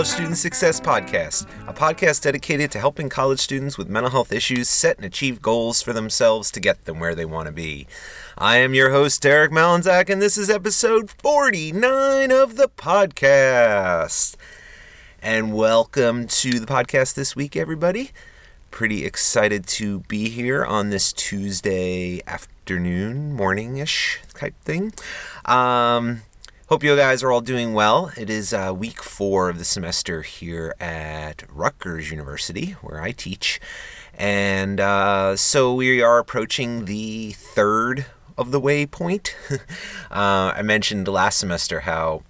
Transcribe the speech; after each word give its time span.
College 0.00 0.12
Student 0.14 0.38
Success 0.38 0.80
Podcast, 0.80 1.46
a 1.68 1.74
podcast 1.74 2.22
dedicated 2.22 2.70
to 2.70 2.78
helping 2.78 3.10
college 3.10 3.38
students 3.38 3.76
with 3.76 3.90
mental 3.90 4.10
health 4.10 4.32
issues 4.32 4.66
set 4.66 4.96
and 4.96 5.04
achieve 5.04 5.42
goals 5.42 5.82
for 5.82 5.92
themselves 5.92 6.50
to 6.52 6.58
get 6.58 6.86
them 6.86 6.98
where 6.98 7.14
they 7.14 7.26
want 7.26 7.48
to 7.48 7.52
be. 7.52 7.86
I 8.38 8.56
am 8.56 8.72
your 8.72 8.92
host, 8.92 9.20
Derek 9.20 9.52
Malinzak, 9.52 10.08
and 10.08 10.22
this 10.22 10.38
is 10.38 10.48
episode 10.48 11.10
49 11.10 12.32
of 12.32 12.56
the 12.56 12.68
podcast. 12.68 14.36
And 15.20 15.52
welcome 15.52 16.26
to 16.28 16.58
the 16.58 16.66
podcast 16.66 17.12
this 17.12 17.36
week, 17.36 17.54
everybody. 17.54 18.12
Pretty 18.70 19.04
excited 19.04 19.66
to 19.66 20.00
be 20.08 20.30
here 20.30 20.64
on 20.64 20.88
this 20.88 21.12
Tuesday 21.12 22.22
afternoon, 22.26 23.34
morning-ish 23.34 24.20
type 24.32 24.54
thing. 24.64 24.94
Um, 25.44 26.22
hope 26.70 26.84
you 26.84 26.94
guys 26.94 27.20
are 27.24 27.32
all 27.32 27.40
doing 27.40 27.74
well. 27.74 28.12
It 28.16 28.30
is 28.30 28.54
uh, 28.54 28.72
week 28.72 29.02
four 29.02 29.48
of 29.48 29.58
the 29.58 29.64
semester 29.64 30.22
here 30.22 30.72
at 30.78 31.42
Rutgers 31.52 32.12
University, 32.12 32.76
where 32.80 33.02
I 33.02 33.10
teach. 33.10 33.60
And 34.14 34.78
uh, 34.78 35.34
so 35.34 35.74
we 35.74 36.00
are 36.00 36.20
approaching 36.20 36.84
the 36.84 37.32
third 37.32 38.06
of 38.38 38.52
the 38.52 38.60
waypoint. 38.60 39.34
uh, 40.12 40.54
I 40.54 40.62
mentioned 40.62 41.08
last 41.08 41.38
semester 41.38 41.80
how 41.80 42.22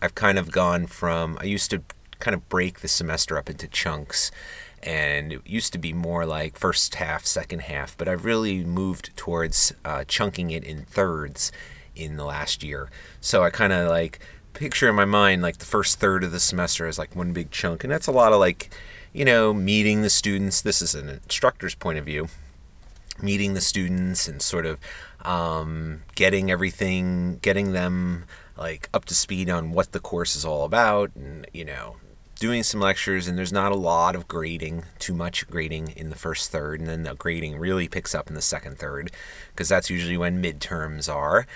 I've 0.00 0.14
kind 0.14 0.38
of 0.38 0.52
gone 0.52 0.86
from, 0.86 1.36
I 1.40 1.46
used 1.46 1.72
to 1.72 1.82
kind 2.20 2.36
of 2.36 2.48
break 2.48 2.78
the 2.78 2.88
semester 2.88 3.36
up 3.36 3.50
into 3.50 3.66
chunks 3.66 4.30
and 4.80 5.32
it 5.32 5.40
used 5.44 5.72
to 5.72 5.78
be 5.78 5.92
more 5.92 6.24
like 6.24 6.56
first 6.56 6.94
half, 6.94 7.26
second 7.26 7.62
half, 7.62 7.98
but 7.98 8.06
I've 8.06 8.24
really 8.24 8.62
moved 8.62 9.16
towards 9.16 9.74
uh, 9.84 10.04
chunking 10.04 10.52
it 10.52 10.62
in 10.62 10.84
thirds 10.84 11.50
in 11.98 12.16
the 12.16 12.24
last 12.24 12.62
year. 12.62 12.90
So 13.20 13.42
I 13.42 13.50
kind 13.50 13.72
of 13.72 13.88
like 13.88 14.20
picture 14.54 14.88
in 14.88 14.94
my 14.94 15.04
mind 15.04 15.42
like 15.42 15.58
the 15.58 15.64
first 15.64 16.00
third 16.00 16.24
of 16.24 16.32
the 16.32 16.40
semester 16.40 16.86
as 16.86 16.98
like 16.98 17.14
one 17.14 17.32
big 17.32 17.50
chunk, 17.50 17.84
and 17.84 17.92
that's 17.92 18.06
a 18.06 18.12
lot 18.12 18.32
of 18.32 18.40
like, 18.40 18.70
you 19.12 19.24
know, 19.24 19.52
meeting 19.52 20.02
the 20.02 20.10
students. 20.10 20.60
This 20.60 20.80
is 20.82 20.94
an 20.94 21.08
instructor's 21.08 21.74
point 21.74 21.98
of 21.98 22.04
view, 22.04 22.28
meeting 23.22 23.54
the 23.54 23.60
students 23.60 24.28
and 24.28 24.40
sort 24.40 24.66
of 24.66 24.78
um, 25.22 26.02
getting 26.14 26.50
everything, 26.50 27.38
getting 27.42 27.72
them 27.72 28.24
like 28.56 28.88
up 28.92 29.04
to 29.06 29.14
speed 29.14 29.48
on 29.48 29.72
what 29.72 29.92
the 29.92 30.00
course 30.00 30.34
is 30.34 30.44
all 30.44 30.64
about, 30.64 31.10
and 31.14 31.46
you 31.52 31.64
know, 31.64 31.96
doing 32.40 32.62
some 32.62 32.80
lectures, 32.80 33.28
and 33.28 33.36
there's 33.36 33.52
not 33.52 33.72
a 33.72 33.76
lot 33.76 34.16
of 34.16 34.28
grading, 34.28 34.84
too 34.98 35.14
much 35.14 35.48
grading 35.48 35.92
in 35.96 36.10
the 36.10 36.16
first 36.16 36.50
third, 36.50 36.80
and 36.80 36.88
then 36.88 37.02
the 37.02 37.14
grading 37.14 37.58
really 37.58 37.88
picks 37.88 38.14
up 38.14 38.28
in 38.28 38.34
the 38.34 38.42
second 38.42 38.78
third, 38.78 39.10
because 39.52 39.68
that's 39.68 39.90
usually 39.90 40.16
when 40.16 40.42
midterms 40.42 41.12
are. 41.12 41.46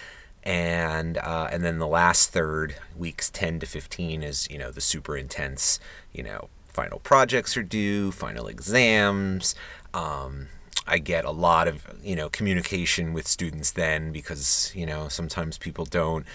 And 0.44 1.18
uh, 1.18 1.48
and 1.52 1.64
then 1.64 1.78
the 1.78 1.86
last 1.86 2.30
third, 2.30 2.76
weeks 2.96 3.30
10 3.30 3.60
to 3.60 3.66
15, 3.66 4.22
is 4.22 4.48
you 4.50 4.58
know 4.58 4.70
the 4.70 4.80
super 4.80 5.16
intense. 5.16 5.78
You 6.12 6.24
know, 6.24 6.48
final 6.68 6.98
projects 6.98 7.56
are 7.56 7.62
due, 7.62 8.10
final 8.10 8.48
exams. 8.48 9.54
Um, 9.94 10.48
I 10.86 10.98
get 10.98 11.24
a 11.24 11.30
lot 11.30 11.68
of 11.68 11.86
you 12.02 12.16
know 12.16 12.28
communication 12.28 13.12
with 13.12 13.28
students 13.28 13.70
then 13.70 14.10
because 14.10 14.72
you 14.74 14.84
know 14.84 15.08
sometimes 15.08 15.58
people 15.58 15.84
don't 15.84 16.26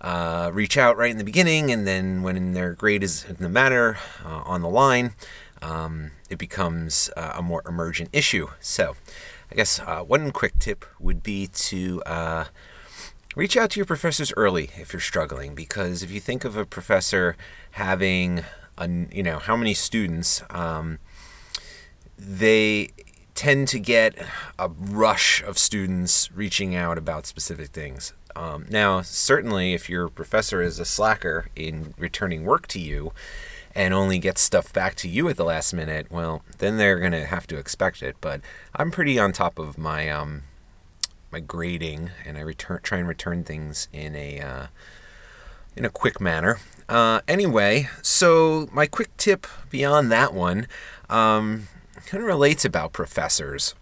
uh, 0.00 0.50
reach 0.52 0.76
out 0.76 0.96
right 0.96 1.10
in 1.10 1.18
the 1.18 1.24
beginning, 1.24 1.70
and 1.70 1.86
then 1.86 2.22
when 2.22 2.52
their 2.52 2.74
grade 2.74 3.02
is 3.02 3.24
in 3.24 3.36
the 3.36 3.48
matter 3.48 3.98
uh, 4.24 4.42
on 4.44 4.62
the 4.62 4.68
line, 4.68 5.14
um, 5.62 6.12
it 6.30 6.38
becomes 6.38 7.10
uh, 7.16 7.32
a 7.36 7.42
more 7.42 7.62
emergent 7.66 8.10
issue. 8.12 8.48
So, 8.60 8.94
I 9.50 9.54
guess 9.56 9.80
uh, 9.80 10.02
one 10.02 10.30
quick 10.30 10.58
tip 10.58 10.84
would 11.00 11.22
be 11.22 11.48
to 11.48 12.02
uh, 12.06 12.44
reach 13.38 13.56
out 13.56 13.70
to 13.70 13.78
your 13.78 13.86
professors 13.86 14.32
early 14.36 14.68
if 14.76 14.92
you're 14.92 14.98
struggling, 14.98 15.54
because 15.54 16.02
if 16.02 16.10
you 16.10 16.18
think 16.18 16.44
of 16.44 16.56
a 16.56 16.66
professor 16.66 17.36
having, 17.70 18.42
a, 18.76 18.88
you 19.12 19.22
know, 19.22 19.38
how 19.38 19.56
many 19.56 19.72
students, 19.72 20.42
um, 20.50 20.98
they 22.18 22.88
tend 23.36 23.68
to 23.68 23.78
get 23.78 24.12
a 24.58 24.68
rush 24.68 25.40
of 25.44 25.56
students 25.56 26.32
reaching 26.32 26.74
out 26.74 26.98
about 26.98 27.26
specific 27.26 27.68
things. 27.68 28.12
Um, 28.34 28.66
now, 28.70 29.02
certainly, 29.02 29.72
if 29.72 29.88
your 29.88 30.08
professor 30.08 30.60
is 30.60 30.80
a 30.80 30.84
slacker 30.84 31.46
in 31.54 31.94
returning 31.96 32.44
work 32.44 32.66
to 32.68 32.80
you 32.80 33.12
and 33.72 33.94
only 33.94 34.18
gets 34.18 34.40
stuff 34.40 34.72
back 34.72 34.96
to 34.96 35.08
you 35.08 35.28
at 35.28 35.36
the 35.36 35.44
last 35.44 35.72
minute, 35.72 36.08
well, 36.10 36.42
then 36.58 36.76
they're 36.76 36.98
going 36.98 37.12
to 37.12 37.26
have 37.26 37.46
to 37.46 37.56
expect 37.56 38.02
it. 38.02 38.16
But 38.20 38.40
I'm 38.74 38.90
pretty 38.90 39.16
on 39.16 39.30
top 39.30 39.60
of 39.60 39.78
my 39.78 40.10
um, 40.10 40.42
my 41.30 41.40
grading, 41.40 42.10
and 42.24 42.36
I 42.36 42.40
return 42.40 42.80
try 42.82 42.98
and 42.98 43.08
return 43.08 43.44
things 43.44 43.88
in 43.92 44.14
a 44.14 44.40
uh, 44.40 44.66
in 45.76 45.84
a 45.84 45.90
quick 45.90 46.20
manner. 46.20 46.58
Uh, 46.88 47.20
anyway, 47.28 47.88
so 48.02 48.68
my 48.72 48.86
quick 48.86 49.16
tip 49.16 49.46
beyond 49.70 50.10
that 50.10 50.32
one. 50.32 50.66
Um, 51.10 51.68
kind 52.08 52.22
of 52.22 52.26
relates 52.26 52.64
about 52.64 52.94
professors. 52.94 53.74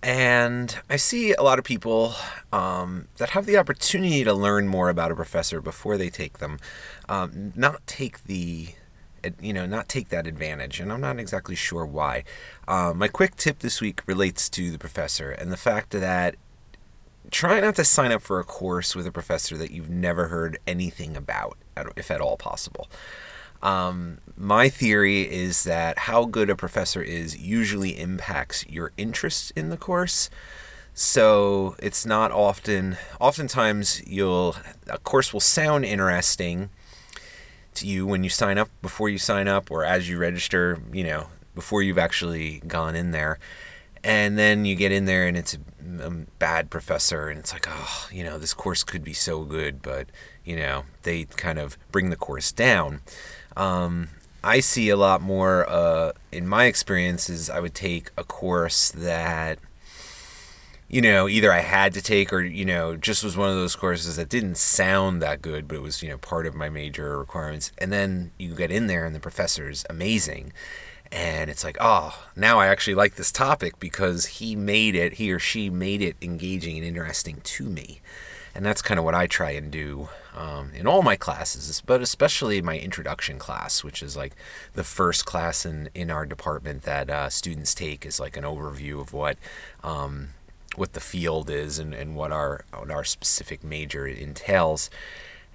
And 0.00 0.78
I 0.88 0.94
see 0.94 1.32
a 1.32 1.42
lot 1.42 1.58
of 1.58 1.64
people 1.64 2.14
um, 2.52 3.08
that 3.16 3.30
have 3.30 3.46
the 3.46 3.56
opportunity 3.56 4.22
to 4.22 4.32
learn 4.32 4.68
more 4.68 4.90
about 4.90 5.10
a 5.10 5.16
professor 5.16 5.60
before 5.60 5.96
they 5.96 6.08
take 6.08 6.38
them, 6.38 6.58
um, 7.08 7.52
not 7.56 7.84
take 7.88 8.24
the, 8.24 8.68
you 9.40 9.52
know, 9.52 9.66
not 9.66 9.88
take 9.88 10.08
that 10.10 10.26
advantage. 10.26 10.80
And 10.80 10.92
I'm 10.92 11.00
not 11.00 11.18
exactly 11.18 11.54
sure 11.54 11.84
why. 11.84 12.24
Um, 12.66 12.98
my 12.98 13.08
quick 13.08 13.36
tip 13.36 13.60
this 13.60 13.80
week 13.80 14.02
relates 14.06 14.48
to 14.50 14.70
the 14.70 14.78
professor 14.78 15.30
and 15.30 15.52
the 15.52 15.56
fact 15.56 15.90
that 15.90 16.36
try 17.30 17.60
not 17.60 17.76
to 17.76 17.84
sign 17.84 18.12
up 18.12 18.22
for 18.22 18.40
a 18.40 18.44
course 18.44 18.96
with 18.96 19.06
a 19.06 19.12
professor 19.12 19.56
that 19.56 19.70
you've 19.70 19.90
never 19.90 20.28
heard 20.28 20.58
anything 20.66 21.16
about, 21.16 21.56
if 21.96 22.10
at 22.10 22.20
all 22.20 22.36
possible. 22.36 22.88
Um, 23.62 24.18
my 24.36 24.68
theory 24.68 25.22
is 25.22 25.64
that 25.64 25.98
how 26.00 26.24
good 26.24 26.48
a 26.48 26.56
professor 26.56 27.02
is 27.02 27.36
usually 27.36 27.98
impacts 27.98 28.66
your 28.66 28.92
interest 28.96 29.52
in 29.56 29.70
the 29.70 29.76
course. 29.76 30.30
So 30.94 31.76
it's 31.80 32.06
not 32.06 32.32
often, 32.32 32.96
oftentimes, 33.20 34.02
you'll, 34.06 34.56
a 34.88 34.98
course 34.98 35.32
will 35.32 35.40
sound 35.40 35.84
interesting 35.84 36.70
you 37.84 38.06
when 38.06 38.24
you 38.24 38.30
sign 38.30 38.58
up, 38.58 38.68
before 38.82 39.08
you 39.08 39.18
sign 39.18 39.48
up, 39.48 39.70
or 39.70 39.84
as 39.84 40.08
you 40.08 40.18
register, 40.18 40.80
you 40.92 41.04
know, 41.04 41.28
before 41.54 41.82
you've 41.82 41.98
actually 41.98 42.60
gone 42.66 42.94
in 42.94 43.10
there. 43.10 43.38
And 44.04 44.38
then 44.38 44.64
you 44.64 44.76
get 44.76 44.92
in 44.92 45.06
there 45.06 45.26
and 45.26 45.36
it's 45.36 45.54
a, 45.54 46.06
a 46.06 46.10
bad 46.38 46.70
professor, 46.70 47.28
and 47.28 47.38
it's 47.38 47.52
like, 47.52 47.66
oh, 47.68 48.08
you 48.12 48.22
know, 48.22 48.38
this 48.38 48.54
course 48.54 48.84
could 48.84 49.02
be 49.02 49.12
so 49.12 49.44
good, 49.44 49.82
but, 49.82 50.06
you 50.44 50.54
know, 50.56 50.84
they 51.02 51.24
kind 51.24 51.58
of 51.58 51.76
bring 51.90 52.10
the 52.10 52.16
course 52.16 52.52
down. 52.52 53.00
Um, 53.56 54.10
I 54.44 54.60
see 54.60 54.88
a 54.88 54.96
lot 54.96 55.20
more 55.20 55.68
uh, 55.68 56.12
in 56.30 56.46
my 56.46 56.66
experiences. 56.66 57.50
I 57.50 57.58
would 57.58 57.74
take 57.74 58.10
a 58.16 58.22
course 58.22 58.90
that, 58.92 59.58
you 60.88 61.02
know, 61.02 61.28
either 61.28 61.52
I 61.52 61.60
had 61.60 61.92
to 61.94 62.02
take 62.02 62.32
or, 62.32 62.40
you 62.40 62.64
know, 62.64 62.96
just 62.96 63.22
was 63.22 63.36
one 63.36 63.50
of 63.50 63.56
those 63.56 63.76
courses 63.76 64.16
that 64.16 64.30
didn't 64.30 64.56
sound 64.56 65.20
that 65.20 65.42
good, 65.42 65.68
but 65.68 65.76
it 65.76 65.82
was, 65.82 66.02
you 66.02 66.08
know, 66.08 66.16
part 66.16 66.46
of 66.46 66.54
my 66.54 66.70
major 66.70 67.18
requirements. 67.18 67.72
And 67.76 67.92
then 67.92 68.30
you 68.38 68.54
get 68.54 68.70
in 68.70 68.86
there 68.86 69.04
and 69.04 69.14
the 69.14 69.20
professor's 69.20 69.84
amazing. 69.90 70.52
And 71.12 71.50
it's 71.50 71.64
like, 71.64 71.76
oh, 71.78 72.26
now 72.34 72.58
I 72.58 72.68
actually 72.68 72.94
like 72.94 73.16
this 73.16 73.30
topic 73.30 73.78
because 73.78 74.26
he 74.26 74.56
made 74.56 74.94
it, 74.94 75.14
he 75.14 75.30
or 75.30 75.38
she 75.38 75.68
made 75.68 76.00
it 76.00 76.16
engaging 76.22 76.78
and 76.78 76.86
interesting 76.86 77.42
to 77.42 77.64
me. 77.64 78.00
And 78.54 78.64
that's 78.64 78.82
kind 78.82 78.98
of 78.98 79.04
what 79.04 79.14
I 79.14 79.26
try 79.26 79.50
and 79.50 79.70
do 79.70 80.08
um, 80.34 80.72
in 80.74 80.86
all 80.86 81.02
my 81.02 81.16
classes, 81.16 81.82
but 81.84 82.00
especially 82.00 82.62
my 82.62 82.78
introduction 82.78 83.38
class, 83.38 83.84
which 83.84 84.02
is 84.02 84.16
like 84.16 84.34
the 84.72 84.84
first 84.84 85.26
class 85.26 85.66
in, 85.66 85.90
in 85.94 86.10
our 86.10 86.24
department 86.24 86.82
that 86.82 87.10
uh, 87.10 87.28
students 87.28 87.74
take 87.74 88.06
is 88.06 88.18
like 88.18 88.36
an 88.36 88.44
overview 88.44 89.00
of 89.00 89.12
what 89.12 89.36
um, 89.84 90.30
what 90.78 90.92
the 90.92 91.00
field 91.00 91.50
is 91.50 91.78
and, 91.78 91.94
and 91.94 92.14
what 92.14 92.32
our 92.32 92.64
what 92.72 92.90
our 92.90 93.04
specific 93.04 93.62
major 93.64 94.06
entails. 94.06 94.90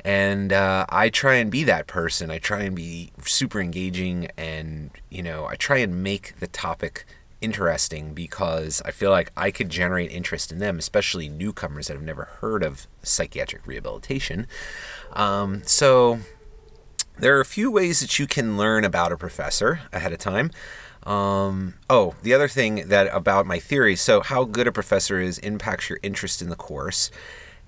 And 0.05 0.51
uh, 0.51 0.85
I 0.89 1.09
try 1.09 1.35
and 1.35 1.49
be 1.49 1.63
that 1.63 1.87
person. 1.87 2.29
I 2.29 2.37
try 2.37 2.63
and 2.63 2.75
be 2.75 3.11
super 3.23 3.61
engaging, 3.61 4.27
and 4.37 4.91
you 5.09 5.23
know, 5.23 5.45
I 5.45 5.55
try 5.55 5.77
and 5.77 6.03
make 6.03 6.39
the 6.39 6.47
topic 6.47 7.05
interesting 7.43 8.13
because 8.13 8.81
I 8.85 8.91
feel 8.91 9.11
like 9.11 9.31
I 9.35 9.51
could 9.51 9.69
generate 9.69 10.11
interest 10.11 10.51
in 10.51 10.59
them, 10.59 10.79
especially 10.79 11.29
newcomers 11.29 11.87
that 11.87 11.93
have 11.93 12.03
never 12.03 12.25
heard 12.41 12.63
of 12.63 12.87
psychiatric 13.03 13.67
rehabilitation. 13.67 14.47
Um, 15.11 15.61
so 15.65 16.19
there 17.17 17.37
are 17.37 17.41
a 17.41 17.45
few 17.45 17.69
ways 17.69 17.99
that 17.99 18.17
you 18.17 18.27
can 18.27 18.57
learn 18.57 18.83
about 18.83 19.11
a 19.11 19.17
professor 19.17 19.81
ahead 19.91 20.13
of 20.13 20.19
time. 20.19 20.51
Um, 21.05 21.75
oh, 21.89 22.15
the 22.23 22.33
other 22.33 22.47
thing 22.47 22.87
that 22.87 23.13
about 23.13 23.45
my 23.45 23.59
theory 23.59 23.95
so, 23.95 24.21
how 24.21 24.45
good 24.45 24.67
a 24.67 24.71
professor 24.71 25.19
is 25.19 25.37
impacts 25.39 25.89
your 25.89 25.99
interest 26.01 26.41
in 26.41 26.49
the 26.49 26.55
course. 26.55 27.11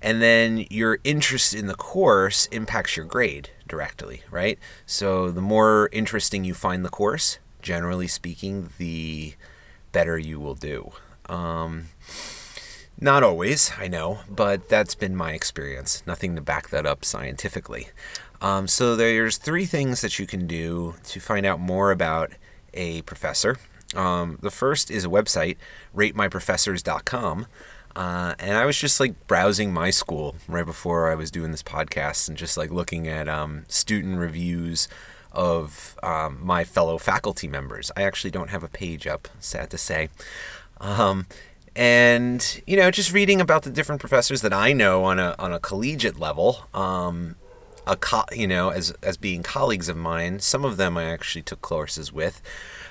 And 0.02 0.20
then 0.20 0.66
your 0.70 0.98
interest 1.04 1.54
in 1.54 1.66
the 1.66 1.74
course 1.74 2.46
impacts 2.46 2.96
your 2.96 3.06
grade 3.06 3.50
directly, 3.66 4.22
right? 4.30 4.58
So, 4.86 5.30
the 5.30 5.40
more 5.40 5.88
interesting 5.92 6.44
you 6.44 6.54
find 6.54 6.84
the 6.84 6.90
course, 6.90 7.38
generally 7.62 8.06
speaking, 8.06 8.70
the 8.78 9.34
better 9.92 10.18
you 10.18 10.38
will 10.38 10.54
do. 10.54 10.92
Um, 11.28 11.86
not 12.98 13.22
always, 13.22 13.72
I 13.78 13.88
know, 13.88 14.20
but 14.28 14.68
that's 14.68 14.94
been 14.94 15.14
my 15.14 15.32
experience. 15.32 16.02
Nothing 16.06 16.34
to 16.36 16.40
back 16.40 16.70
that 16.70 16.86
up 16.86 17.04
scientifically. 17.04 17.88
Um, 18.40 18.68
so 18.68 18.96
there's 18.96 19.38
three 19.38 19.66
things 19.66 20.00
that 20.00 20.18
you 20.18 20.26
can 20.26 20.46
do 20.46 20.94
to 21.04 21.20
find 21.20 21.44
out 21.44 21.60
more 21.60 21.90
about 21.90 22.32
a 22.76 23.02
professor. 23.02 23.56
Um, 23.94 24.38
the 24.42 24.50
first 24.50 24.90
is 24.90 25.04
a 25.04 25.08
website, 25.08 25.56
ratemyprofessors.com. 25.94 27.46
Uh, 27.94 28.34
and 28.38 28.58
I 28.58 28.66
was 28.66 28.78
just 28.78 29.00
like 29.00 29.26
browsing 29.26 29.72
my 29.72 29.88
school 29.88 30.36
right 30.46 30.66
before 30.66 31.10
I 31.10 31.14
was 31.14 31.30
doing 31.30 31.50
this 31.50 31.62
podcast 31.62 32.28
and 32.28 32.36
just 32.36 32.58
like 32.58 32.70
looking 32.70 33.08
at 33.08 33.26
um, 33.26 33.64
student 33.68 34.18
reviews 34.18 34.86
of 35.32 35.96
um, 36.02 36.38
my 36.42 36.64
fellow 36.64 36.98
faculty 36.98 37.48
members. 37.48 37.90
I 37.96 38.02
actually 38.02 38.30
don't 38.30 38.50
have 38.50 38.62
a 38.62 38.68
page 38.68 39.06
up, 39.06 39.28
sad 39.40 39.70
to 39.70 39.78
say. 39.78 40.10
Um, 40.78 41.26
and 41.74 42.62
you 42.66 42.76
know, 42.76 42.90
just 42.90 43.12
reading 43.12 43.40
about 43.40 43.62
the 43.62 43.70
different 43.70 44.00
professors 44.00 44.42
that 44.42 44.52
I 44.52 44.72
know 44.72 45.04
on 45.04 45.18
a 45.18 45.34
on 45.38 45.52
a 45.52 45.60
collegiate 45.60 46.18
level, 46.18 46.66
um, 46.74 47.36
a 47.86 47.96
co- 47.96 48.24
you 48.32 48.46
know, 48.46 48.70
as 48.70 48.92
as 49.02 49.16
being 49.16 49.42
colleagues 49.42 49.88
of 49.88 49.96
mine. 49.96 50.40
Some 50.40 50.64
of 50.64 50.76
them 50.76 50.96
I 50.96 51.04
actually 51.04 51.42
took 51.42 51.60
courses 51.62 52.12
with, 52.12 52.42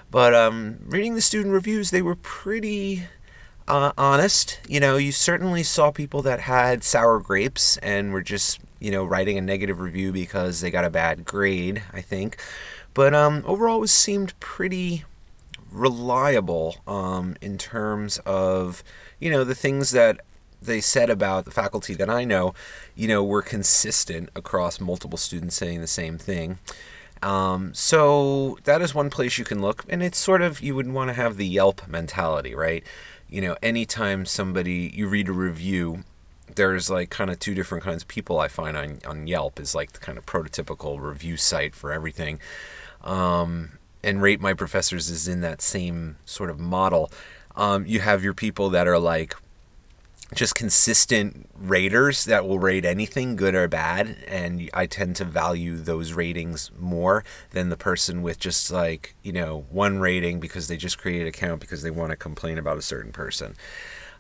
but 0.10 0.34
um, 0.34 0.80
reading 0.86 1.16
the 1.16 1.22
student 1.22 1.54
reviews, 1.54 1.92
they 1.92 2.02
were 2.02 2.16
pretty 2.16 3.04
uh, 3.68 3.92
honest. 3.98 4.60
You 4.68 4.80
know, 4.80 4.98
you 4.98 5.12
certainly 5.12 5.64
saw 5.64 5.92
people 5.92 6.22
that 6.24 6.42
had 6.42 6.84
sour 6.84 7.20
grapes 7.20 7.78
and 7.78 8.14
were 8.14 8.22
just 8.24 8.60
you 8.80 8.92
know 8.92 9.04
writing 9.04 9.38
a 9.38 9.42
negative 9.42 9.80
review 9.80 10.12
because 10.12 10.62
they 10.62 10.72
got 10.72 10.86
a 10.86 10.90
bad 10.90 11.26
grade. 11.26 11.84
I 11.94 12.02
think, 12.02 12.38
but 12.94 13.14
um, 13.14 13.44
overall, 13.46 13.84
it 13.84 13.90
seemed 13.90 14.40
pretty 14.40 15.04
reliable 15.72 16.78
um, 16.88 17.36
in 17.42 17.58
terms 17.58 18.18
of 18.26 18.84
you 19.20 19.30
know 19.30 19.44
the 19.44 19.56
things 19.56 19.92
that 19.92 20.22
they 20.66 20.82
said 20.82 21.10
about 21.10 21.46
the 21.46 21.52
faculty 21.52 21.94
that 21.96 22.10
I 22.10 22.24
know, 22.24 22.54
you 22.96 23.08
know, 23.08 23.24
were 23.24 23.42
consistent 23.42 24.30
across 24.36 24.80
multiple 24.80 25.18
students 25.18 25.56
saying 25.56 25.82
the 25.82 25.88
same 25.88 26.18
thing. 26.18 26.60
Um, 27.22 27.74
so 27.74 28.58
that 28.66 28.82
is 28.82 28.94
one 28.94 29.10
place 29.10 29.38
you 29.38 29.46
can 29.46 29.62
look, 29.62 29.84
and 29.90 30.04
it's 30.04 30.18
sort 30.18 30.42
of 30.42 30.62
you 30.62 30.76
would 30.76 30.92
want 30.92 31.10
to 31.10 31.14
have 31.14 31.38
the 31.38 31.48
Yelp 31.48 31.88
mentality, 31.88 32.54
right? 32.54 32.84
You 33.30 33.42
know, 33.42 33.56
anytime 33.64 34.26
somebody 34.26 34.92
you 34.94 35.08
read 35.08 35.30
a 35.30 35.34
review, 35.34 36.04
there's 36.54 36.90
like 36.90 37.10
kind 37.10 37.30
of 37.30 37.40
two 37.40 37.56
different 37.56 37.84
kinds 37.84 38.04
of 38.04 38.08
people 38.08 38.40
I 38.40 38.48
find 38.48 38.78
on 38.78 39.00
on 39.08 39.28
Yelp 39.28 39.60
is 39.60 39.74
like 39.74 39.94
the 39.94 40.00
kind 40.00 40.18
of 40.18 40.26
prototypical 40.26 41.00
review 41.00 41.38
site 41.38 41.74
for 41.74 41.92
everything. 41.92 42.40
Um, 43.04 43.72
and 44.04 44.22
rate 44.22 44.40
my 44.40 44.54
professors 44.54 45.10
is 45.10 45.28
in 45.28 45.42
that 45.42 45.62
same 45.62 46.18
sort 46.26 46.50
of 46.50 46.60
model. 46.60 47.12
Um, 47.56 47.86
you 47.86 48.02
have 48.02 48.24
your 48.24 48.34
people 48.34 48.70
that 48.70 48.88
are 48.88 49.00
like 49.00 49.36
just 50.34 50.56
consistent 50.56 51.48
raters 51.56 52.26
that 52.26 52.48
will 52.48 52.58
rate 52.58 52.84
anything 52.84 53.36
good 53.36 53.54
or 53.54 53.68
bad 53.68 54.18
and 54.28 54.70
i 54.74 54.86
tend 54.86 55.16
to 55.16 55.24
value 55.24 55.78
those 55.78 56.14
ratings 56.14 56.72
more 56.80 57.24
than 57.52 57.70
the 57.70 57.78
person 57.78 58.22
with 58.22 58.40
just 58.40 58.72
like 58.72 59.16
you 59.24 59.32
know 59.32 59.66
one 59.70 60.00
rating 60.00 60.40
because 60.40 60.68
they 60.68 60.78
just 60.78 60.98
create 60.98 61.22
an 61.22 61.28
account 61.28 61.62
because 61.62 61.82
they 61.84 61.92
want 61.92 62.10
to 62.10 62.16
complain 62.16 62.58
about 62.58 62.78
a 62.78 62.82
certain 62.82 63.12
person. 63.12 63.56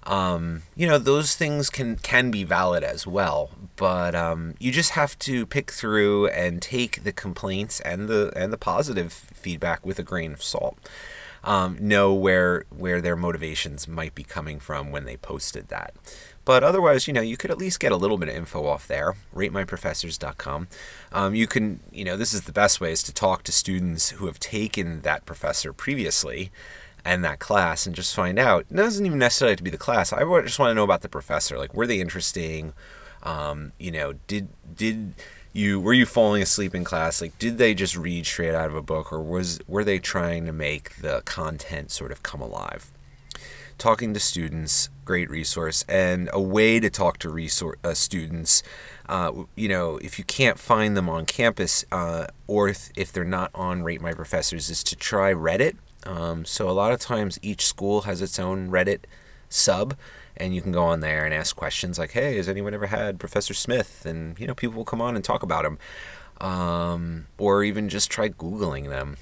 Um, 0.04 0.62
you 0.76 0.86
know 0.86 1.00
those 1.00 1.36
things 1.36 1.72
can 1.72 1.96
can 1.96 2.30
be 2.30 2.44
valid 2.44 2.84
as 2.84 3.08
well 3.08 3.50
but 3.76 4.14
um, 4.14 4.54
you 4.60 4.72
just 4.72 4.92
have 4.92 5.18
to 5.20 5.48
pick 5.48 5.72
through 5.72 6.28
and 6.28 6.62
take 6.62 7.04
the 7.04 7.12
complaints 7.12 7.80
and 7.80 8.08
the 8.08 8.32
and 8.36 8.54
the 8.54 8.58
positive 8.58 9.12
feedback 9.12 9.84
with 9.84 9.98
a 9.98 10.04
grain 10.04 10.34
of 10.34 10.44
salt 10.44 10.78
um, 11.46 11.78
know 11.80 12.14
where 12.14 12.66
where 12.76 13.00
their 13.00 13.16
motivations 13.16 13.88
might 13.88 14.14
be 14.14 14.24
coming 14.24 14.60
from 14.60 14.92
when 14.92 15.06
they 15.06 15.16
posted 15.16 15.70
that 15.70 15.96
but 16.46 16.64
otherwise, 16.64 17.08
you 17.08 17.14
know, 17.14 17.22
you 17.22 17.38
could 17.38 17.50
at 17.50 17.58
least 17.58 17.80
get 17.80 17.92
a 17.92 17.98
little 17.98 18.20
bit 18.20 18.30
of 18.30 18.36
info 18.36 18.68
off 18.68 18.88
there. 18.88 19.16
RateMyProfessors.com. 19.34 20.68
Um, 21.12 21.36
you 21.36 21.48
can, 21.48 21.80
you 21.92 22.06
know, 22.06 22.16
this 22.16 22.34
is 22.34 22.44
the 22.44 22.52
best 22.52 22.80
way 22.80 22.92
is 22.92 23.02
to 23.04 23.14
talk 23.14 23.44
to 23.44 23.52
students 23.52 24.12
who 24.12 24.28
have 24.28 24.40
taken 24.40 25.02
that 25.02 25.26
professor 25.26 25.74
previously 25.74 26.52
and 27.04 27.26
that 27.26 27.40
class 27.40 27.88
and 27.88 27.96
just 27.96 28.14
find 28.14 28.38
out. 28.38 28.66
It 28.70 28.76
doesn't 28.76 29.06
even 29.06 29.18
necessarily 29.18 29.54
have 29.54 29.58
to 29.58 29.64
be 29.64 29.72
the 29.72 29.78
class. 29.78 30.14
I 30.14 30.20
just 30.42 30.60
want 30.60 30.70
to 30.70 30.76
know 30.76 30.84
about 30.84 31.02
the 31.02 31.10
professor. 31.10 31.58
Like, 31.58 31.74
were 31.74 31.88
they 31.88 32.00
interesting? 32.00 32.74
Um, 33.24 33.72
you 33.80 33.92
know, 33.92 34.14
did 34.28 34.50
did 34.76 35.16
you 35.56 35.80
were 35.80 35.94
you 35.94 36.06
falling 36.06 36.42
asleep 36.42 36.76
in 36.76 36.84
class? 36.84 37.22
Like, 37.22 37.38
did 37.40 37.58
they 37.58 37.74
just 37.74 37.96
read 37.96 38.26
straight 38.26 38.54
out 38.54 38.68
of 38.68 38.76
a 38.76 38.82
book, 38.82 39.12
or 39.12 39.22
was 39.22 39.60
were 39.68 39.84
they 39.84 40.00
trying 40.00 40.46
to 40.46 40.52
make 40.52 40.98
the 40.98 41.22
content 41.26 41.92
sort 41.92 42.12
of 42.12 42.24
come 42.24 42.42
alive? 42.42 42.92
Talking 43.78 44.14
to 44.14 44.20
students, 44.20 44.90
great 45.04 45.30
resource, 45.30 45.84
and 45.90 46.30
a 46.32 46.40
way 46.40 46.80
to 46.80 46.90
talk 46.90 47.18
to 47.20 47.30
resource 47.30 47.78
uh, 47.84 47.94
students. 47.94 48.64
Uh, 49.08 49.44
you 49.56 49.68
know, 49.68 49.98
if 49.98 50.18
you 50.18 50.24
can't 50.26 50.58
find 50.58 50.96
them 50.96 51.10
on 51.10 51.26
campus, 51.26 51.84
uh, 51.92 52.28
or 52.48 52.70
if, 52.70 52.90
if 52.96 53.12
they're 53.12 53.26
not 53.26 53.52
on 53.54 53.84
Rate 53.84 54.02
My 54.02 54.14
Professors, 54.14 54.70
is 54.70 54.82
to 54.84 54.96
try 54.96 55.34
Reddit 55.34 55.76
um, 56.06 56.46
so 56.46 56.70
a 56.70 56.72
lot 56.72 56.92
of 56.92 57.00
times 57.00 57.40
each 57.42 57.66
school 57.66 58.02
has 58.02 58.22
its 58.22 58.38
own 58.38 58.70
Reddit 58.70 59.02
sub, 59.50 59.96
and 60.38 60.56
you 60.56 60.62
can 60.62 60.72
go 60.72 60.84
on 60.84 61.00
there 61.00 61.26
and 61.26 61.34
ask 61.34 61.56
questions 61.56 62.00
like, 62.00 62.12
"Hey, 62.12 62.38
has 62.38 62.50
anyone 62.50 62.74
ever 62.74 62.88
had 62.88 63.20
Professor 63.20 63.54
Smith?" 63.54 64.06
And 64.06 64.40
you 64.40 64.48
know, 64.48 64.56
people 64.56 64.78
will 64.78 64.86
come 64.86 65.02
on 65.02 65.16
and 65.16 65.24
talk 65.24 65.44
about 65.44 65.66
him, 65.66 65.78
um, 66.42 67.28
or 67.38 67.64
even 67.64 67.90
just 67.90 68.10
try 68.10 68.30
googling 68.30 68.90
them. 68.90 69.18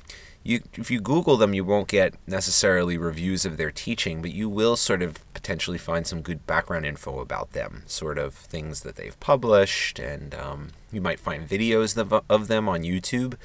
You, 0.45 0.59
if 0.73 0.91
you 0.91 0.99
Google 0.99 1.37
them, 1.37 1.53
you 1.53 1.63
won't 1.63 1.87
get 1.87 2.15
necessarily 2.27 2.97
reviews 2.97 3.45
of 3.45 3.55
their 3.55 3.71
teaching, 3.71 4.21
but 4.21 4.33
you 4.33 4.49
will 4.49 4.75
sort 4.75 5.01
of 5.01 5.23
potentially 5.33 5.77
find 5.77 6.05
some 6.05 6.21
good 6.21 6.45
background 6.45 6.85
info 6.85 7.19
about 7.19 7.53
them, 7.53 7.83
sort 7.85 8.17
of 8.17 8.33
things 8.33 8.81
that 8.81 8.97
they've 8.97 9.17
published, 9.21 9.99
and 9.99 10.35
um, 10.35 10.71
you 10.91 10.99
might 10.99 11.19
find 11.19 11.47
videos 11.47 11.97
of, 11.97 12.11
of 12.29 12.47
them 12.49 12.67
on 12.67 12.81
YouTube. 12.81 13.35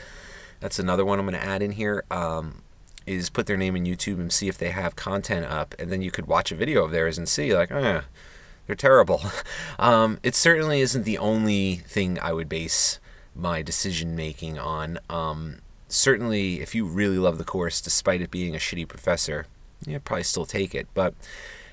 That's 0.58 0.80
another 0.80 1.04
one 1.04 1.20
I'm 1.20 1.26
going 1.26 1.40
to 1.40 1.46
add 1.46 1.62
in 1.62 1.72
here. 1.72 2.02
Um, 2.10 2.62
is 3.08 3.30
put 3.30 3.46
their 3.46 3.56
name 3.56 3.74
in 3.74 3.84
YouTube 3.84 4.20
and 4.20 4.32
see 4.32 4.48
if 4.48 4.58
they 4.58 4.70
have 4.70 4.96
content 4.96 5.46
up, 5.46 5.74
and 5.78 5.90
then 5.90 6.02
you 6.02 6.10
could 6.10 6.26
watch 6.26 6.52
a 6.52 6.56
video 6.56 6.84
of 6.84 6.90
theirs 6.90 7.18
and 7.18 7.28
see 7.28 7.54
like, 7.54 7.70
ah, 7.72 8.04
they're 8.66 8.76
terrible. 8.76 9.22
Um, 9.80 10.18
it 10.24 10.34
certainly 10.34 10.80
isn't 10.80 11.04
the 11.04 11.18
only 11.18 11.76
thing 11.76 12.18
I 12.18 12.32
would 12.32 12.48
base 12.48 12.98
my 13.32 13.62
decision 13.62 14.16
making 14.16 14.58
on. 14.58 14.98
Um, 15.08 15.60
certainly, 15.86 16.60
if 16.60 16.74
you 16.74 16.84
really 16.84 17.18
love 17.18 17.38
the 17.38 17.44
course, 17.44 17.80
despite 17.80 18.20
it 18.20 18.32
being 18.32 18.56
a 18.56 18.58
shitty 18.58 18.88
professor, 18.88 19.46
you 19.86 20.00
probably 20.00 20.24
still 20.24 20.46
take 20.46 20.74
it. 20.74 20.88
But 20.94 21.14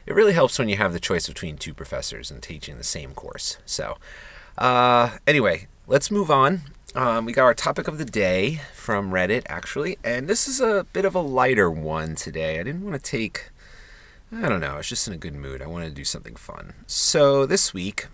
it 0.06 0.14
really 0.14 0.34
helps 0.34 0.60
when 0.60 0.70
you 0.70 0.78
have 0.78 0.94
the 0.94 1.00
choice 1.00 1.28
between 1.28 1.58
two 1.58 1.74
professors 1.74 2.30
and 2.30 2.44
teaching 2.44 2.78
the 2.78 2.84
same 2.84 3.14
course. 3.14 3.58
So, 3.66 3.98
uh, 4.58 5.18
anyway, 5.26 5.68
let's 5.88 6.12
move 6.12 6.30
on. 6.30 6.62
Um, 6.96 7.26
we 7.26 7.34
got 7.34 7.44
our 7.44 7.54
topic 7.54 7.90
of 7.90 7.98
the 7.98 8.06
day 8.06 8.62
from 8.74 9.12
Reddit, 9.12 9.44
actually, 9.48 9.98
and 10.02 10.30
this 10.30 10.48
is 10.48 10.62
a 10.62 10.86
bit 10.94 11.04
of 11.04 11.14
a 11.14 11.20
lighter 11.20 11.70
one 11.70 12.16
today. 12.16 12.58
I 12.58 12.64
didn't 12.64 12.86
want 12.86 12.96
to 12.96 13.12
take, 13.12 13.50
I 14.32 14.48
don't 14.48 14.62
know, 14.62 14.76
I 14.76 14.78
was 14.78 14.88
just 14.88 15.06
in 15.06 15.14
a 15.14 15.18
good 15.18 15.36
mood. 15.36 15.62
I 15.62 15.68
wanted 15.68 15.90
to 15.90 15.94
do 15.94 16.06
something 16.06 16.38
fun. 16.38 16.72
So 16.88 17.46
this 17.46 17.74
week, 17.74 18.08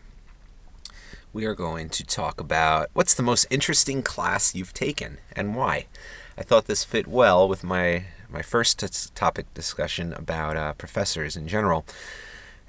we 1.32 1.46
are 1.46 1.54
going 1.54 1.90
to 1.90 2.04
talk 2.04 2.42
about 2.42 2.90
what's 2.94 3.14
the 3.14 3.22
most 3.22 3.46
interesting 3.52 4.02
class 4.02 4.56
you've 4.56 4.74
taken 4.74 5.20
and 5.36 5.56
why. 5.56 5.86
I 6.36 6.42
thought 6.42 6.66
this 6.66 6.84
fit 6.84 7.06
well 7.06 7.48
with 7.48 7.64
my 7.64 8.06
my 8.32 8.42
first 8.42 8.80
t- 8.80 8.88
topic 9.14 9.54
discussion 9.54 10.12
about 10.14 10.58
uh, 10.58 10.74
professors 10.74 11.38
in 11.38 11.48
general, 11.48 11.86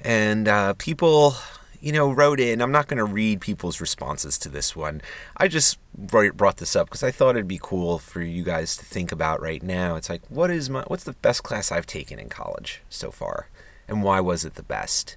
and 0.03 0.47
uh, 0.47 0.75
people 0.75 1.37
you 1.83 1.91
know, 1.91 2.13
wrote 2.13 2.39
in. 2.39 2.63
I'm 2.63 2.71
not 2.71 2.87
going 2.87 2.99
to 2.99 3.05
read 3.05 3.41
people's 3.41 3.81
responses 3.81 4.39
to 4.39 4.49
this 4.49 4.77
one. 4.77 5.03
I 5.37 5.49
just 5.49 5.79
brought 5.95 6.59
this 6.59 6.77
up 6.77 6.87
because 6.87 7.03
I 7.03 7.11
thought 7.11 7.35
it'd 7.35 7.49
be 7.49 7.59
cool 7.61 7.99
for 7.99 8.23
you 8.23 8.45
guys 8.45 8.77
to 8.77 8.85
think 8.85 9.11
about 9.11 9.43
right 9.43 9.63
now. 9.63 9.97
It's 9.97 10.09
like, 10.09 10.23
what 10.29 10.51
is 10.51 10.71
my, 10.71 10.85
what's 10.87 11.03
the 11.03 11.15
best 11.15 11.43
class 11.43 11.73
I've 11.73 11.87
taken 11.87 12.21
in 12.21 12.29
college 12.29 12.83
so 12.89 13.11
far, 13.11 13.49
and 13.89 14.05
why 14.05 14.21
was 14.21 14.45
it 14.45 14.55
the 14.55 14.63
best? 14.63 15.17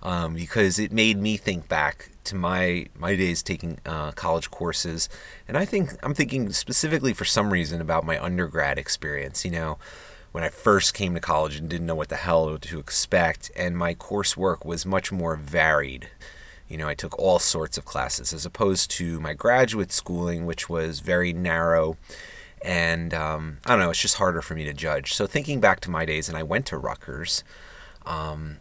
Um, 0.00 0.34
because 0.34 0.78
it 0.78 0.92
made 0.92 1.18
me 1.18 1.36
think 1.36 1.68
back 1.68 2.10
to 2.24 2.36
my 2.36 2.86
my 2.96 3.16
days 3.16 3.42
taking 3.42 3.80
uh, 3.84 4.12
college 4.12 4.50
courses, 4.52 5.08
and 5.48 5.56
I 5.56 5.64
think 5.64 5.90
I'm 6.04 6.14
thinking 6.14 6.52
specifically 6.52 7.14
for 7.14 7.24
some 7.24 7.52
reason 7.52 7.80
about 7.80 8.04
my 8.04 8.22
undergrad 8.22 8.78
experience. 8.78 9.44
You 9.44 9.50
know, 9.50 9.78
when 10.36 10.44
I 10.44 10.50
first 10.50 10.92
came 10.92 11.14
to 11.14 11.20
college 11.20 11.56
and 11.56 11.66
didn't 11.66 11.86
know 11.86 11.94
what 11.94 12.10
the 12.10 12.16
hell 12.16 12.58
to 12.58 12.78
expect, 12.78 13.50
and 13.56 13.74
my 13.74 13.94
coursework 13.94 14.66
was 14.66 14.84
much 14.84 15.10
more 15.10 15.34
varied. 15.34 16.10
You 16.68 16.76
know, 16.76 16.86
I 16.86 16.92
took 16.92 17.18
all 17.18 17.38
sorts 17.38 17.78
of 17.78 17.86
classes 17.86 18.34
as 18.34 18.44
opposed 18.44 18.90
to 18.90 19.18
my 19.18 19.32
graduate 19.32 19.92
schooling, 19.92 20.44
which 20.44 20.68
was 20.68 21.00
very 21.00 21.32
narrow. 21.32 21.96
And 22.60 23.14
um, 23.14 23.60
I 23.64 23.70
don't 23.70 23.78
know, 23.78 23.88
it's 23.88 24.02
just 24.02 24.16
harder 24.16 24.42
for 24.42 24.52
me 24.52 24.64
to 24.64 24.74
judge. 24.74 25.14
So, 25.14 25.26
thinking 25.26 25.58
back 25.58 25.80
to 25.80 25.90
my 25.90 26.04
days, 26.04 26.28
and 26.28 26.36
I 26.36 26.42
went 26.42 26.66
to 26.66 26.76
Rutgers, 26.76 27.42
um, 28.04 28.58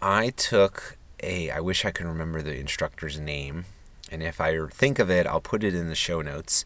I 0.00 0.30
took 0.30 0.98
a, 1.20 1.50
I 1.50 1.58
wish 1.58 1.84
I 1.84 1.90
could 1.90 2.06
remember 2.06 2.42
the 2.42 2.60
instructor's 2.60 3.18
name. 3.18 3.64
And 4.08 4.22
if 4.22 4.40
I 4.40 4.56
think 4.68 5.00
of 5.00 5.10
it, 5.10 5.26
I'll 5.26 5.40
put 5.40 5.64
it 5.64 5.74
in 5.74 5.88
the 5.88 5.96
show 5.96 6.22
notes. 6.22 6.64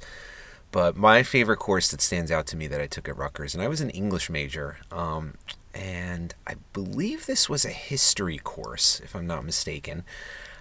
But 0.72 0.96
my 0.96 1.22
favorite 1.22 1.58
course 1.58 1.90
that 1.90 2.00
stands 2.00 2.30
out 2.30 2.46
to 2.48 2.56
me 2.56 2.66
that 2.66 2.80
I 2.80 2.86
took 2.86 3.06
at 3.08 3.16
Rutgers, 3.16 3.54
and 3.54 3.62
I 3.62 3.68
was 3.68 3.82
an 3.82 3.90
English 3.90 4.30
major, 4.30 4.78
um, 4.90 5.34
and 5.74 6.34
I 6.46 6.54
believe 6.72 7.26
this 7.26 7.48
was 7.48 7.66
a 7.66 7.70
history 7.70 8.38
course, 8.38 8.98
if 9.00 9.14
I'm 9.14 9.26
not 9.26 9.44
mistaken. 9.44 10.02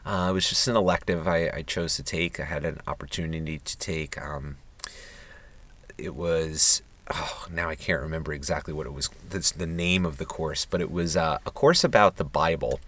Uh, 0.06 0.28
it 0.30 0.34
was 0.34 0.50
just 0.50 0.68
an 0.68 0.76
elective 0.76 1.28
I, 1.28 1.50
I, 1.54 1.62
chose 1.62 1.96
to 1.96 2.04
take. 2.04 2.40
I 2.40 2.46
had 2.46 2.66
an 2.66 2.82
opportunity 2.88 3.60
to 3.60 3.78
take. 3.78 4.20
Um, 4.22 4.58
it 5.98 6.16
was 6.16 6.82
oh, 7.14 7.46
now 7.52 7.70
I 7.70 7.76
can't 7.76 8.02
remember 8.02 8.34
exactly 8.34 8.74
what 8.74 8.88
it 8.88 8.94
was. 8.94 9.10
That's 9.30 9.52
the 9.52 9.68
name 9.68 10.06
of 10.06 10.18
the 10.18 10.26
course, 10.26 10.66
but 10.66 10.82
it 10.82 10.92
was 10.92 11.16
uh, 11.16 11.38
a 11.46 11.52
course 11.52 11.84
about 11.84 12.18
the 12.18 12.24
Bible, 12.26 12.80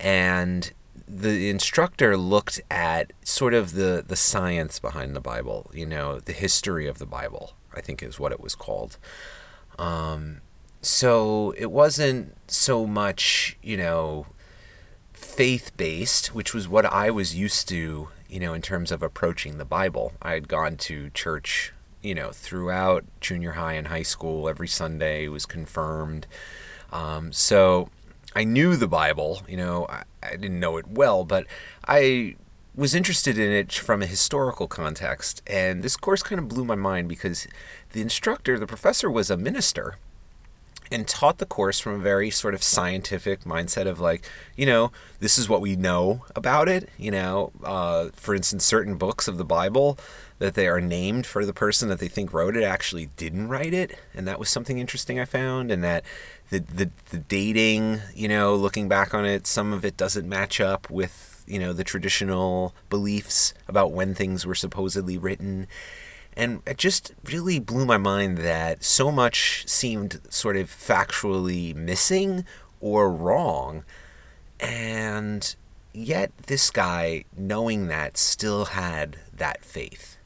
and 0.00 0.72
the 1.08 1.50
instructor 1.50 2.16
looked 2.16 2.60
at 2.70 3.12
sort 3.22 3.54
of 3.54 3.72
the 3.72 4.04
the 4.06 4.16
science 4.16 4.78
behind 4.78 5.16
the 5.16 5.20
Bible. 5.20 5.70
You 5.72 5.86
know, 5.86 6.20
the 6.20 6.32
history 6.32 6.86
of 6.86 6.98
the 6.98 7.06
Bible. 7.06 7.52
I 7.74 7.80
think 7.80 8.02
is 8.02 8.18
what 8.18 8.32
it 8.32 8.40
was 8.40 8.54
called. 8.54 8.98
Um, 9.78 10.40
so 10.80 11.54
it 11.56 11.70
wasn't 11.70 12.36
so 12.48 12.86
much, 12.86 13.56
you 13.62 13.76
know, 13.76 14.26
faith 15.12 15.70
based, 15.76 16.34
which 16.34 16.54
was 16.54 16.66
what 16.66 16.86
I 16.86 17.10
was 17.10 17.36
used 17.36 17.68
to, 17.68 18.08
you 18.28 18.40
know, 18.40 18.54
in 18.54 18.62
terms 18.62 18.90
of 18.90 19.02
approaching 19.02 19.58
the 19.58 19.64
Bible. 19.64 20.12
I 20.20 20.32
had 20.32 20.48
gone 20.48 20.76
to 20.78 21.10
church 21.10 21.72
you 22.02 22.14
know, 22.14 22.30
throughout 22.30 23.04
junior 23.20 23.52
high 23.52 23.74
and 23.74 23.88
high 23.88 24.02
school, 24.02 24.48
every 24.48 24.68
Sunday 24.68 25.28
was 25.28 25.46
confirmed. 25.46 26.26
Um, 26.92 27.32
so 27.32 27.88
I 28.34 28.44
knew 28.44 28.76
the 28.76 28.88
Bible, 28.88 29.42
you 29.48 29.56
know, 29.56 29.86
I, 30.32 30.36
didn't 30.36 30.60
know 30.60 30.76
it 30.76 30.88
well, 30.88 31.24
but 31.24 31.46
I 31.86 32.36
was 32.74 32.94
interested 32.94 33.38
in 33.38 33.50
it 33.50 33.72
from 33.72 34.02
a 34.02 34.06
historical 34.06 34.68
context. 34.68 35.42
And 35.46 35.82
this 35.82 35.96
course 35.96 36.22
kind 36.22 36.38
of 36.38 36.48
blew 36.48 36.64
my 36.64 36.76
mind 36.76 37.08
because 37.08 37.46
the 37.92 38.00
instructor, 38.00 38.58
the 38.58 38.66
professor, 38.66 39.10
was 39.10 39.30
a 39.30 39.36
minister 39.36 39.96
and 40.90 41.06
taught 41.06 41.38
the 41.38 41.46
course 41.46 41.78
from 41.78 41.94
a 41.94 41.98
very 41.98 42.30
sort 42.30 42.54
of 42.54 42.62
scientific 42.62 43.40
mindset 43.40 43.86
of 43.86 44.00
like, 44.00 44.28
you 44.56 44.66
know, 44.66 44.92
this 45.20 45.38
is 45.38 45.48
what 45.48 45.60
we 45.60 45.76
know 45.76 46.24
about 46.34 46.68
it. 46.68 46.88
You 46.98 47.10
know, 47.10 47.52
uh, 47.64 48.08
for 48.14 48.34
instance, 48.34 48.64
certain 48.64 48.96
books 48.96 49.28
of 49.28 49.38
the 49.38 49.44
Bible 49.44 49.98
that 50.38 50.54
they 50.54 50.68
are 50.68 50.80
named 50.80 51.26
for 51.26 51.44
the 51.44 51.52
person 51.52 51.88
that 51.88 51.98
they 51.98 52.08
think 52.08 52.32
wrote 52.32 52.56
it 52.56 52.62
actually 52.62 53.06
didn't 53.16 53.48
write 53.48 53.74
it, 53.74 53.98
and 54.14 54.26
that 54.28 54.38
was 54.38 54.48
something 54.48 54.78
interesting 54.78 55.18
I 55.18 55.24
found, 55.24 55.70
and 55.70 55.82
that 55.82 56.04
the 56.50 56.60
the, 56.60 56.90
the 57.10 57.18
dating, 57.18 58.00
you 58.14 58.28
know, 58.28 58.54
looking 58.54 58.88
back 58.88 59.14
on 59.14 59.24
it, 59.24 59.46
some 59.46 59.72
of 59.72 59.84
it 59.84 59.96
doesn't 59.96 60.28
match 60.28 60.60
up 60.60 60.88
with 60.90 61.42
you 61.46 61.58
know 61.58 61.72
the 61.72 61.84
traditional 61.84 62.74
beliefs 62.90 63.54
about 63.66 63.92
when 63.92 64.14
things 64.14 64.46
were 64.46 64.54
supposedly 64.54 65.18
written. 65.18 65.66
And 66.38 66.62
it 66.66 66.78
just 66.78 67.12
really 67.24 67.58
blew 67.58 67.84
my 67.84 67.98
mind 67.98 68.38
that 68.38 68.84
so 68.84 69.10
much 69.10 69.66
seemed 69.66 70.20
sort 70.30 70.56
of 70.56 70.70
factually 70.70 71.74
missing 71.74 72.44
or 72.80 73.10
wrong. 73.10 73.84
And 74.60 75.54
yet, 75.92 76.30
this 76.46 76.70
guy, 76.70 77.24
knowing 77.36 77.88
that, 77.88 78.16
still 78.16 78.66
had 78.66 79.16
that 79.36 79.64
faith 79.64 80.18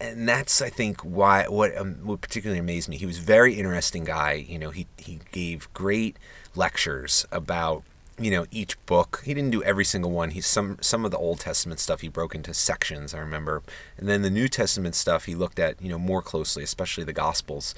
and 0.00 0.28
that's 0.28 0.60
I 0.60 0.70
think 0.70 1.00
why 1.02 1.46
what 1.48 1.76
um, 1.76 1.94
what 2.02 2.20
particularly 2.20 2.58
amazed 2.58 2.88
me. 2.88 2.96
He 2.96 3.06
was 3.06 3.18
a 3.18 3.22
very 3.22 3.54
interesting 3.54 4.04
guy. 4.04 4.32
You 4.32 4.58
know, 4.58 4.70
he 4.70 4.86
he 4.98 5.20
gave 5.32 5.72
great 5.72 6.16
lectures 6.54 7.26
about 7.30 7.84
you 8.18 8.30
know 8.30 8.46
each 8.50 8.84
book. 8.86 9.22
He 9.24 9.34
didn't 9.34 9.50
do 9.50 9.62
every 9.62 9.84
single 9.84 10.10
one. 10.10 10.30
He 10.30 10.40
some 10.40 10.78
some 10.80 11.04
of 11.04 11.10
the 11.10 11.18
Old 11.18 11.40
Testament 11.40 11.80
stuff 11.80 12.00
he 12.00 12.08
broke 12.08 12.34
into 12.34 12.54
sections. 12.54 13.14
I 13.14 13.18
remember, 13.18 13.62
and 13.96 14.08
then 14.08 14.22
the 14.22 14.30
New 14.30 14.48
Testament 14.48 14.94
stuff 14.94 15.24
he 15.24 15.34
looked 15.34 15.58
at 15.58 15.80
you 15.80 15.88
know 15.88 15.98
more 15.98 16.22
closely, 16.22 16.62
especially 16.62 17.04
the 17.04 17.12
Gospels, 17.12 17.74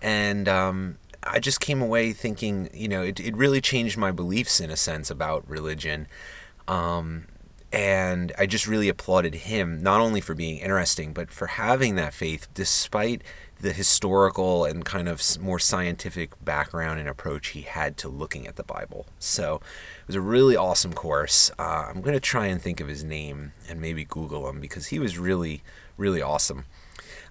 and. 0.00 0.48
Um, 0.48 0.98
I 1.28 1.40
just 1.40 1.58
came 1.58 1.82
away 1.82 2.12
thinking, 2.12 2.70
you 2.72 2.86
know, 2.86 3.02
it, 3.02 3.18
it 3.18 3.36
really 3.36 3.60
changed 3.60 3.98
my 3.98 4.12
beliefs 4.12 4.60
in 4.60 4.70
a 4.70 4.76
sense 4.76 5.10
about 5.10 5.48
religion. 5.48 6.06
Um, 6.68 7.26
and 7.72 8.32
I 8.38 8.46
just 8.46 8.66
really 8.66 8.88
applauded 8.88 9.34
him, 9.34 9.82
not 9.82 10.00
only 10.00 10.20
for 10.20 10.34
being 10.34 10.58
interesting, 10.58 11.12
but 11.12 11.30
for 11.30 11.46
having 11.46 11.96
that 11.96 12.14
faith 12.14 12.46
despite 12.54 13.22
the 13.60 13.72
historical 13.72 14.64
and 14.64 14.84
kind 14.84 15.08
of 15.08 15.22
more 15.40 15.58
scientific 15.58 16.32
background 16.44 17.00
and 17.00 17.08
approach 17.08 17.48
he 17.48 17.62
had 17.62 17.96
to 17.96 18.08
looking 18.08 18.46
at 18.46 18.56
the 18.56 18.62
Bible. 18.62 19.06
So 19.18 19.56
it 19.56 20.06
was 20.06 20.16
a 20.16 20.20
really 20.20 20.56
awesome 20.56 20.92
course. 20.92 21.50
Uh, 21.58 21.86
I'm 21.88 22.02
going 22.02 22.14
to 22.14 22.20
try 22.20 22.46
and 22.46 22.60
think 22.60 22.80
of 22.80 22.88
his 22.88 23.02
name 23.02 23.52
and 23.68 23.80
maybe 23.80 24.04
Google 24.04 24.48
him 24.48 24.60
because 24.60 24.88
he 24.88 24.98
was 24.98 25.18
really, 25.18 25.62
really 25.96 26.20
awesome. 26.20 26.66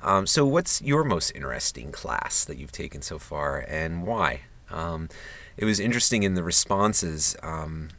Um, 0.01 0.27
so, 0.27 0.45
what's 0.45 0.81
your 0.81 1.03
most 1.03 1.31
interesting 1.31 1.91
class 1.91 2.45
that 2.45 2.57
you've 2.57 2.71
taken 2.71 3.01
so 3.01 3.17
far 3.17 3.65
and 3.67 4.05
why? 4.05 4.41
Um, 4.69 5.09
it 5.57 5.65
was 5.65 5.79
interesting 5.79 6.23
in 6.23 6.35
the 6.35 6.43
responses. 6.43 7.35
Um, 7.41 7.89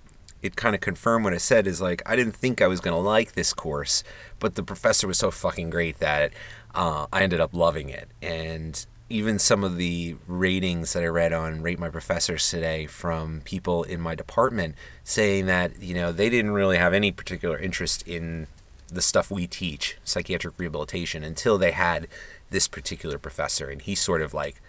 it 0.42 0.56
kind 0.56 0.74
of 0.74 0.80
confirmed 0.80 1.24
what 1.24 1.34
I 1.34 1.38
said 1.38 1.66
is 1.66 1.80
like 1.80 2.02
I 2.06 2.16
didn't 2.16 2.36
think 2.36 2.60
I 2.60 2.66
was 2.66 2.80
gonna 2.80 2.98
like 2.98 3.32
this 3.32 3.52
course, 3.52 4.02
but 4.38 4.54
the 4.54 4.62
professor 4.62 5.06
was 5.06 5.18
so 5.18 5.30
fucking 5.30 5.70
great 5.70 5.98
that 5.98 6.32
uh, 6.74 7.06
I 7.12 7.22
ended 7.22 7.40
up 7.40 7.54
loving 7.54 7.88
it. 7.88 8.08
And 8.20 8.84
even 9.08 9.38
some 9.38 9.62
of 9.62 9.76
the 9.76 10.16
ratings 10.26 10.92
that 10.92 11.02
I 11.02 11.06
read 11.06 11.32
on 11.32 11.62
Rate 11.62 11.78
My 11.78 11.88
Professors 11.88 12.48
today 12.50 12.86
from 12.86 13.40
people 13.44 13.84
in 13.84 14.00
my 14.00 14.14
department 14.14 14.74
saying 15.04 15.46
that 15.46 15.80
you 15.80 15.94
know 15.94 16.12
they 16.12 16.28
didn't 16.28 16.52
really 16.52 16.76
have 16.76 16.92
any 16.92 17.12
particular 17.12 17.58
interest 17.58 18.06
in 18.06 18.46
the 18.88 19.02
stuff 19.02 19.30
we 19.30 19.46
teach, 19.46 19.96
psychiatric 20.04 20.54
rehabilitation, 20.58 21.24
until 21.24 21.58
they 21.58 21.72
had 21.72 22.06
this 22.50 22.68
particular 22.68 23.18
professor, 23.18 23.68
and 23.68 23.82
he 23.82 23.94
sort 23.94 24.22
of 24.22 24.32
like 24.32 24.60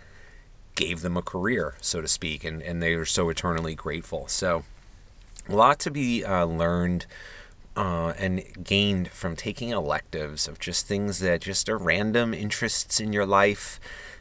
gave 0.76 1.02
them 1.02 1.18
a 1.18 1.22
career, 1.22 1.76
so 1.82 2.02
to 2.02 2.08
speak, 2.08 2.44
and, 2.44 2.62
and 2.62 2.82
they 2.82 2.96
were 2.96 3.06
so 3.06 3.30
eternally 3.30 3.76
grateful. 3.76 4.28
So 4.28 4.64
a 5.48 5.56
lot 5.56 5.80
to 5.80 5.92
be 5.92 6.24
uh, 6.24 6.46
learned 6.46 7.06
uh, 7.76 8.14
and 8.18 8.44
gained 8.64 9.10
from 9.10 9.36
taking 9.36 9.70
electives 9.70 10.48
of 10.48 10.60
just 10.60 10.88
things 10.88 11.20
that 11.20 11.42
just 11.42 11.70
are 11.70 11.78
random 11.78 12.34
interests 12.34 13.00
in 13.00 13.14
your 13.14 13.26
life 13.26 13.80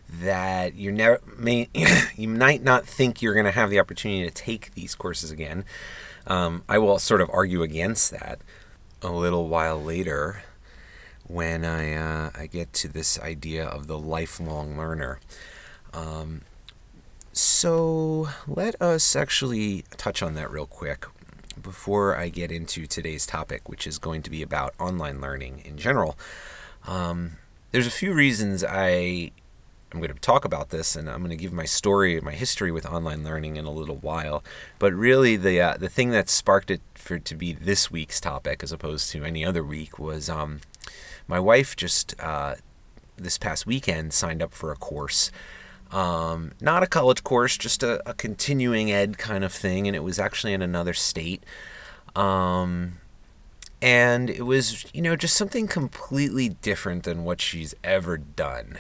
that 0.09 0.75
you 0.75 0.92
never 0.92 1.21
may 1.37 1.68
you 2.16 2.28
might 2.28 2.62
not 2.62 2.87
think 2.87 3.21
you're 3.21 3.35
going 3.35 3.47
to 3.47 3.50
have 3.50 3.71
the 3.71 3.80
opportunity 3.80 4.25
to 4.25 4.30
take 4.30 4.75
these 4.75 4.95
courses 4.95 5.30
again. 5.30 5.64
Um, 6.26 6.64
I 6.68 6.78
will 6.78 6.99
sort 6.99 7.21
of 7.21 7.30
argue 7.33 7.62
against 7.62 8.11
that 8.11 8.40
a 9.02 9.11
little 9.11 9.49
while 9.49 9.83
later 9.83 10.42
when 11.26 11.64
I 11.64 11.95
uh, 11.95 12.30
I 12.35 12.47
get 12.47 12.73
to 12.75 12.88
this 12.88 13.18
idea 13.18 13.64
of 13.64 13.87
the 13.87 13.99
lifelong 13.99 14.76
learner. 14.76 15.18
Um, 15.92 16.42
so 17.33 18.28
let 18.47 18.80
us 18.80 19.16
actually 19.16 19.85
touch 19.97 20.23
on 20.23 20.35
that 20.35 20.50
real 20.50 20.66
quick 20.66 21.06
before 21.61 22.17
I 22.17 22.29
get 22.29 22.51
into 22.51 22.87
today's 22.87 23.27
topic, 23.27 23.69
which 23.69 23.87
is 23.87 23.99
going 23.99 24.23
to 24.23 24.31
be 24.31 24.43
about 24.43 24.75
online 24.79 25.21
learning 25.21 25.63
in 25.65 25.77
general. 25.77 26.17
Um, 26.87 27.39
there's 27.73 27.87
a 27.87 27.91
few 27.91 28.13
reasons 28.13 28.65
I 28.65 29.33
I'm 29.93 30.01
going 30.01 30.13
to 30.13 30.21
talk 30.21 30.45
about 30.45 30.71
this, 30.71 30.97
and 30.97 31.09
I'm 31.09 31.19
going 31.19 31.31
to 31.31 31.37
give 31.37 31.53
my 31.53 31.65
story, 31.65 32.21
my 32.21 32.33
history 32.33 32.73
with 32.73 32.85
online 32.85 33.25
learning 33.25 33.57
in 33.57 33.65
a 33.65 33.71
little 33.71 33.97
while. 33.97 34.43
But 34.79 34.93
really, 34.93 35.37
the 35.37 35.61
uh, 35.61 35.77
the 35.77 35.89
thing 35.89 36.11
that 36.11 36.29
sparked 36.29 36.71
it 36.71 36.81
for 36.95 37.19
to 37.19 37.35
be 37.35 37.53
this 37.53 37.91
week's 37.91 38.21
topic, 38.21 38.63
as 38.63 38.73
opposed 38.73 39.11
to 39.13 39.25
any 39.25 39.45
other 39.45 39.63
week, 39.63 39.99
was 39.99 40.29
um, 40.29 40.61
my 41.29 41.39
wife 41.39 41.77
just 41.77 42.15
uh, 42.21 42.57
this 43.17 43.39
past 43.39 43.65
weekend 43.65 44.13
signed 44.13 44.43
up 44.43 44.53
for 44.53 44.73
a 44.73 44.77
course 44.77 45.31
um, 45.90 46.52
not 46.61 46.83
a 46.83 46.87
college 46.87 47.23
course, 47.23 47.57
just 47.57 47.83
a, 47.83 48.09
a, 48.09 48.14
continuing 48.14 48.90
ed 48.90 49.19
kind 49.19 49.45
of 49.45 49.52
thing, 49.52 49.87
and 49.87 49.95
it 49.95 50.02
was 50.02 50.19
actually 50.19 50.52
in 50.52 50.62
another 50.62 50.95
state. 50.95 51.45
Um, 52.16 52.99
and 53.81 54.28
it 54.31 54.43
was, 54.43 54.85
you 54.93 55.02
know, 55.02 55.16
just 55.16 55.37
something 55.37 55.69
completely 55.69 56.49
different 56.49 57.05
than 57.05 57.25
what 57.25 57.40
she's 57.40 57.75
ever 57.85 58.16
done. 58.16 58.78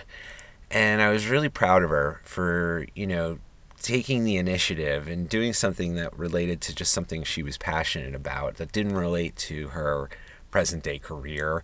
And 0.70 1.00
I 1.00 1.10
was 1.10 1.28
really 1.28 1.48
proud 1.48 1.84
of 1.84 1.90
her 1.90 2.20
for, 2.24 2.86
you 2.94 3.06
know, 3.06 3.38
taking 3.80 4.24
the 4.24 4.36
initiative 4.36 5.06
and 5.06 5.28
doing 5.28 5.52
something 5.52 5.94
that 5.94 6.18
related 6.18 6.60
to 6.62 6.74
just 6.74 6.92
something 6.92 7.22
she 7.22 7.42
was 7.42 7.56
passionate 7.56 8.14
about 8.14 8.56
that 8.56 8.72
didn't 8.72 8.96
relate 8.96 9.36
to 9.36 9.68
her 9.68 10.08
present 10.50 10.82
day 10.82 10.98
career. 10.98 11.62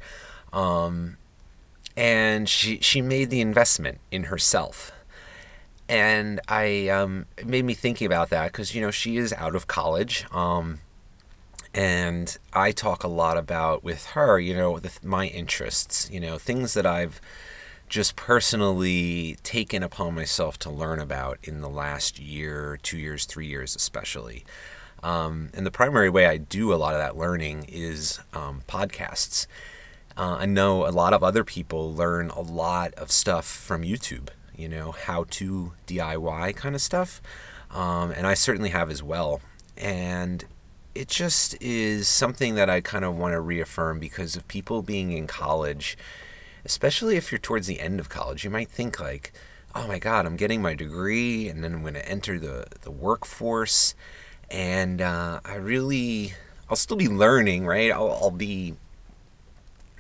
Um, 0.53 1.17
and 1.97 2.49
she 2.49 2.79
she 2.81 3.03
made 3.03 3.31
the 3.31 3.41
investment 3.41 3.99
in 4.11 4.25
herself 4.25 4.93
and 5.93 6.41
I 6.49 6.89
um, 6.89 7.27
it 7.37 7.47
made 7.47 7.67
me 7.67 7.75
thinking 7.75 8.07
about 8.07 8.31
that 8.31 8.51
because 8.51 8.75
you 8.75 8.81
know 8.81 8.91
she 8.91 9.19
is 9.19 9.31
out 9.35 9.55
of 9.55 9.67
college, 9.67 10.25
um, 10.33 10.79
and 11.75 12.39
I 12.55 12.73
talk 12.73 13.05
a 13.05 13.09
lot 13.09 13.37
about 13.37 13.85
with 13.85 14.07
her, 14.07 14.39
you 14.39 14.55
know, 14.55 14.79
the, 14.79 14.91
my 15.05 15.27
interests, 15.27 16.09
you 16.11 16.19
know, 16.19 16.39
things 16.39 16.73
that 16.73 16.87
I've 16.87 17.21
just 17.91 18.17
personally 18.17 19.37
taken 19.43 19.83
upon 19.83 20.15
myself 20.15 20.59
to 20.61 20.71
learn 20.71 20.99
about 20.99 21.39
in 21.43 21.61
the 21.61 21.69
last 21.69 22.19
year, 22.19 22.79
two 22.83 22.97
years, 22.97 23.27
three 23.27 23.47
years, 23.47 23.77
especially. 23.77 24.47
Um, 25.03 25.51
and 25.53 25.67
the 25.67 25.71
primary 25.71 26.09
way 26.09 26.25
I 26.25 26.39
do 26.39 26.73
a 26.73 26.77
lot 26.77 26.95
of 26.95 27.01
that 27.01 27.19
learning 27.19 27.67
is 27.69 28.19
um, 28.33 28.63
podcasts. 28.67 29.47
Uh, 30.17 30.37
I 30.41 30.47
know 30.47 30.87
a 30.87 30.91
lot 30.91 31.13
of 31.13 31.23
other 31.23 31.45
people 31.45 31.93
learn 31.93 32.31
a 32.31 32.41
lot 32.41 32.95
of 32.95 33.13
stuff 33.13 33.45
from 33.45 33.83
YouTube 33.83 34.31
you 34.57 34.69
know, 34.69 34.93
how 34.93 35.25
to 35.31 35.73
DIY 35.87 36.57
kind 36.57 36.75
of 36.75 36.81
stuff. 36.81 37.21
Um, 37.71 38.11
and 38.11 38.27
I 38.27 38.35
certainly 38.35 38.71
have 38.71 38.91
as 38.91 39.03
well. 39.03 39.41
And 39.77 40.45
it 40.95 41.09
just 41.09 41.61
is 41.61 42.07
something 42.07 42.55
that 42.57 42.69
I 42.69 42.81
kind 42.81 43.05
of 43.05 43.17
want 43.17 43.33
to 43.33 43.41
reaffirm 43.41 43.99
because 43.99 44.37
of 44.37 44.47
people 44.49 44.83
being 44.83 45.13
in 45.13 45.27
college, 45.27 45.97
especially 46.65 47.17
if 47.17 47.33
you're 47.33 47.39
towards 47.39 47.67
the 47.67 47.81
end 47.81 47.99
of 47.99 48.09
college, 48.09 48.45
you 48.45 48.51
might 48.51 48.69
think 48.69 49.01
like, 49.01 49.33
oh 49.75 49.87
my 49.87 49.99
God, 49.99 50.27
I'm 50.27 50.37
getting 50.37 50.61
my 50.61 50.75
degree 50.75 51.49
and 51.49 51.65
then 51.65 51.73
I'm 51.73 51.81
going 51.83 51.95
to 51.95 52.09
enter 52.09 52.39
the, 52.39 52.67
the 52.83 52.91
workforce. 52.91 53.95
And 54.51 55.01
uh, 55.01 55.41
I 55.45 55.55
really, 55.55 56.35
I'll 56.69 56.77
still 56.77 56.99
be 56.99 57.09
learning, 57.09 57.67
right? 57.67 57.91
I'll, 57.91 58.13
I'll 58.13 58.31
be, 58.31 58.75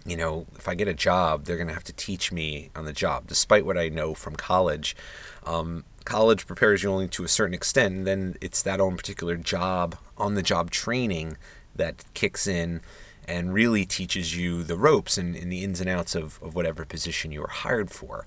you 0.04 0.16
know, 0.16 0.46
if 0.56 0.68
I 0.68 0.74
get 0.74 0.88
a 0.88 0.94
job, 0.94 1.44
they're 1.44 1.56
going 1.56 1.68
to 1.68 1.74
have 1.74 1.84
to 1.84 1.92
teach 1.92 2.32
me 2.32 2.70
on 2.74 2.84
the 2.84 2.92
job, 2.92 3.26
despite 3.26 3.64
what 3.64 3.78
I 3.78 3.88
know 3.88 4.14
from 4.14 4.34
college. 4.34 4.96
Um, 5.44 5.84
college 6.04 6.46
prepares 6.46 6.82
you 6.82 6.90
only 6.90 7.08
to 7.08 7.24
a 7.24 7.28
certain 7.28 7.54
extent, 7.54 7.94
and 7.94 8.06
then 8.06 8.36
it's 8.40 8.62
that 8.62 8.80
own 8.80 8.96
particular 8.96 9.36
job, 9.36 9.96
on 10.18 10.34
the 10.34 10.42
job 10.42 10.70
training 10.70 11.36
that 11.74 12.04
kicks 12.14 12.46
in 12.46 12.80
and 13.26 13.54
really 13.54 13.84
teaches 13.84 14.36
you 14.36 14.62
the 14.62 14.76
ropes 14.76 15.16
and, 15.16 15.36
and 15.36 15.50
the 15.50 15.62
ins 15.62 15.80
and 15.80 15.88
outs 15.88 16.14
of, 16.14 16.42
of 16.42 16.54
whatever 16.54 16.84
position 16.84 17.32
you 17.32 17.40
were 17.40 17.48
hired 17.48 17.90
for. 17.90 18.26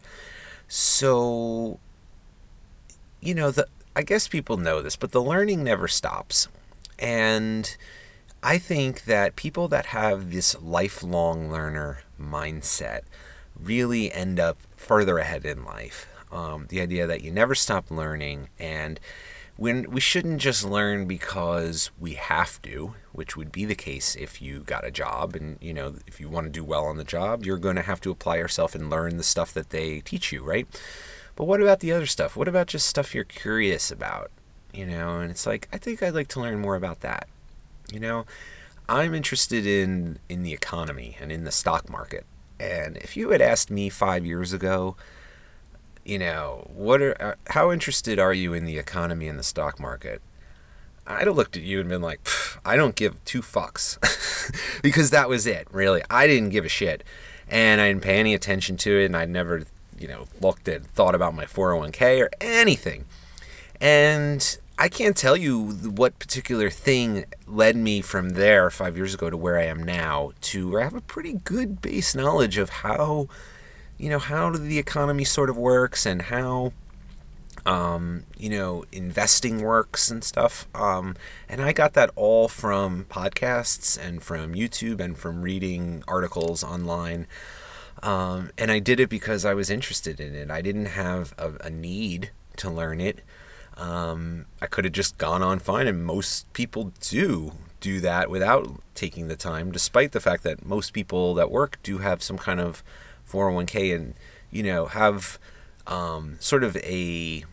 So, 0.68 1.80
you 3.20 3.36
know, 3.36 3.52
the 3.52 3.68
I 3.96 4.04
guess 4.04 4.28
people 4.28 4.58
know 4.58 4.82
this, 4.82 4.96
but 4.96 5.12
the 5.12 5.22
learning 5.22 5.64
never 5.64 5.88
stops. 5.88 6.50
And 7.00 7.76
I 8.46 8.60
think 8.60 9.06
that 9.06 9.36
people 9.36 9.68
that 9.70 9.88
have 9.88 10.32
this 10.32 10.56
lifelong 10.62 11.50
learner 11.50 12.04
mindset 12.22 13.02
really 13.60 14.14
end 14.14 14.40
up 14.40 14.60
further 14.78 15.18
ahead 15.18 15.46
in 15.46 15.66
life. 15.66 16.08
Um, 16.32 16.68
the 16.70 16.80
idea 16.80 17.08
that 17.08 17.24
you 17.24 17.32
never 17.32 17.56
stop 17.56 17.90
learning 17.90 18.50
and 18.60 19.00
when 19.58 19.90
we 19.90 20.00
shouldn't 20.00 20.42
just 20.42 20.64
learn 20.64 21.08
because 21.08 21.90
we 22.00 22.14
have 22.14 22.62
to, 22.62 22.94
which 23.14 23.36
would 23.36 23.52
be 23.52 23.66
the 23.66 23.74
case 23.74 24.16
if 24.16 24.44
you 24.44 24.60
got 24.60 24.86
a 24.86 24.92
job 24.92 25.36
and 25.36 25.58
you 25.60 25.74
know 25.74 25.96
if 26.06 26.20
you 26.20 26.30
want 26.30 26.46
to 26.46 26.52
do 26.52 26.64
well 26.64 26.86
on 26.86 26.98
the 26.98 27.04
job, 27.04 27.44
you're 27.44 27.58
going 27.58 27.78
to 27.78 27.82
have 27.82 28.02
to 28.02 28.12
apply 28.12 28.36
yourself 28.36 28.76
and 28.76 28.92
learn 28.92 29.18
the 29.18 29.24
stuff 29.24 29.56
that 29.56 29.72
they 29.72 30.02
teach 30.02 30.32
you, 30.32 30.44
right? 30.44 30.68
But 31.36 31.46
what 31.46 31.62
about 31.62 31.80
the 31.80 31.92
other 31.92 32.06
stuff? 32.06 32.36
What 32.36 32.48
about 32.48 32.68
just 32.68 32.86
stuff 32.86 33.16
you're 33.16 33.24
curious 33.24 33.90
about? 33.90 34.30
You 34.72 34.86
know, 34.86 35.18
and 35.18 35.32
it's 35.32 35.48
like 35.48 35.68
I 35.74 35.80
think 35.80 36.04
I'd 36.04 36.14
like 36.14 36.28
to 36.28 36.42
learn 36.42 36.60
more 36.60 36.76
about 36.76 37.00
that. 37.00 37.28
You 37.92 38.00
know, 38.00 38.26
I'm 38.90 39.14
interested 39.14 39.66
in 39.66 40.20
in 40.30 40.44
the 40.44 40.54
economy 40.54 41.18
and 41.20 41.32
in 41.32 41.44
the 41.44 41.52
stock 41.52 41.90
market. 41.90 42.26
And 42.60 42.98
if 42.98 43.18
you 43.18 43.32
had 43.32 43.42
asked 43.42 43.70
me 43.70 43.90
5 43.90 44.26
years 44.26 44.54
ago, 44.54 44.96
you 46.06 46.18
know, 46.18 46.70
what 46.74 47.02
are 47.02 47.22
uh, 47.22 47.36
how 47.48 47.72
interested 47.72 48.20
are 48.20 48.34
you 48.34 48.54
in 48.54 48.66
the 48.66 48.78
economy 48.78 49.28
and 49.28 49.38
the 49.38 49.44
stock 49.44 49.80
market? 49.80 50.22
I'd 51.08 51.28
have 51.28 51.36
looked 51.36 51.56
at 51.56 51.64
you 51.64 51.80
and 51.80 51.90
been 51.90 52.02
like, 52.02 52.20
I 52.66 52.76
don't 52.76 52.96
give 52.96 53.24
two 53.26 53.42
fucks. 53.42 54.00
because 54.82 55.12
that 55.12 55.30
was 55.30 55.46
it, 55.46 55.68
really. 55.72 56.02
I 56.10 56.28
didn't 56.28 56.50
give 56.50 56.66
a 56.66 56.70
shit. 56.70 57.04
And 57.48 57.80
I 57.80 57.90
didn't 57.90 58.02
pay 58.02 58.18
any 58.18 58.34
attention 58.34 58.76
to 58.78 59.00
it, 59.00 59.06
and 59.06 59.16
I 59.16 59.26
never, 59.26 59.64
you 60.00 60.08
know, 60.08 60.26
looked 60.42 60.68
at, 60.68 60.84
thought 60.84 61.14
about 61.14 61.36
my 61.36 61.46
401k 61.46 62.22
or 62.22 62.30
anything. 62.42 63.06
And 63.80 64.58
I 64.78 64.90
can't 64.90 65.16
tell 65.16 65.38
you 65.38 65.72
what 65.72 66.20
particular 66.20 66.70
thing 66.70 67.26
led 67.48 67.76
me 67.78 68.02
from 68.02 68.32
there 68.32 68.70
five 68.70 68.98
years 68.98 69.14
ago 69.14 69.30
to 69.30 69.38
where 69.38 69.58
I 69.58 69.64
am 69.64 69.82
now 69.82 70.34
to 70.42 70.78
I 70.78 70.84
have 70.84 70.94
a 70.94 71.02
pretty 71.02 71.34
good 71.44 71.82
base 71.82 72.14
knowledge 72.14 72.58
of 72.58 72.70
how 72.70 73.30
you 73.98 74.10
know, 74.10 74.20
how 74.20 74.52
the 74.52 74.78
economy 74.78 75.24
sort 75.24 75.50
of 75.50 75.58
works 75.58 76.06
and 76.06 76.24
how, 76.24 76.74
um, 77.66 78.24
you 78.38 78.50
know, 78.50 78.84
investing 78.92 79.62
works 79.62 80.12
and 80.12 80.24
stuff. 80.24 80.68
Um, 80.76 81.16
and 81.48 81.62
I 81.62 81.72
got 81.72 81.94
that 81.94 82.12
all 82.16 82.48
from 82.48 83.06
podcasts 83.06 83.98
and 83.98 84.22
from 84.22 84.54
YouTube 84.54 85.00
and 85.00 85.18
from 85.18 85.42
reading 85.42 86.04
articles 86.08 86.64
online. 86.64 87.28
Um, 88.04 88.52
and 88.58 88.70
I 88.70 88.80
did 88.80 89.00
it 89.00 89.10
because 89.10 89.46
I 89.46 89.54
was 89.54 89.70
interested 89.70 90.20
in 90.20 90.36
it. 90.36 90.52
I 90.52 90.62
didn't 90.62 90.88
have 90.88 91.34
a, 91.38 91.54
a 91.62 91.70
need 91.70 92.32
to 92.58 92.70
learn 92.70 93.00
it. 93.00 93.22
Um, 93.78 94.46
I 94.62 94.68
could 94.68 94.86
have 94.86 94.94
just 94.94 95.18
gone 95.18 95.42
on 95.42 95.60
fine, 95.60 95.88
and 95.88 96.04
most 96.04 96.52
people 96.54 96.92
do 97.02 97.54
do 97.82 98.00
that 98.00 98.30
without 98.30 98.82
taking 98.96 99.28
the 99.28 99.36
time, 99.36 99.72
despite 99.72 100.12
the 100.12 100.20
fact 100.20 100.44
that 100.44 100.66
most 100.66 100.94
people 100.94 101.34
that 101.36 101.52
work 101.52 101.78
do 101.84 102.00
have 102.00 102.24
some 102.24 102.38
kind 102.38 102.60
of 102.60 102.84
401k 103.30 103.94
and 103.96 104.14
you 104.50 104.64
know 104.64 104.86
have 104.86 105.38
um, 105.88 106.38
sort 106.40 106.64
of 106.64 106.78
a 106.78 107.44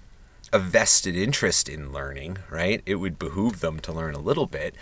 a 0.52 0.58
vested 0.58 1.16
interest 1.16 1.68
in 1.68 1.92
learning, 1.92 2.38
right? 2.50 2.82
It 2.84 2.96
would 2.96 3.18
behoove 3.18 3.60
them 3.60 3.80
to 3.80 3.92
learn 3.92 4.14
a 4.14 4.20
little 4.20 4.46
bit. 4.46 4.74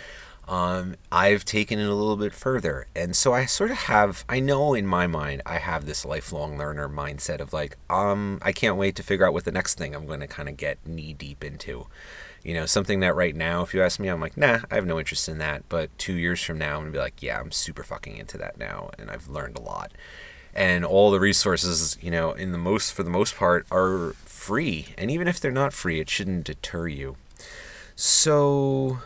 Um, 0.47 0.95
I've 1.11 1.45
taken 1.45 1.79
it 1.79 1.87
a 1.87 1.93
little 1.93 2.17
bit 2.17 2.33
further. 2.33 2.87
And 2.95 3.15
so 3.15 3.33
I 3.33 3.45
sort 3.45 3.71
of 3.71 3.77
have, 3.77 4.25
I 4.27 4.39
know 4.39 4.73
in 4.73 4.85
my 4.85 5.07
mind, 5.07 5.41
I 5.45 5.57
have 5.57 5.85
this 5.85 6.03
lifelong 6.05 6.57
learner 6.57 6.89
mindset 6.89 7.39
of 7.39 7.53
like, 7.53 7.77
um, 7.89 8.39
I 8.41 8.51
can't 8.51 8.75
wait 8.75 8.95
to 8.97 9.03
figure 9.03 9.25
out 9.25 9.33
what 9.33 9.45
the 9.45 9.51
next 9.51 9.77
thing 9.77 9.95
I'm 9.95 10.05
going 10.05 10.19
to 10.19 10.27
kind 10.27 10.49
of 10.49 10.57
get 10.57 10.85
knee 10.85 11.13
deep 11.13 11.43
into. 11.43 11.87
You 12.43 12.55
know, 12.55 12.65
something 12.65 13.01
that 13.01 13.15
right 13.15 13.35
now, 13.35 13.61
if 13.61 13.73
you 13.73 13.83
ask 13.83 13.99
me, 13.99 14.07
I'm 14.07 14.19
like, 14.19 14.35
nah, 14.35 14.59
I 14.69 14.75
have 14.75 14.85
no 14.85 14.99
interest 14.99 15.29
in 15.29 15.37
that. 15.37 15.69
But 15.69 15.95
two 15.97 16.13
years 16.13 16.43
from 16.43 16.57
now, 16.57 16.77
I'm 16.77 16.81
going 16.81 16.93
to 16.93 16.97
be 16.97 16.99
like, 16.99 17.21
yeah, 17.21 17.39
I'm 17.39 17.51
super 17.51 17.83
fucking 17.83 18.17
into 18.17 18.37
that 18.39 18.57
now. 18.57 18.89
And 18.97 19.11
I've 19.11 19.27
learned 19.27 19.57
a 19.57 19.61
lot 19.61 19.91
and 20.53 20.83
all 20.83 21.11
the 21.11 21.19
resources, 21.19 21.97
you 22.01 22.11
know, 22.11 22.31
in 22.31 22.51
the 22.51 22.57
most 22.57 22.93
for 22.93 23.03
the 23.03 23.09
most 23.09 23.35
part 23.35 23.65
are 23.71 24.13
free. 24.25 24.87
And 24.97 25.09
even 25.09 25.27
if 25.27 25.39
they're 25.39 25.51
not 25.51 25.73
free, 25.73 25.99
it 25.99 26.09
shouldn't 26.09 26.45
deter 26.45 26.87
you. 26.87 27.15
So 27.95 28.99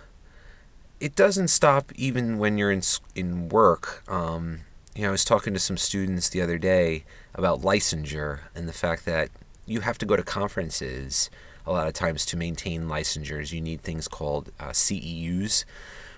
it 1.00 1.16
doesn't 1.16 1.50
stop 1.50 1.92
even 1.96 2.38
when 2.38 2.58
you're 2.58 2.72
in 2.72 2.82
in 3.16 3.50
work. 3.50 4.04
Um, 4.08 4.62
you 4.96 5.02
know, 5.02 5.10
I 5.10 5.12
was 5.12 5.26
talking 5.26 5.54
to 5.54 5.60
some 5.60 5.78
students 5.78 6.30
the 6.30 6.42
other 6.42 6.58
day 6.58 7.04
about 7.34 7.62
licensure 7.62 8.40
and 8.56 8.68
the 8.68 8.74
fact 8.74 9.06
that 9.06 9.30
you 9.66 9.82
have 9.82 9.98
to 9.98 10.06
go 10.06 10.16
to 10.16 10.24
conferences 10.24 11.30
a 11.66 11.72
lot 11.72 11.88
of 11.88 11.94
times 11.94 12.26
to 12.28 12.38
maintain 12.38 12.88
licensures. 12.88 13.52
You 13.52 13.62
need 13.62 13.82
things 13.82 14.08
called 14.08 14.52
uh, 14.60 14.70
CEUs, 14.70 15.66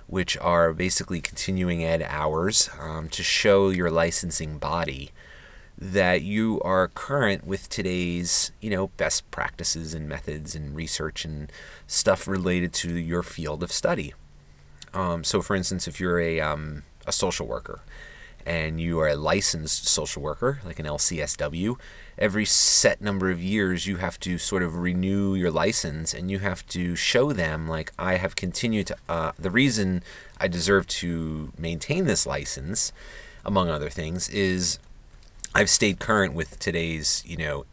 which 0.06 0.38
are 0.38 0.74
basically 0.74 1.22
continuing 1.22 1.84
ed 1.84 2.04
hours 2.04 2.70
um, 2.80 3.10
to 3.10 3.24
show 3.24 3.70
your 3.70 3.90
licensing 3.90 4.60
body 4.60 5.12
that 5.80 6.22
you 6.24 6.60
are 6.62 6.88
current 6.88 7.46
with 7.46 7.70
today's 7.70 8.52
you 8.60 8.70
know 8.70 8.88
best 8.98 9.30
practices 9.30 9.94
and 9.94 10.10
methods 10.10 10.56
and 10.56 10.76
research 10.76 11.24
and 11.24 11.52
stuff 11.86 12.28
related 12.28 12.74
to 12.74 12.96
your 12.96 13.22
field 13.22 13.62
of 13.62 13.72
study 13.72 14.14
um, 14.98 15.24
so 15.24 15.42
for 15.42 15.56
instance 15.56 15.88
if 15.88 16.00
you're 16.00 16.20
a, 16.20 16.40
um, 16.40 16.84
a 17.06 17.12
social 17.12 17.48
worker 17.48 17.80
and 18.46 18.80
you 18.80 19.00
are 19.00 19.10
a 19.10 19.16
licensed 19.16 19.88
social 19.88 20.22
worker 20.22 20.60
like 20.66 20.80
an 20.80 20.86
lcsw 20.86 21.76
every 22.18 22.46
set 22.46 23.02
number 23.02 23.30
of 23.30 23.42
years 23.42 23.86
you 23.86 23.98
have 23.98 24.20
to 24.20 24.38
sort 24.38 24.64
of 24.64 24.80
renew 24.80 25.36
your 25.36 25.52
license 25.52 26.14
and 26.14 26.32
you 26.32 26.40
have 26.40 26.66
to 26.68 26.96
show 26.96 27.34
them 27.34 27.68
like 27.68 27.92
i 28.00 28.16
have 28.16 28.36
continued 28.36 28.88
to 28.88 28.96
uh, 29.10 29.32
the 29.38 29.52
reason 29.52 30.02
i 30.40 30.48
deserve 30.48 30.88
to 30.88 31.52
maintain 31.58 32.06
this 32.06 32.26
license 32.26 32.92
among 33.46 33.70
other 33.70 33.90
things 33.90 34.30
is 34.30 34.80
I've 35.58 35.72
stayed 35.72 36.00
current 36.00 36.36
with 36.36 36.60
today's, 36.60 37.24
you 37.26 37.36
know, 37.36 37.66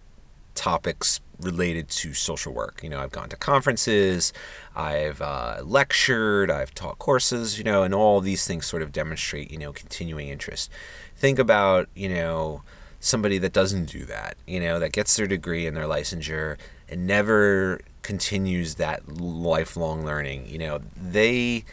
topics 0.55 1.21
related 1.41 1.89
to 1.89 2.15
social 2.15 2.53
work. 2.53 2.81
You 2.83 2.91
know, 2.91 3.01
I've 3.01 3.13
gone 3.13 3.29
to 3.31 3.37
conferences, 3.37 4.33
I've 4.75 5.21
uh, 5.21 5.63
lectured, 5.65 6.51
I've 6.51 6.75
taught 6.75 6.99
courses, 6.99 7.59
you 7.59 7.65
know, 7.65 7.83
and 7.83 7.95
all 7.95 8.21
these 8.21 8.47
things 8.47 8.67
sort 8.67 8.83
of 8.83 8.93
demonstrate, 8.93 9.51
you 9.51 9.59
know, 9.59 9.73
continuing 9.73 10.29
interest. 10.29 10.71
Think 11.17 11.39
about, 11.39 11.89
you 11.95 12.09
know, 12.09 12.63
somebody 13.01 13.39
that 13.39 13.53
doesn't 13.53 13.87
do 13.87 14.05
that, 14.07 14.37
you 14.47 14.61
know, 14.61 14.79
that 14.79 14.93
gets 14.93 15.15
their 15.17 15.27
degree 15.27 15.67
and 15.67 15.77
their 15.77 15.85
licensure 15.85 16.57
and 16.89 17.07
never 17.07 17.81
continues 18.03 18.77
that 18.77 19.21
lifelong 19.21 20.05
learning. 20.05 20.49
You 20.49 20.59
know, 20.59 20.81
they 20.97 21.65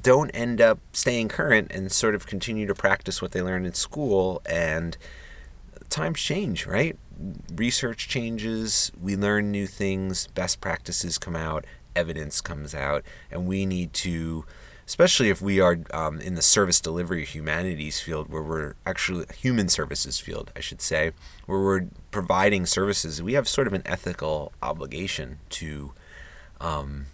don't 0.00 0.30
end 0.30 0.60
up 0.60 0.78
staying 0.92 1.28
current 1.28 1.70
and 1.70 1.90
sort 1.90 2.14
of 2.14 2.26
continue 2.26 2.66
to 2.66 2.74
practice 2.74 3.22
what 3.22 3.32
they 3.32 3.42
learned 3.42 3.66
in 3.66 3.74
school 3.74 4.42
and 4.44 4.96
times 5.88 6.20
change, 6.20 6.66
right? 6.66 6.98
Research 7.54 8.08
changes, 8.08 8.90
we 9.00 9.16
learn 9.16 9.50
new 9.50 9.66
things, 9.66 10.26
best 10.28 10.60
practices 10.60 11.18
come 11.18 11.36
out, 11.36 11.64
evidence 11.94 12.40
comes 12.40 12.74
out, 12.74 13.04
and 13.30 13.46
we 13.46 13.66
need 13.66 13.92
to, 13.92 14.44
especially 14.86 15.30
if 15.30 15.40
we 15.40 15.60
are 15.60 15.78
um, 15.92 16.20
in 16.20 16.34
the 16.34 16.42
service 16.42 16.80
delivery 16.80 17.24
humanities 17.24 18.00
field, 18.00 18.28
where 18.28 18.42
we're 18.42 18.74
actually 18.84 19.26
human 19.36 19.68
services 19.68 20.18
field, 20.18 20.52
I 20.56 20.60
should 20.60 20.80
say, 20.80 21.12
where 21.46 21.60
we're 21.60 21.86
providing 22.10 22.66
services, 22.66 23.22
we 23.22 23.34
have 23.34 23.48
sort 23.48 23.66
of 23.66 23.72
an 23.72 23.82
ethical 23.86 24.52
obligation 24.62 25.38
to 25.50 25.92
um, 26.60 27.06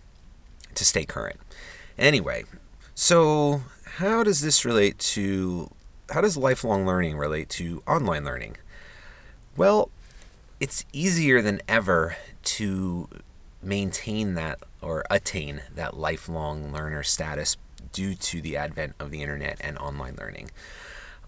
to 0.74 0.84
stay 0.84 1.04
current. 1.04 1.40
Anyway, 1.98 2.44
so 2.94 3.62
how 3.96 4.22
does 4.22 4.40
this 4.40 4.64
relate 4.64 4.98
to 4.98 5.70
how 6.10 6.20
does 6.20 6.36
lifelong 6.36 6.86
learning 6.86 7.16
relate 7.16 7.48
to 7.50 7.82
online 7.86 8.24
learning? 8.24 8.56
Well, 9.56 9.90
it's 10.58 10.84
easier 10.92 11.42
than 11.42 11.60
ever 11.68 12.16
to 12.42 13.08
maintain 13.62 14.34
that 14.34 14.58
or 14.80 15.04
attain 15.10 15.62
that 15.74 15.96
lifelong 15.96 16.72
learner 16.72 17.02
status 17.02 17.56
due 17.92 18.14
to 18.14 18.40
the 18.40 18.56
advent 18.56 18.94
of 18.98 19.10
the 19.10 19.22
internet 19.22 19.58
and 19.60 19.76
online 19.78 20.16
learning. 20.18 20.50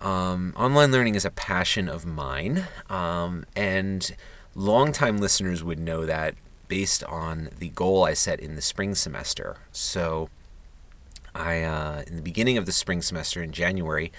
Um, 0.01 0.53
online 0.57 0.91
learning 0.91 1.15
is 1.15 1.25
a 1.25 1.31
passion 1.31 1.89
of 1.89 2.05
mine, 2.05 2.67
um, 2.91 3.45
and 3.55 4.15
longtime 4.55 5.19
listeners 5.19 5.63
would 5.63 5.79
know 5.79 6.05
that 6.07 6.35
based 6.67 7.05
on 7.05 7.51
the 7.59 7.69
goal 7.69 8.05
I 8.05 8.15
set 8.15 8.41
in 8.41 8.57
the 8.57 8.63
spring 8.63 8.95
semester. 8.95 9.59
So, 9.71 10.29
I 11.35 11.63
uh, 11.63 12.03
in 12.07 12.17
the 12.17 12.23
beginning 12.23 12.59
of 12.59 12.67
the 12.67 12.73
spring 12.73 13.01
semester 13.01 13.43
in 13.43 13.53
January, 13.53 14.11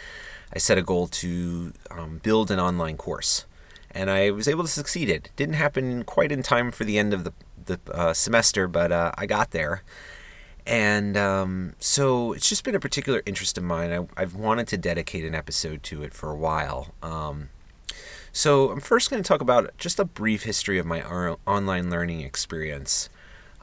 I 0.54 0.60
set 0.60 0.78
a 0.78 0.84
goal 0.84 1.08
to 1.08 1.74
um, 1.92 2.20
build 2.24 2.50
an 2.50 2.60
online 2.60 2.96
course, 2.96 3.46
and 3.94 4.10
I 4.10 4.32
was 4.32 4.48
able 4.48 4.64
to 4.64 4.70
succeed. 4.70 5.10
It 5.10 5.30
didn't 5.36 5.56
happen 5.56 6.04
quite 6.04 6.32
in 6.32 6.44
time 6.44 6.72
for 6.72 6.84
the 6.84 6.98
end 6.98 7.14
of 7.14 7.24
the 7.24 7.34
the 7.66 7.80
uh, 7.92 8.14
semester, 8.14 8.68
but 8.68 8.92
uh, 8.92 9.12
I 9.18 9.26
got 9.26 9.52
there. 9.52 9.84
And 10.66 11.18
um, 11.18 11.76
so 11.80 12.34
it's 12.34 12.48
just 12.48 12.64
been 12.64 12.76
a 12.76 12.80
particular 12.80 13.22
interest 13.26 13.58
of 13.58 13.64
mine. 13.64 14.08
I, 14.16 14.22
have 14.22 14.36
wanted 14.36 14.68
to 14.70 14.78
dedicate 14.78 15.26
an 15.26 15.36
episode 15.36 15.84
to 15.84 16.04
it 16.04 16.14
for 16.14 16.30
a 16.30 16.36
while. 16.36 16.94
Um, 17.02 17.50
so 18.32 18.72
I'm 18.72 18.80
first 18.80 19.10
going 19.10 19.22
to 19.22 19.28
talk 19.28 19.42
about 19.42 19.76
just 19.78 20.00
a 20.00 20.06
brief 20.06 20.44
history 20.44 20.80
of 20.80 20.86
my 20.86 21.04
online 21.04 21.90
learning 21.90 22.22
experience. 22.22 23.10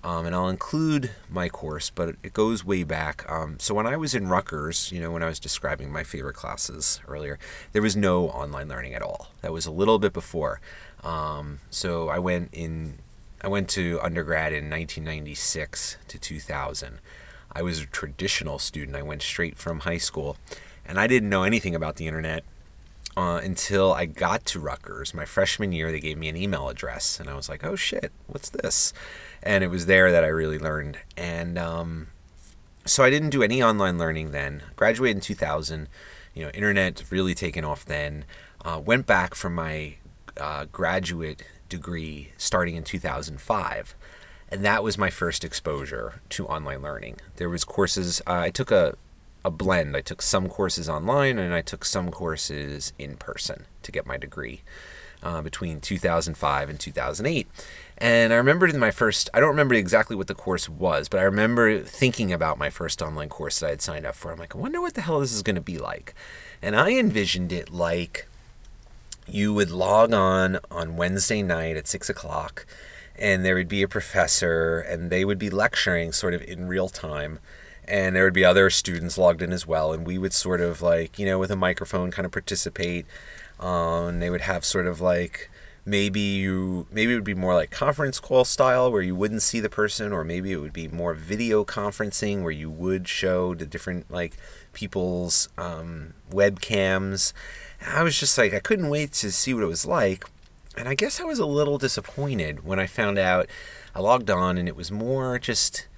Um, 0.03 0.25
and 0.25 0.35
I'll 0.35 0.49
include 0.49 1.11
my 1.29 1.49
course, 1.49 1.91
but 1.91 2.17
it 2.23 2.33
goes 2.33 2.65
way 2.65 2.85
back. 2.85 3.31
Um, 3.31 3.59
so 3.59 3.75
when 3.75 3.87
I 3.87 3.97
was 3.97 4.15
in 4.15 4.29
Rutgers, 4.29 4.91
you 4.91 4.99
know, 5.01 5.11
when 5.11 5.23
I 5.23 5.27
was 5.27 5.39
describing 5.39 5.93
my 5.93 6.05
favorite 6.05 6.37
classes 6.37 7.01
earlier, 7.07 7.39
there 7.73 7.83
was 7.83 7.97
no 7.97 8.29
online 8.29 8.69
learning 8.69 8.95
at 8.95 9.03
all. 9.03 9.29
That 9.43 9.53
was 9.53 9.67
a 9.67 9.71
little 9.71 9.99
bit 9.99 10.15
before. 10.15 10.61
Um, 11.05 11.61
so 11.69 12.09
I 12.09 12.19
went 12.19 12.49
in, 12.53 12.99
I 13.43 13.49
went 13.49 13.69
to 13.71 14.01
undergrad 14.03 14.53
in 14.53 14.71
1996 14.71 15.99
to 16.09 16.19
2000. 16.19 16.99
I 17.53 17.63
was 17.63 17.81
a 17.81 17.87
traditional 17.87 18.59
student. 18.59 18.97
I 18.97 19.03
went 19.03 19.23
straight 19.23 19.59
from 19.59 19.81
high 19.81 19.99
school, 19.99 20.37
and 20.87 20.99
I 20.99 21.07
didn't 21.07 21.29
know 21.29 21.43
anything 21.43 21.75
about 21.75 21.97
the 21.97 22.07
internet 22.07 22.45
uh, 23.21 23.37
until 23.37 23.93
I 23.93 24.07
got 24.07 24.47
to 24.47 24.61
Rutgers. 24.61 25.13
My 25.13 25.27
freshman 25.27 25.73
year, 25.73 25.93
they 25.93 26.01
gave 26.01 26.17
me 26.17 26.31
an 26.31 26.37
email 26.39 26.71
address, 26.71 27.21
and 27.21 27.29
I 27.29 27.35
was 27.35 27.51
like, 27.51 27.63
"Oh 27.63 27.77
shit, 27.77 28.13
what's 28.27 28.49
this?" 28.49 28.95
And 29.43 29.63
it 29.63 29.69
was 29.69 29.85
there 29.85 30.11
that 30.11 30.25
I 30.25 30.29
really 30.29 30.59
learned. 30.59 30.99
And 31.19 31.59
um, 31.59 32.09
so 32.87 33.05
I 33.05 33.11
didn't 33.11 33.31
do 33.31 33.43
any 33.43 33.63
online 33.63 33.99
learning 33.99 34.31
then. 34.31 34.63
Graduated 34.75 35.19
in 35.19 35.21
2000. 35.21 35.89
You 36.33 36.45
know, 36.45 36.51
internet 36.51 37.05
really 37.11 37.35
taken 37.35 37.65
off 37.65 37.85
then. 37.85 38.25
Uh, 38.65 38.81
went 38.83 39.07
back 39.07 39.35
for 39.35 39.51
my 39.51 39.97
uh, 40.39 40.65
graduate 40.73 41.43
degree 41.69 42.33
starting 42.37 42.75
in 42.75 42.83
2005 42.83 43.95
and 44.49 44.65
that 44.65 44.83
was 44.83 44.99
my 44.99 45.09
first 45.09 45.45
exposure 45.45 46.21
to 46.29 46.45
online 46.49 46.83
learning 46.83 47.17
there 47.37 47.49
was 47.49 47.63
courses 47.63 48.21
uh, 48.27 48.41
i 48.41 48.51
took 48.51 48.73
a 48.73 48.97
a 49.45 49.51
blend. 49.51 49.97
I 49.97 50.01
took 50.01 50.23
some 50.23 50.49
courses 50.49 50.89
online 50.89 51.39
and 51.39 51.55
I 51.55 51.63
took 51.63 51.85
some 51.85 52.11
courses 52.11 52.93
in 52.99 53.17
person 53.17 53.67
to 53.83 53.93
get 53.93 54.07
my 54.07 54.17
degree 54.17 54.63
uh, 55.23 55.43
between 55.43 55.81
2005 55.81 56.69
and 56.69 56.81
2008. 56.81 57.49
And 57.99 58.33
I 58.33 58.37
remember 58.37 58.67
in 58.67 58.79
my 58.79 58.91
first, 58.91 59.29
I 59.35 59.41
don't 59.41 59.51
remember 59.51 59.75
exactly 59.75 60.17
what 60.17 60.27
the 60.27 60.35
course 60.35 60.69
was, 60.69 61.09
but 61.09 61.21
I 61.21 61.25
remember 61.25 61.81
thinking 61.81 62.33
about 62.33 62.59
my 62.59 62.71
first 62.71 63.03
online 63.03 63.29
course 63.29 63.61
that 63.61 63.67
I 63.67 63.71
had 63.71 63.83
signed 63.83 64.07
up 64.07 64.15
for. 64.15 64.33
I'm 64.33 64.39
like, 64.39 64.55
I 64.55 64.59
wonder 64.59 64.81
what 64.81 64.95
the 64.95 65.03
hell 65.03 65.21
this 65.21 65.33
is 65.33 65.43
going 65.43 65.57
to 65.57 65.61
be 65.61 65.79
like. 65.79 66.15
And 66.63 66.75
I 66.75 66.93
envisioned 66.93 67.53
it 67.53 67.71
like 67.71 68.27
you 69.29 69.53
would 69.53 69.71
log 69.71 70.13
on 70.13 70.59
on 70.71 70.97
Wednesday 70.97 71.43
night 71.43 71.77
at 71.77 71.87
six 71.87 72.09
o'clock, 72.09 72.67
and 73.17 73.45
there 73.45 73.55
would 73.55 73.69
be 73.69 73.83
a 73.83 73.89
professor, 73.89 74.81
and 74.81 75.11
they 75.11 75.25
would 75.25 75.39
be 75.39 75.51
lecturing 75.51 76.13
sort 76.13 76.35
of 76.35 76.43
in 76.43 76.69
real 76.69 76.89
time 76.89 77.39
and 77.91 78.15
there 78.15 78.25
would 78.25 78.33
be 78.33 78.45
other 78.45 78.71
students 78.71 79.19
logged 79.19 79.43
in 79.43 79.53
as 79.53 79.67
well 79.67 79.93
and 79.93 80.07
we 80.07 80.17
would 80.17 80.33
sort 80.33 80.61
of 80.61 80.81
like 80.81 81.19
you 81.19 81.27
know 81.27 81.39
with 81.39 81.51
a 81.51 81.57
microphone 81.57 82.11
kind 82.11 82.25
of 82.25 82.33
participate 82.33 83.05
um, 83.59 84.09
and 84.09 84.23
they 84.23 84.31
would 84.31 84.43
have 84.43 84.65
sort 84.65 84.87
of 84.87 85.01
like 85.01 85.51
maybe 85.85 86.21
you 86.21 86.87
maybe 86.93 87.13
it 87.13 87.17
would 87.17 87.25
be 87.25 87.35
more 87.35 87.55
like 87.55 87.71
conference 87.71 88.21
call 88.21 88.45
style 88.45 88.93
where 88.93 89.03
you 89.03 89.17
wouldn't 89.17 89.43
see 89.43 89.59
the 89.59 89.69
person 89.69 90.13
or 90.13 90.25
maybe 90.25 90.53
it 90.53 90.59
would 90.59 90.73
be 90.73 90.87
more 90.87 91.15
video 91.15 91.65
conferencing 91.65 92.43
where 92.43 92.53
you 92.53 92.71
would 92.71 93.09
show 93.09 93.55
the 93.55 93.67
different 93.67 94.09
like 94.11 94.37
people's 94.73 95.49
um, 95.59 96.15
webcams. 96.31 97.33
I 97.85 98.03
was 98.03 98.19
just 98.19 98.39
like 98.39 98.55
i 98.55 98.61
couldn't 98.61 98.89
wait 98.89 99.13
to 99.15 99.33
see 99.33 99.53
what 99.53 99.65
it 99.65 99.67
was 99.67 99.85
like 99.85 100.25
and 100.77 100.89
i 100.89 100.95
guess 100.95 101.21
i 101.21 101.25
was 101.25 101.39
a 101.39 101.47
little 101.47 101.79
disappointed 101.79 102.65
when 102.65 102.79
i 102.79 102.87
found 102.87 103.19
out 103.19 103.49
i 103.95 104.01
logged 104.01 104.31
on 104.31 104.59
and 104.59 104.69
it 104.69 104.77
was 104.77 104.93
more 104.93 105.39
just 105.39 105.89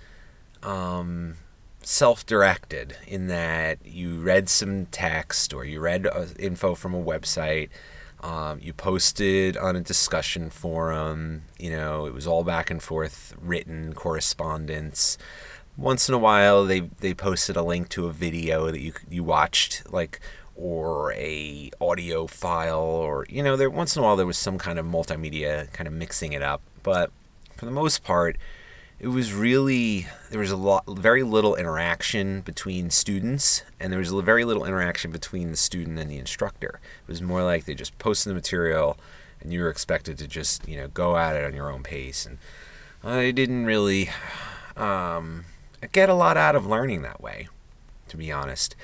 um, 0.63 1.37
self-directed 1.83 2.97
in 3.07 3.27
that 3.27 3.79
you 3.85 4.21
read 4.21 4.49
some 4.49 4.87
text 4.87 5.53
or 5.53 5.65
you 5.65 5.81
read 5.81 6.07
uh, 6.07 6.27
info 6.39 6.75
from 6.75 6.95
a 6.95 7.03
website 7.03 7.69
um, 8.23 8.61
you 8.63 8.73
posted 8.73 9.57
on 9.57 9.75
a 9.75 9.81
discussion 9.81 10.49
forum 10.49 11.43
you 11.59 11.71
know 11.71 12.07
it 12.07 12.15
was 12.15 12.27
all 12.27 12.45
back 12.45 12.71
and 12.71 12.83
forth 12.83 13.35
written 13.41 13.95
correspondence. 13.95 15.19
Once 15.77 16.09
in 16.09 16.15
a 16.15 16.19
while 16.19 16.65
they 16.65 16.81
they 17.01 17.15
posted 17.15 17.57
a 17.57 17.63
link 17.63 17.89
to 17.89 18.07
a 18.07 18.13
video 18.13 18.71
that 18.71 18.81
you 18.81 18.93
you 19.11 19.25
watched 19.25 19.83
like 19.93 20.21
or 20.55 21.13
a 21.15 21.71
audio 21.81 22.27
file 22.27 22.79
or 22.79 23.27
you 23.29 23.43
know 23.43 23.57
there 23.57 23.71
once 23.71 23.97
in 23.97 24.03
a 24.03 24.05
while 24.05 24.17
there 24.17 24.27
was 24.27 24.39
some 24.39 24.59
kind 24.59 24.79
of 24.79 24.87
multimedia 24.87 25.73
kind 25.73 25.89
of 25.89 25.93
mixing 25.93 26.33
it 26.33 26.43
up. 26.43 26.63
But 26.83 27.11
for 27.57 27.65
the 27.65 27.73
most 27.73 28.05
part 28.05 28.37
it 29.03 29.09
was 29.09 29.35
really 29.35 30.07
there 30.31 30.39
was 30.39 30.53
a 30.53 30.57
lot 30.57 30.85
very 30.89 31.25
little 31.25 31.57
interaction 31.57 32.41
between 32.41 32.89
students 32.89 33.65
and 33.81 33.93
there 33.93 33.99
was 33.99 34.13
very 34.13 34.45
little 34.45 34.65
interaction 34.65 35.11
between 35.11 35.51
the 35.51 35.57
student 35.57 35.99
and 35.99 36.09
the 36.09 36.19
instructor 36.19 36.81
it 37.07 37.11
was 37.11 37.21
more 37.21 37.43
like 37.43 37.65
they 37.65 37.75
just 37.75 37.99
posted 37.99 38.31
the 38.31 38.35
material 38.35 38.97
and 39.41 39.53
you 39.53 39.61
were 39.61 39.69
expected 39.69 40.17
to 40.17 40.29
just 40.29 40.67
you 40.69 40.77
know 40.77 40.87
go 40.87 41.17
at 41.17 41.35
it 41.35 41.45
on 41.45 41.53
your 41.53 41.71
own 41.71 41.83
pace 41.83 42.25
and 42.25 42.39
i 43.03 43.33
didn't 43.33 43.67
really 43.67 44.09
um, 44.77 45.45
get 45.91 46.09
a 46.09 46.15
lot 46.15 46.37
out 46.37 46.55
of 46.55 46.65
learning 46.65 47.03
that 47.03 47.21
way 47.21 47.49
to 48.09 48.17
be 48.17 48.31
honest 48.31 48.77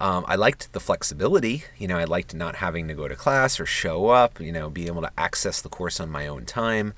um, 0.00 0.24
I 0.28 0.36
liked 0.36 0.72
the 0.72 0.78
flexibility. 0.78 1.64
You 1.76 1.88
know, 1.88 1.98
I 1.98 2.04
liked 2.04 2.32
not 2.32 2.54
having 2.56 2.86
to 2.86 2.94
go 2.94 3.08
to 3.08 3.16
class 3.16 3.58
or 3.58 3.66
show 3.66 4.10
up. 4.10 4.40
You 4.40 4.52
know, 4.52 4.70
be 4.70 4.86
able 4.86 5.02
to 5.02 5.10
access 5.18 5.60
the 5.60 5.68
course 5.68 5.98
on 5.98 6.08
my 6.08 6.28
own 6.28 6.44
time 6.44 6.94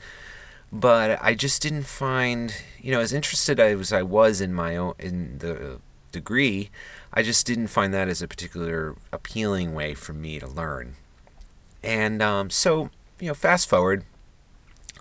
but 0.73 1.19
I 1.23 1.35
just 1.35 1.63
didn't 1.63 1.85
find, 1.85 2.55
you 2.81 2.93
know, 2.93 3.01
as 3.01 3.13
interested 3.13 3.59
as 3.59 3.93
I 3.93 4.03
was 4.03 4.41
in 4.41 4.55
my 4.55 4.77
own 4.77 4.95
in 4.99 5.39
the 5.39 5.81
degree, 6.13 6.71
I 7.13 7.23
just 7.23 7.47
didn't 7.47 7.69
find 7.69 7.93
that 7.95 8.09
as 8.09 8.23
a 8.23 8.29
particular 8.29 8.97
appealing 9.13 9.75
way 9.75 9.95
for 9.95 10.13
me 10.13 10.39
to 10.39 10.47
learn. 10.47 10.97
And 11.83 12.23
um, 12.23 12.51
so, 12.51 12.91
you 13.19 13.29
know, 13.29 13.35
fast 13.35 13.69
forward, 13.69 14.05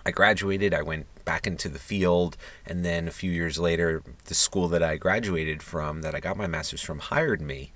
I 0.06 0.12
graduated. 0.12 0.74
I 0.74 0.82
went 0.82 1.06
back 1.26 1.46
into 1.46 1.70
the 1.70 1.80
field, 1.80 2.38
and 2.66 2.84
then 2.84 3.08
a 3.08 3.12
few 3.12 3.32
years 3.32 3.60
later, 3.60 4.02
the 4.26 4.34
school 4.34 4.68
that 4.70 4.82
I 4.82 4.96
graduated 4.96 5.62
from, 5.62 6.02
that 6.02 6.16
I 6.16 6.20
got 6.20 6.38
my 6.38 6.48
master's 6.48 6.82
from, 6.82 7.00
hired 7.00 7.42
me 7.42 7.72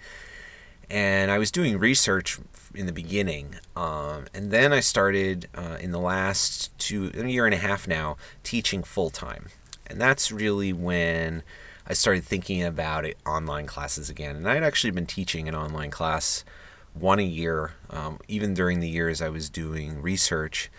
and 0.89 1.31
I 1.31 1.37
was 1.37 1.51
doing 1.51 1.77
research 1.77 2.39
in 2.75 2.85
the 2.85 2.91
beginning, 2.91 3.55
um, 3.75 4.25
and 4.33 4.51
then 4.51 4.73
I 4.73 4.79
started 4.79 5.47
uh, 5.55 5.77
in 5.79 5.91
the 5.91 5.99
last 5.99 6.77
two 6.79 7.11
a 7.15 7.27
year 7.27 7.45
and 7.45 7.53
a 7.53 7.57
half 7.57 7.87
now 7.87 8.17
teaching 8.43 8.83
full 8.83 9.09
time, 9.09 9.47
and 9.87 9.99
that's 9.99 10.31
really 10.31 10.73
when 10.73 11.43
I 11.87 11.93
started 11.93 12.23
thinking 12.23 12.63
about 12.63 13.05
it, 13.05 13.17
online 13.25 13.65
classes 13.65 14.09
again. 14.09 14.35
And 14.35 14.47
I 14.47 14.55
had 14.55 14.63
actually 14.63 14.91
been 14.91 15.05
teaching 15.05 15.47
an 15.47 15.55
online 15.55 15.91
class 15.91 16.45
one 16.93 17.19
a 17.19 17.23
year, 17.23 17.73
um, 17.89 18.19
even 18.27 18.53
during 18.53 18.79
the 18.79 18.89
years 18.89 19.21
I 19.21 19.29
was 19.29 19.49
doing 19.49 20.01
research, 20.01 20.71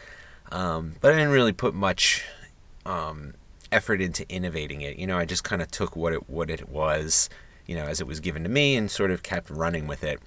um, 0.51 0.95
but 1.01 1.12
I 1.12 1.17
didn't 1.17 1.33
really 1.33 1.53
put 1.53 1.75
much 1.75 2.25
um, 2.87 3.35
effort 3.71 4.01
into 4.01 4.29
innovating 4.29 4.81
it. 4.81 4.97
You 4.97 5.07
know, 5.07 5.19
I 5.19 5.25
just 5.25 5.45
kind 5.45 5.61
of 5.61 5.71
took 5.71 5.97
what 5.97 6.12
it 6.12 6.29
what 6.29 6.51
it 6.51 6.69
was 6.69 7.29
you 7.66 7.74
know, 7.74 7.85
as 7.85 8.00
it 8.00 8.07
was 8.07 8.20
given 8.20 8.42
to 8.42 8.48
me 8.48 8.77
and 8.77 8.90
sort 8.90 9.11
of 9.11 9.22
kept 9.22 9.50
running 9.50 9.87
with 9.87 10.05
it. 10.05 10.20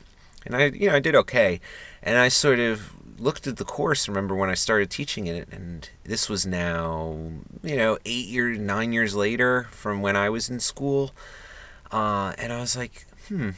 And 0.45 0.55
I, 0.55 0.65
you 0.65 0.89
know, 0.89 0.95
I 0.95 0.99
did 0.99 1.15
okay. 1.15 1.59
And 2.01 2.17
I 2.17 2.29
sort 2.29 2.59
of 2.59 2.93
looked 3.19 3.47
at 3.47 3.57
the 3.57 3.65
course, 3.65 4.07
remember 4.07 4.35
when 4.35 4.49
I 4.49 4.53
started 4.53 4.89
teaching 4.89 5.27
it, 5.27 5.47
and 5.51 5.89
this 6.03 6.29
was 6.29 6.45
now, 6.45 7.31
you 7.63 7.75
know, 7.75 7.97
eight 8.05 8.27
years, 8.27 8.57
nine 8.59 8.93
years 8.93 9.15
later 9.15 9.67
from 9.71 10.01
when 10.01 10.15
I 10.15 10.29
was 10.29 10.49
in 10.49 10.59
school. 10.59 11.11
Uh, 11.91 12.33
and 12.37 12.53
I 12.53 12.59
was 12.59 12.77
like, 12.77 13.05
hmm, 13.27 13.51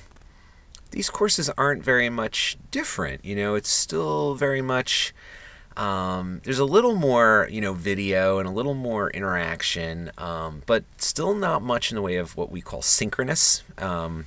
these 0.91 1.09
courses 1.09 1.49
aren't 1.57 1.83
very 1.83 2.09
much 2.09 2.57
different. 2.71 3.23
You 3.23 3.35
know, 3.35 3.55
it's 3.55 3.69
still 3.69 4.35
very 4.35 4.61
much 4.61 5.13
um, 5.79 6.41
there's 6.43 6.59
a 6.59 6.65
little 6.65 6.95
more, 6.95 7.47
you 7.49 7.61
know, 7.61 7.73
video 7.73 8.37
and 8.39 8.47
a 8.47 8.51
little 8.51 8.73
more 8.73 9.09
interaction, 9.11 10.11
um, 10.17 10.61
but 10.65 10.83
still 10.97 11.33
not 11.33 11.61
much 11.61 11.89
in 11.89 11.95
the 11.95 12.01
way 12.01 12.17
of 12.17 12.35
what 12.35 12.51
we 12.51 12.59
call 12.59 12.81
synchronous. 12.81 13.63
Um, 13.77 14.25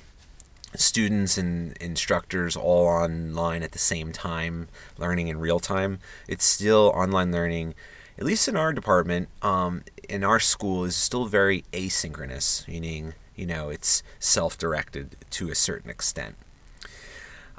students 0.75 1.37
and 1.37 1.77
instructors 1.77 2.55
all 2.57 2.87
online 2.87 3.61
at 3.61 3.71
the 3.71 3.79
same 3.79 4.11
time, 4.11 4.67
learning 4.97 5.27
in 5.27 5.39
real 5.39 5.59
time. 5.59 5.99
It's 6.27 6.43
still 6.43 6.91
online 6.95 7.31
learning, 7.31 7.75
at 8.17 8.25
least 8.25 8.47
in 8.47 8.55
our 8.55 8.73
department, 8.73 9.29
um, 9.43 9.83
in 10.09 10.23
our 10.23 10.39
school, 10.39 10.83
is 10.85 10.95
still 10.95 11.25
very 11.25 11.65
asynchronous, 11.71 12.67
meaning 12.67 13.13
You 13.35 13.47
know, 13.47 13.69
it's 13.69 14.03
self 14.19 14.57
directed 14.57 15.15
to 15.31 15.49
a 15.49 15.55
certain 15.55 15.89
extent. 15.89 16.35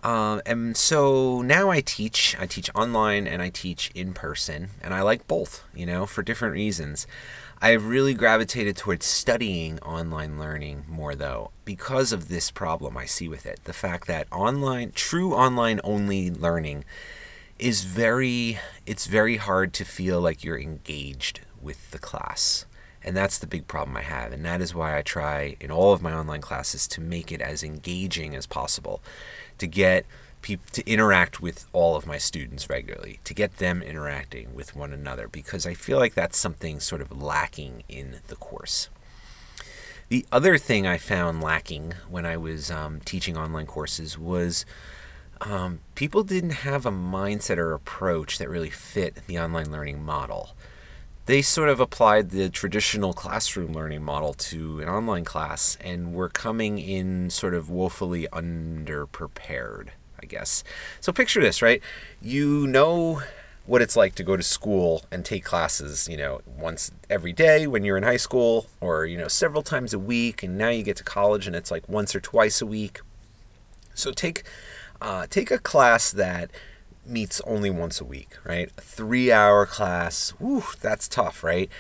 Um, 0.04 0.42
and 0.44 0.76
so 0.76 1.40
now 1.40 1.70
I 1.70 1.80
teach. 1.80 2.36
I 2.38 2.46
teach 2.46 2.70
online 2.74 3.26
and 3.26 3.40
I 3.40 3.48
teach 3.48 3.90
in 3.94 4.12
person, 4.12 4.68
and 4.82 4.92
I 4.92 5.00
like 5.00 5.26
both, 5.26 5.64
you 5.74 5.86
know, 5.86 6.04
for 6.04 6.22
different 6.22 6.52
reasons. 6.52 7.06
I've 7.62 7.86
really 7.86 8.12
gravitated 8.12 8.76
towards 8.76 9.06
studying 9.06 9.78
online 9.78 10.38
learning 10.38 10.84
more, 10.86 11.14
though, 11.14 11.50
because 11.64 12.12
of 12.12 12.28
this 12.28 12.50
problem 12.50 12.98
I 12.98 13.06
see 13.06 13.28
with 13.28 13.46
it. 13.46 13.60
The 13.64 13.72
fact 13.72 14.06
that 14.06 14.30
online, 14.30 14.92
true 14.94 15.32
online 15.32 15.80
only 15.82 16.30
learning 16.30 16.84
is 17.58 17.84
very, 17.84 18.58
it's 18.84 19.06
very 19.06 19.38
hard 19.38 19.72
to 19.74 19.84
feel 19.86 20.20
like 20.20 20.44
you're 20.44 20.60
engaged 20.60 21.40
with 21.62 21.90
the 21.92 21.98
class. 21.98 22.66
And 23.04 23.16
that's 23.16 23.38
the 23.38 23.46
big 23.46 23.68
problem 23.68 23.96
I 23.96 24.02
have. 24.02 24.32
And 24.32 24.44
that 24.44 24.60
is 24.60 24.74
why 24.74 24.96
I 24.96 25.02
try 25.02 25.56
in 25.60 25.70
all 25.70 25.92
of 25.92 26.02
my 26.02 26.12
online 26.12 26.40
classes 26.40 26.88
to 26.88 27.00
make 27.00 27.30
it 27.30 27.42
as 27.42 27.62
engaging 27.62 28.34
as 28.34 28.46
possible, 28.46 29.02
to 29.58 29.66
get 29.66 30.06
people 30.40 30.66
to 30.72 30.90
interact 30.90 31.40
with 31.40 31.66
all 31.72 31.96
of 31.96 32.06
my 32.06 32.18
students 32.18 32.68
regularly, 32.68 33.20
to 33.24 33.34
get 33.34 33.58
them 33.58 33.82
interacting 33.82 34.54
with 34.54 34.74
one 34.74 34.92
another, 34.92 35.28
because 35.28 35.66
I 35.66 35.74
feel 35.74 35.98
like 35.98 36.14
that's 36.14 36.38
something 36.38 36.80
sort 36.80 37.00
of 37.00 37.22
lacking 37.22 37.82
in 37.88 38.20
the 38.28 38.36
course. 38.36 38.88
The 40.08 40.26
other 40.30 40.58
thing 40.58 40.86
I 40.86 40.98
found 40.98 41.42
lacking 41.42 41.94
when 42.08 42.26
I 42.26 42.36
was 42.36 42.70
um, 42.70 43.00
teaching 43.00 43.36
online 43.36 43.66
courses 43.66 44.18
was 44.18 44.66
um, 45.40 45.80
people 45.94 46.22
didn't 46.22 46.50
have 46.50 46.86
a 46.86 46.92
mindset 46.92 47.56
or 47.56 47.72
approach 47.72 48.38
that 48.38 48.48
really 48.48 48.70
fit 48.70 49.26
the 49.26 49.38
online 49.38 49.70
learning 49.72 50.02
model 50.02 50.50
they 51.26 51.40
sort 51.42 51.68
of 51.68 51.80
applied 51.80 52.30
the 52.30 52.50
traditional 52.50 53.12
classroom 53.12 53.72
learning 53.72 54.02
model 54.02 54.34
to 54.34 54.80
an 54.80 54.88
online 54.88 55.24
class 55.24 55.78
and 55.80 56.12
were 56.12 56.28
coming 56.28 56.78
in 56.78 57.30
sort 57.30 57.54
of 57.54 57.70
woefully 57.70 58.26
underprepared, 58.32 59.88
I 60.22 60.26
guess. 60.26 60.62
So 61.00 61.12
picture 61.12 61.40
this, 61.40 61.62
right? 61.62 61.82
You 62.20 62.66
know 62.66 63.22
what 63.66 63.80
it's 63.80 63.96
like 63.96 64.14
to 64.14 64.22
go 64.22 64.36
to 64.36 64.42
school 64.42 65.04
and 65.10 65.24
take 65.24 65.44
classes, 65.44 66.06
you 66.08 66.18
know, 66.18 66.42
once 66.58 66.90
every 67.08 67.32
day 67.32 67.66
when 67.66 67.82
you're 67.82 67.96
in 67.96 68.02
high 68.02 68.18
school 68.18 68.66
or, 68.80 69.06
you 69.06 69.16
know, 69.16 69.28
several 69.28 69.62
times 69.62 69.94
a 69.94 69.98
week 69.98 70.42
and 70.42 70.58
now 70.58 70.68
you 70.68 70.82
get 70.82 70.96
to 70.96 71.04
college 71.04 71.46
and 71.46 71.56
it's 71.56 71.70
like 71.70 71.88
once 71.88 72.14
or 72.14 72.20
twice 72.20 72.60
a 72.60 72.66
week. 72.66 73.00
So 73.94 74.12
take 74.12 74.42
uh, 75.00 75.26
take 75.28 75.50
a 75.50 75.58
class 75.58 76.10
that 76.12 76.50
meets 77.06 77.40
only 77.46 77.70
once 77.70 78.00
a 78.00 78.04
week, 78.04 78.36
right? 78.44 78.70
A 78.76 78.80
three 78.80 79.32
hour 79.32 79.66
class, 79.66 80.30
whew, 80.38 80.64
that's 80.80 81.08
tough, 81.08 81.42
right? 81.44 81.70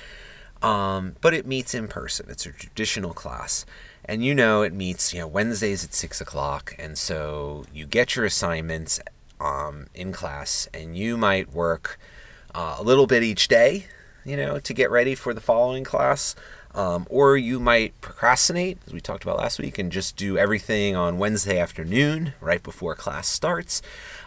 Um, 0.62 1.16
but 1.20 1.34
it 1.34 1.46
meets 1.46 1.74
in 1.74 1.88
person. 1.88 2.26
It's 2.28 2.46
a 2.46 2.52
traditional 2.52 3.12
class. 3.12 3.66
And 4.06 4.24
you 4.24 4.34
know 4.34 4.62
it 4.62 4.72
meets, 4.72 5.12
you 5.12 5.20
know, 5.20 5.26
Wednesdays 5.26 5.84
at 5.84 5.94
six 5.94 6.20
o'clock. 6.20 6.74
And 6.78 6.96
so 6.98 7.64
you 7.72 7.86
get 7.86 8.16
your 8.16 8.24
assignments 8.24 9.00
um, 9.40 9.86
in 9.94 10.12
class 10.12 10.68
and 10.72 10.96
you 10.96 11.16
might 11.16 11.52
work 11.52 11.98
uh, 12.54 12.76
a 12.78 12.82
little 12.82 13.06
bit 13.06 13.22
each 13.22 13.48
day, 13.48 13.86
you 14.24 14.36
know, 14.36 14.58
to 14.58 14.72
get 14.72 14.90
ready 14.90 15.14
for 15.14 15.34
the 15.34 15.40
following 15.40 15.84
class. 15.84 16.34
Um, 16.74 17.06
or 17.08 17.36
you 17.36 17.60
might 17.60 17.98
procrastinate, 18.00 18.78
as 18.84 18.92
we 18.92 19.00
talked 19.00 19.22
about 19.22 19.38
last 19.38 19.60
week, 19.60 19.78
and 19.78 19.92
just 19.92 20.16
do 20.16 20.36
everything 20.36 20.96
on 20.96 21.18
Wednesday 21.18 21.60
afternoon, 21.60 22.32
right 22.40 22.60
before 22.60 22.96
class 22.96 23.28
starts. 23.28 23.80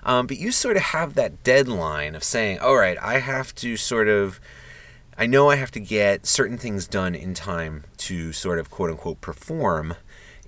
Um, 0.08 0.26
but 0.26 0.38
you 0.38 0.54
sort 0.54 0.78
of 0.78 0.84
have 0.84 1.15
that 1.15 1.43
deadline 1.43 2.15
of 2.15 2.24
saying, 2.24 2.60
all 2.60 2.78
right, 2.78 2.98
I 3.02 3.20
have 3.20 3.54
to 3.56 3.76
sort 3.76 4.08
of, 4.08 4.39
I 5.17 5.28
know 5.28 5.50
I 5.50 5.58
have 5.58 5.70
to 5.72 5.82
get 5.82 6.26
certain 6.26 6.58
things 6.58 6.88
done 6.88 7.13
in 7.13 7.34
time 7.34 7.84
to 7.98 8.32
sort 8.32 8.58
of 8.58 8.72
quote 8.72 8.89
unquote 8.89 9.20
perform 9.20 9.96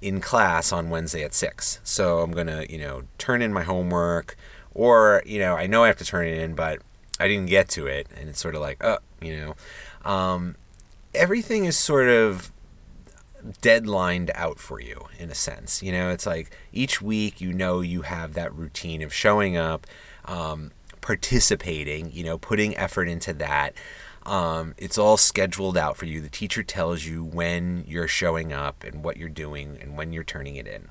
in 0.02 0.22
class 0.22 0.72
on 0.72 0.89
Wednesday 0.89 1.24
at 1.24 1.34
6. 1.34 1.82
So 1.84 2.19
I'm 2.19 2.32
going 2.32 2.48
to, 2.48 2.72
you 2.72 2.78
know, 2.78 3.04
turn 3.17 3.41
in 3.41 3.52
my 3.52 3.63
homework, 3.63 4.38
or, 4.74 5.22
you 5.26 5.39
know, 5.39 5.56
I 5.56 5.67
know 5.67 5.84
I 5.84 5.88
have 5.88 5.98
to 5.98 6.06
turn 6.06 6.26
it 6.26 6.38
in, 6.38 6.56
but 6.56 6.80
I 7.19 7.28
didn't 7.28 7.48
get 7.48 7.67
to 7.69 7.86
it. 7.86 8.08
And 8.15 8.30
it's 8.30 8.39
sort 8.39 8.56
of 8.56 8.62
like, 8.62 8.82
oh, 8.82 9.00
you 9.22 9.36
know. 9.36 9.56
Um, 10.10 10.56
everything 11.13 11.65
is 11.65 11.78
sort 11.78 12.08
of 12.08 12.54
deadlined 13.62 14.32
out 14.36 14.60
for 14.60 14.80
you 14.80 15.08
in 15.17 15.30
a 15.30 15.36
sense. 15.36 15.82
You 15.84 15.91
know, 15.91 16.10
it's 16.10 16.25
like 16.25 16.52
each 16.73 17.02
week 17.02 17.41
you 17.41 17.54
know 17.54 17.82
you 17.82 18.04
have 18.04 18.34
that 18.34 18.54
routine 18.54 19.02
of 19.02 19.13
showing 19.13 19.58
up, 19.58 19.88
um, 20.25 20.71
participating, 21.02 22.12
you 22.12 22.23
know, 22.23 22.38
putting 22.38 22.75
effort 22.78 23.08
into 23.08 23.34
that. 23.34 23.73
Um, 24.25 24.75
it's 24.78 24.97
all 24.97 25.17
scheduled 25.17 25.78
out 25.78 25.97
for 25.97 26.06
you. 26.06 26.21
The 26.21 26.30
teacher 26.30 26.62
tells 26.62 27.06
you 27.06 27.23
when 27.23 27.84
you're 27.88 28.08
showing 28.08 28.54
up 28.54 28.84
and 28.84 29.04
what 29.04 29.17
you're 29.17 29.30
doing 29.30 29.78
and 29.82 29.97
when 29.97 30.13
you're 30.13 30.23
turning 30.23 30.56
it 30.56 30.67
in. 30.67 30.89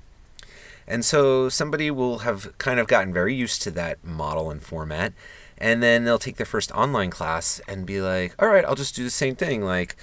And 0.86 1.04
so 1.04 1.48
somebody 1.48 1.90
will 1.90 2.20
have 2.20 2.56
kind 2.56 2.80
of 2.80 2.86
gotten 2.86 3.12
very 3.12 3.34
used 3.34 3.62
to 3.62 3.70
that 3.72 4.02
model 4.02 4.50
and 4.50 4.62
format 4.62 5.12
and 5.58 5.82
then 5.82 6.04
they'll 6.04 6.18
take 6.18 6.36
their 6.36 6.46
first 6.46 6.70
online 6.72 7.10
class 7.10 7.60
and 7.68 7.84
be 7.84 8.00
like, 8.00 8.34
all 8.38 8.48
right, 8.48 8.64
I'll 8.64 8.76
just 8.76 8.94
do 8.94 9.04
the 9.04 9.10
same 9.10 9.34
thing. 9.34 9.62
Like, 9.62 9.96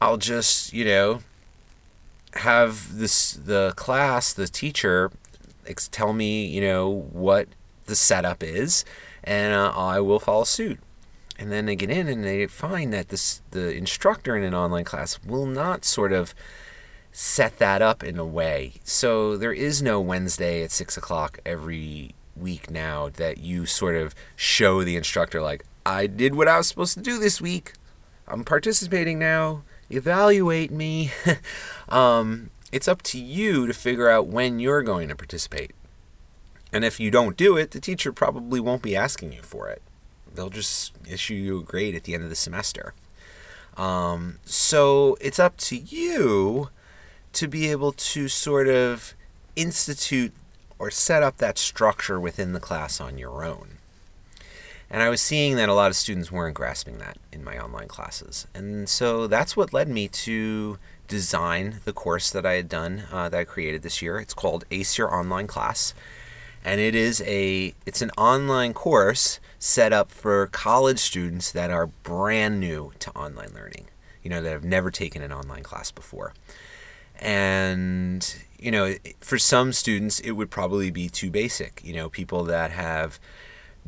I'll 0.00 0.16
just, 0.16 0.72
you 0.72 0.84
know, 0.84 1.20
have 2.38 2.98
this 2.98 3.32
the 3.32 3.72
class, 3.76 4.32
the 4.32 4.48
teacher, 4.48 5.10
tell 5.90 6.12
me, 6.12 6.46
you 6.46 6.60
know, 6.60 6.88
what 7.12 7.48
the 7.86 7.96
setup 7.96 8.42
is, 8.42 8.84
and 9.24 9.54
uh, 9.54 9.72
I 9.74 10.00
will 10.00 10.20
follow 10.20 10.44
suit. 10.44 10.78
And 11.38 11.52
then 11.52 11.66
they 11.66 11.76
get 11.76 11.90
in 11.90 12.08
and 12.08 12.24
they 12.24 12.46
find 12.46 12.92
that 12.92 13.08
this 13.08 13.42
the 13.50 13.74
instructor 13.74 14.36
in 14.36 14.42
an 14.42 14.54
online 14.54 14.84
class 14.84 15.18
will 15.22 15.46
not 15.46 15.84
sort 15.84 16.12
of 16.12 16.34
set 17.12 17.58
that 17.58 17.82
up 17.82 18.02
in 18.02 18.18
a 18.18 18.24
way. 18.24 18.74
So 18.84 19.36
there 19.36 19.52
is 19.52 19.82
no 19.82 20.00
Wednesday 20.00 20.62
at 20.62 20.70
six 20.70 20.96
o'clock 20.96 21.38
every 21.44 22.14
week 22.34 22.70
now 22.70 23.08
that 23.08 23.38
you 23.38 23.66
sort 23.66 23.96
of 23.96 24.14
show 24.34 24.84
the 24.84 24.96
instructor 24.96 25.40
like 25.40 25.64
I 25.84 26.06
did 26.06 26.34
what 26.34 26.48
I 26.48 26.58
was 26.58 26.68
supposed 26.68 26.94
to 26.94 27.00
do 27.00 27.18
this 27.18 27.40
week. 27.40 27.72
I'm 28.26 28.44
participating 28.44 29.18
now. 29.18 29.62
Evaluate 29.90 30.70
me. 30.70 31.12
um, 31.88 32.50
it's 32.72 32.88
up 32.88 33.02
to 33.02 33.18
you 33.18 33.66
to 33.66 33.72
figure 33.72 34.08
out 34.08 34.26
when 34.26 34.58
you're 34.58 34.82
going 34.82 35.08
to 35.08 35.16
participate. 35.16 35.72
And 36.72 36.84
if 36.84 36.98
you 36.98 37.10
don't 37.10 37.36
do 37.36 37.56
it, 37.56 37.70
the 37.70 37.80
teacher 37.80 38.12
probably 38.12 38.60
won't 38.60 38.82
be 38.82 38.96
asking 38.96 39.32
you 39.32 39.42
for 39.42 39.68
it. 39.68 39.82
They'll 40.34 40.50
just 40.50 40.92
issue 41.08 41.34
you 41.34 41.60
a 41.60 41.62
grade 41.62 41.94
at 41.94 42.04
the 42.04 42.14
end 42.14 42.24
of 42.24 42.28
the 42.28 42.36
semester. 42.36 42.92
Um, 43.76 44.38
so 44.44 45.16
it's 45.20 45.38
up 45.38 45.56
to 45.58 45.76
you 45.76 46.70
to 47.32 47.48
be 47.48 47.70
able 47.70 47.92
to 47.92 48.28
sort 48.28 48.68
of 48.68 49.14
institute 49.54 50.32
or 50.78 50.90
set 50.90 51.22
up 51.22 51.38
that 51.38 51.58
structure 51.58 52.18
within 52.18 52.52
the 52.52 52.60
class 52.60 53.00
on 53.00 53.18
your 53.18 53.44
own. 53.44 53.78
And 54.88 55.02
I 55.02 55.08
was 55.08 55.20
seeing 55.20 55.56
that 55.56 55.68
a 55.68 55.74
lot 55.74 55.90
of 55.90 55.96
students 55.96 56.30
weren't 56.30 56.54
grasping 56.54 56.98
that 56.98 57.18
in 57.32 57.42
my 57.42 57.58
online 57.58 57.88
classes. 57.88 58.46
And 58.54 58.88
so 58.88 59.26
that's 59.26 59.56
what 59.56 59.72
led 59.72 59.88
me 59.88 60.06
to 60.08 60.78
design 61.08 61.80
the 61.84 61.92
course 61.92 62.30
that 62.30 62.46
I 62.46 62.54
had 62.54 62.68
done, 62.68 63.04
uh, 63.12 63.28
that 63.28 63.38
I 63.38 63.44
created 63.44 63.82
this 63.82 64.00
year. 64.00 64.18
It's 64.18 64.34
called 64.34 64.64
Ace 64.70 64.96
Your 64.96 65.12
Online 65.12 65.46
Class. 65.46 65.92
And 66.64 66.80
it 66.80 66.94
is 66.94 67.22
a 67.26 67.74
it's 67.84 68.02
an 68.02 68.10
online 68.16 68.74
course 68.74 69.38
set 69.58 69.92
up 69.92 70.10
for 70.10 70.48
college 70.48 70.98
students 70.98 71.52
that 71.52 71.70
are 71.70 71.86
brand 71.86 72.60
new 72.60 72.92
to 73.00 73.10
online 73.12 73.52
learning. 73.54 73.86
You 74.22 74.30
know, 74.30 74.42
that 74.42 74.50
have 74.50 74.64
never 74.64 74.90
taken 74.90 75.22
an 75.22 75.32
online 75.32 75.62
class 75.62 75.92
before. 75.92 76.34
And 77.20 78.36
you 78.58 78.70
know, 78.70 78.94
for 79.20 79.38
some 79.38 79.72
students, 79.72 80.18
it 80.20 80.32
would 80.32 80.50
probably 80.50 80.90
be 80.90 81.08
too 81.08 81.30
basic. 81.30 81.80
You 81.84 81.94
know, 81.94 82.08
people 82.08 82.42
that 82.44 82.72
have 82.72 83.20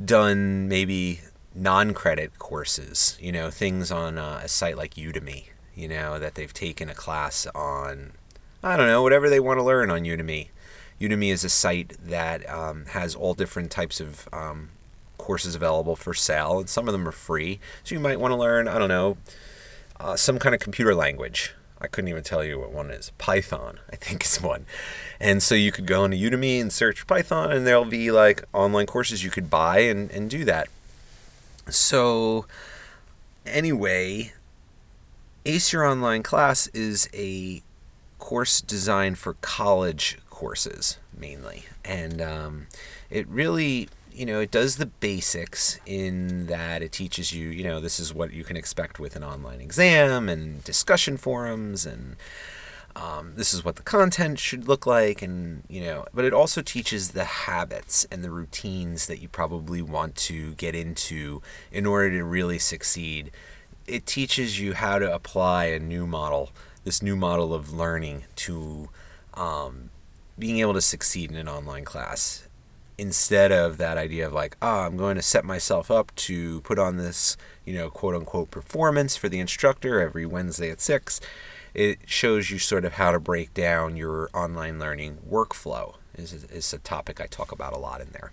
done 0.05 0.69
maybe 0.69 1.21
non 1.55 1.95
credit 1.95 2.39
courses, 2.39 3.17
you 3.21 3.33
know, 3.33 3.51
things 3.51 3.91
on 3.91 4.19
a, 4.19 4.41
a 4.45 4.49
site 4.49 4.77
like 4.77 4.95
Udemy, 4.95 5.47
you 5.75 5.89
know, 5.89 6.19
that 6.19 6.35
they've 6.35 6.53
taken 6.53 6.89
a 6.89 6.95
class 6.95 7.47
on, 7.55 8.13
I 8.63 8.77
don't 8.77 8.87
know, 8.87 9.03
whatever 9.03 9.29
they 9.29 9.41
want 9.41 9.59
to 9.59 9.65
learn 9.65 9.91
on 9.91 10.03
Udemy. 10.03 10.49
Udemy 11.01 11.33
is 11.33 11.45
a 11.45 11.49
site 11.49 11.97
that 12.03 12.49
um, 12.51 12.87
has 12.87 13.15
all 13.15 13.35
different 13.35 13.71
types 13.71 14.01
of 14.01 14.29
um, 14.33 14.71
courses 15.17 15.55
available 15.55 15.95
for 15.95 16.15
sale, 16.15 16.59
and 16.59 16.69
some 16.69 16.89
of 16.89 16.93
them 16.93 17.07
are 17.07 17.13
free. 17.13 17.61
So 17.85 17.95
you 17.95 18.01
might 18.01 18.21
want 18.21 18.33
to 18.33 18.37
learn, 18.37 18.67
I 18.67 18.79
don't 18.79 18.89
know, 18.89 19.17
uh, 20.01 20.17
some 20.17 20.39
kind 20.39 20.55
of 20.55 20.61
computer 20.61 20.95
language 20.95 21.55
I 21.81 21.87
couldn't 21.87 22.09
even 22.09 22.23
tell 22.23 22.43
you 22.43 22.59
what 22.59 22.73
one 22.73 22.91
is. 22.91 23.13
Python, 23.19 23.79
I 23.93 23.97
think 23.97 24.25
is 24.25 24.43
one. 24.43 24.67
And 25.21 25.43
so 25.43 25.55
you 25.55 25.73
could 25.73 25.87
go 25.87 26.05
into 26.05 26.17
Udemy 26.17 26.61
and 26.61 26.73
search 26.73 27.07
Python, 27.07 27.53
and 27.53 27.67
there'll 27.67 27.85
be 27.85 28.11
like 28.11 28.45
online 28.53 28.87
courses 28.87 29.23
you 29.23 29.31
could 29.31 29.49
buy 29.51 29.81
and, 29.81 30.11
and 30.11 30.29
do 30.29 30.45
that. 30.45 30.69
So, 31.69 32.47
anyway, 33.47 34.33
Ace 35.47 35.73
Your 35.73 35.85
Online 35.85 36.23
Class 36.23 36.67
is 36.69 37.09
a 37.15 37.63
course 38.19 38.61
designed 38.61 39.19
for 39.19 39.35
college 39.35 40.19
courses 40.31 40.99
mainly. 41.17 41.67
And 41.85 42.21
um, 42.21 42.67
it 43.11 43.27
really 43.29 43.89
you 44.19 44.27
know, 44.27 44.41
it 44.41 44.51
does 44.51 44.77
the 44.77 44.87
basics 44.87 45.79
in 45.87 46.47
that 46.47 46.83
it 46.83 46.91
teaches 46.91 47.33
you, 47.33 47.51
you 47.51 47.63
know, 47.63 47.79
this 47.81 48.01
is 48.01 48.13
what 48.13 48.33
you 48.33 48.43
can 48.43 48.57
expect 48.57 48.99
with 48.99 49.15
an 49.15 49.23
online 49.23 49.61
exam 49.61 50.29
and 50.29 50.65
discussion 50.65 51.17
forums 51.17 51.87
and 51.87 52.17
um, 52.97 53.35
this 53.37 53.55
is 53.55 53.65
what 53.65 53.77
the 53.77 53.83
content 53.83 54.41
should 54.41 54.67
look 54.67 54.85
like 54.85 55.23
and 55.23 55.63
you 55.69 55.83
know 55.83 56.05
but 56.13 56.25
it 56.25 56.33
also 56.33 56.63
teaches 56.63 57.11
the 57.11 57.23
habits 57.23 58.09
and 58.11 58.25
the 58.25 58.31
routines 58.31 59.07
that 59.07 59.23
you 59.23 59.29
probably 59.29 59.81
want 59.81 60.17
to 60.17 60.55
get 60.55 60.75
into 60.75 61.41
in 61.71 61.87
order 61.87 62.11
to 62.11 62.25
really 62.25 62.59
succeed. 62.59 63.31
It 63.87 64.05
teaches 64.05 64.59
you 64.59 64.75
how 64.75 64.99
to 64.99 65.15
apply 65.15 65.67
a 65.67 65.79
new 65.79 66.09
model 66.09 66.51
this 66.83 67.03
new 67.03 67.15
model 67.15 67.55
of 67.55 67.73
learning 67.73 68.25
to 68.35 68.89
um, 69.35 69.91
being 70.37 70.59
able 70.59 70.75
to 70.75 70.81
succeed 70.81 71.31
in 71.31 71.37
an 71.37 71.49
online 71.49 71.85
class 71.85 72.48
instead 72.99 73.53
of 73.53 73.79
that 73.79 73.97
idea 73.97 74.27
of 74.27 74.33
like 74.33 74.57
oh 74.61 74.81
i'm 74.81 74.97
going 74.97 75.15
to 75.17 75.23
set 75.23 75.45
myself 75.45 75.91
up 75.91 76.13
to 76.17 76.61
put 76.63 76.79
on 76.79 76.97
this 76.97 77.37
you 77.65 77.73
know 77.73 77.89
quote 77.89 78.15
unquote 78.15 78.51
performance 78.51 79.17
for 79.17 79.29
the 79.29 79.39
instructor 79.39 80.01
every 80.01 80.27
wednesday 80.27 80.71
at 80.71 80.81
six 80.81 81.21
it 81.75 81.99
shows 82.07 82.51
you 82.51 82.59
sort 82.59 82.85
of 82.85 82.95
how 82.95 83.13
to 83.13 83.21
break 83.21 83.55
down 83.55 83.97
your 83.97 84.29
online 84.35 84.79
learning 84.79 85.19
workflow 85.31 85.95
is, 86.17 86.33
is 86.33 86.73
a 86.73 86.79
topic 86.79 87.21
i 87.21 87.27
talk 87.27 87.53
about 87.53 87.73
a 87.73 87.79
lot 87.79 88.01
in 88.01 88.09
there. 88.13 88.33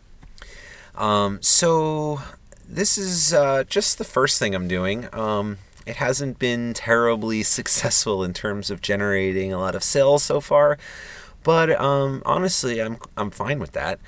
Um, 0.95 1.39
so 1.41 2.21
this 2.67 2.97
is 2.97 3.34
uh, 3.34 3.65
just 3.65 3.97
the 3.97 4.04
first 4.04 4.39
thing 4.39 4.56
i'm 4.56 4.67
doing. 4.67 5.08
Um, 5.13 5.58
it 5.86 5.97
hasn't 5.97 6.39
been 6.39 6.73
terribly 6.73 7.43
successful 7.60 8.23
in 8.23 8.34
terms 8.34 8.71
of 8.71 8.82
generating 8.82 9.54
a 9.54 9.60
lot 9.60 9.75
of 9.75 9.84
sales 9.84 10.23
so 10.23 10.41
far 10.41 10.78
but 11.43 11.69
um, 11.80 12.23
honestly 12.25 12.82
i'm, 12.82 12.97
I'm 13.15 13.30
fine 13.30 13.60
with 13.60 13.73
that 13.73 13.99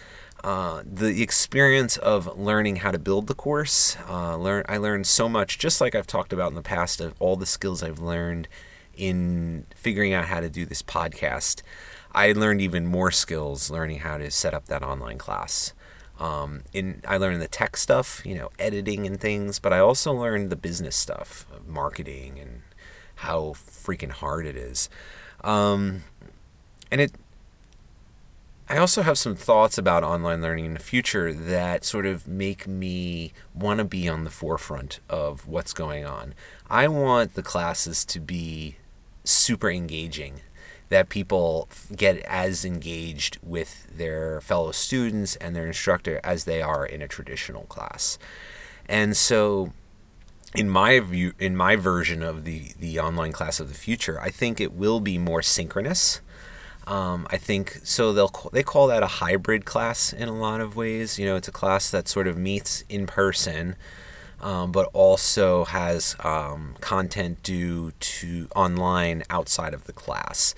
uh, 0.43 0.83
the 0.85 1.21
experience 1.21 1.97
of 1.97 2.37
learning 2.37 2.77
how 2.77 2.91
to 2.91 2.99
build 2.99 3.27
the 3.27 3.33
course 3.33 3.97
uh, 4.07 4.35
learn 4.37 4.63
i 4.69 4.77
learned 4.77 5.07
so 5.07 5.27
much 5.27 5.57
just 5.57 5.81
like 5.81 5.95
i've 5.95 6.07
talked 6.07 6.31
about 6.31 6.49
in 6.49 6.55
the 6.55 6.61
past 6.61 7.01
of 7.01 7.13
all 7.19 7.35
the 7.35 7.45
skills 7.45 7.81
i've 7.81 7.99
learned 7.99 8.47
in 8.97 9.65
figuring 9.75 10.13
out 10.13 10.25
how 10.25 10.39
to 10.39 10.49
do 10.49 10.65
this 10.65 10.81
podcast, 10.81 11.61
I 12.11 12.31
learned 12.31 12.61
even 12.61 12.85
more 12.85 13.11
skills 13.11 13.69
learning 13.69 13.99
how 13.99 14.17
to 14.17 14.29
set 14.31 14.53
up 14.53 14.65
that 14.65 14.83
online 14.83 15.17
class. 15.17 15.73
Um, 16.19 16.63
in 16.73 17.03
I 17.07 17.17
learned 17.17 17.41
the 17.41 17.47
tech 17.47 17.77
stuff, 17.77 18.23
you 18.25 18.33
know, 18.33 18.49
editing 18.57 19.05
and 19.05 19.19
things, 19.19 19.59
but 19.59 19.71
I 19.71 19.79
also 19.79 20.11
learned 20.11 20.49
the 20.49 20.55
business 20.55 20.95
stuff, 20.95 21.45
marketing 21.65 22.39
and 22.39 22.63
how 23.17 23.53
freaking 23.55 24.09
hard 24.09 24.47
it 24.47 24.55
is. 24.55 24.89
Um, 25.43 26.03
and 26.91 27.01
it 27.01 27.11
I 28.69 28.77
also 28.77 29.01
have 29.01 29.17
some 29.17 29.35
thoughts 29.35 29.77
about 29.77 30.03
online 30.03 30.41
learning 30.41 30.65
in 30.65 30.73
the 30.73 30.79
future 30.79 31.33
that 31.33 31.85
sort 31.85 32.05
of 32.05 32.27
make 32.27 32.67
me 32.67 33.31
want 33.53 33.77
to 33.77 33.85
be 33.85 34.09
on 34.09 34.25
the 34.25 34.29
forefront 34.29 34.99
of 35.09 35.47
what's 35.47 35.71
going 35.71 36.05
on. 36.05 36.33
I 36.69 36.89
want 36.89 37.35
the 37.35 37.43
classes 37.43 38.03
to 38.05 38.19
be 38.19 38.75
super 39.23 39.69
engaging 39.69 40.41
that 40.89 41.07
people 41.07 41.69
get 41.95 42.17
as 42.19 42.65
engaged 42.65 43.37
with 43.41 43.87
their 43.95 44.41
fellow 44.41 44.73
students 44.73 45.37
and 45.37 45.55
their 45.55 45.67
instructor 45.67 46.19
as 46.23 46.43
they 46.43 46.61
are 46.61 46.85
in 46.85 47.01
a 47.01 47.07
traditional 47.07 47.63
class. 47.63 48.19
And 48.89 49.15
so 49.15 49.71
in 50.55 50.69
my 50.69 50.99
view 50.99 51.33
in 51.39 51.55
my 51.55 51.75
version 51.77 52.21
of 52.21 52.43
the 52.43 52.71
the 52.79 52.99
online 52.99 53.31
class 53.31 53.59
of 53.61 53.69
the 53.69 53.75
future, 53.75 54.19
I 54.19 54.29
think 54.29 54.59
it 54.59 54.73
will 54.73 54.99
be 54.99 55.17
more 55.17 55.41
synchronous. 55.41 56.21
Um, 56.87 57.27
I 57.29 57.37
think 57.37 57.81
so. 57.83 58.13
They'll 58.13 58.31
they 58.53 58.63
call 58.63 58.87
that 58.87 59.03
a 59.03 59.07
hybrid 59.07 59.65
class 59.65 60.13
in 60.13 60.29
a 60.29 60.33
lot 60.33 60.61
of 60.61 60.77
ways. 60.77 61.19
You 61.19 61.25
know, 61.25 61.35
it's 61.35 61.49
a 61.49 61.51
class 61.51 61.91
that 61.91 62.07
sort 62.07 62.27
of 62.27 62.37
meets 62.37 62.85
in 62.87 63.05
person, 63.05 63.75
um, 64.41 64.71
but 64.71 64.89
also 64.93 65.65
has 65.65 66.15
um, 66.23 66.75
content 66.79 67.43
due 67.43 67.91
to 67.99 68.47
online 68.55 69.23
outside 69.29 69.73
of 69.73 69.83
the 69.83 69.91
class. 69.91 70.55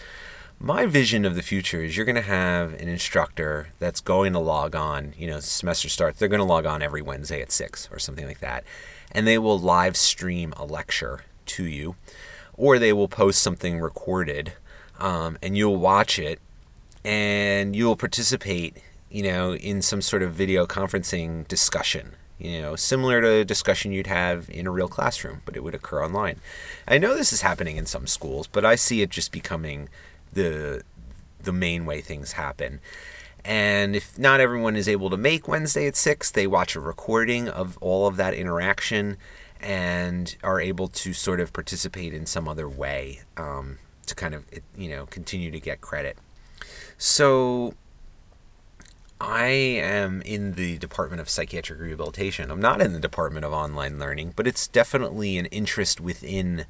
My 0.59 0.85
vision 0.85 1.25
of 1.25 1.35
the 1.35 1.41
future 1.41 1.81
is 1.83 1.95
you're 1.95 2.05
going 2.05 2.15
to 2.15 2.21
have 2.21 2.73
an 2.73 2.89
instructor 2.89 3.69
that's 3.79 4.01
going 4.01 4.33
to 4.33 4.39
log 4.39 4.75
on, 4.75 5.13
you 5.17 5.25
know, 5.25 5.39
semester 5.39 5.87
starts, 5.87 6.19
they're 6.19 6.27
going 6.27 6.39
to 6.39 6.43
log 6.45 6.65
on 6.65 6.81
every 6.81 7.01
Wednesday 7.01 7.41
at 7.41 7.49
6 7.49 7.87
or 7.93 7.97
something 7.97 8.27
like 8.27 8.39
that, 8.41 8.65
and 9.13 9.25
they 9.25 9.37
will 9.37 9.57
live 9.57 9.95
stream 9.95 10.53
a 10.57 10.65
lecture 10.65 11.21
to 11.45 11.63
you, 11.63 11.95
or 12.55 12.77
they 12.77 12.91
will 12.91 13.07
post 13.07 13.41
something 13.41 13.79
recorded, 13.79 14.51
um, 14.99 15.37
and 15.41 15.57
you'll 15.57 15.77
watch 15.77 16.19
it, 16.19 16.39
and 17.03 17.75
you'll 17.75 17.95
participate, 17.95 18.77
you 19.09 19.23
know, 19.23 19.55
in 19.55 19.81
some 19.81 20.01
sort 20.01 20.21
of 20.21 20.33
video 20.33 20.65
conferencing 20.65 21.47
discussion 21.47 22.15
you 22.39 22.61
know, 22.61 22.75
similar 22.75 23.21
to 23.21 23.29
a 23.41 23.45
discussion 23.45 23.91
you'd 23.91 24.07
have 24.07 24.49
in 24.49 24.65
a 24.65 24.71
real 24.71 24.87
classroom, 24.87 25.41
but 25.45 25.57
it 25.57 25.63
would 25.63 25.75
occur 25.75 26.03
online. 26.03 26.39
I 26.87 26.97
know 26.97 27.15
this 27.15 27.33
is 27.33 27.41
happening 27.41 27.75
in 27.75 27.85
some 27.85 28.07
schools, 28.07 28.47
but 28.47 28.63
I 28.63 28.75
see 28.75 29.01
it 29.01 29.09
just 29.09 29.31
becoming 29.31 29.89
the 30.33 30.83
the 31.41 31.51
main 31.51 31.85
way 31.85 32.01
things 32.01 32.33
happen. 32.33 32.79
And 33.45 33.95
if 33.95 34.17
not 34.17 34.39
everyone 34.41 34.75
is 34.75 34.89
able 34.89 35.09
to 35.09 35.17
make 35.17 35.47
Wednesday 35.47 35.87
at 35.87 35.95
6, 35.95 36.31
they 36.31 36.47
watch 36.47 36.75
a 36.75 36.81
recording 36.81 37.47
of 37.47 37.77
all 37.79 38.07
of 38.07 38.17
that 38.17 38.33
interaction 38.33 39.17
and 39.61 40.35
are 40.43 40.59
able 40.59 40.89
to 40.89 41.13
sort 41.13 41.39
of 41.39 41.53
participate 41.53 42.13
in 42.13 42.25
some 42.25 42.47
other 42.47 42.67
way 42.67 43.21
um, 43.37 43.77
to 44.09 44.15
kind 44.15 44.33
of, 44.33 44.45
you 44.77 44.89
know, 44.89 45.05
continue 45.05 45.51
to 45.51 45.59
get 45.59 45.81
credit. 45.81 46.17
So 46.97 47.73
I 49.21 49.47
am 49.47 50.21
in 50.21 50.53
the 50.53 50.77
Department 50.77 51.21
of 51.21 51.29
Psychiatric 51.29 51.79
Rehabilitation. 51.79 52.51
I'm 52.51 52.61
not 52.61 52.81
in 52.81 52.93
the 52.93 52.99
Department 52.99 53.45
of 53.45 53.53
Online 53.53 53.99
Learning, 53.99 54.33
but 54.35 54.47
it's 54.47 54.67
definitely 54.67 55.37
an 55.37 55.45
interest 55.47 55.99
within 55.99 56.65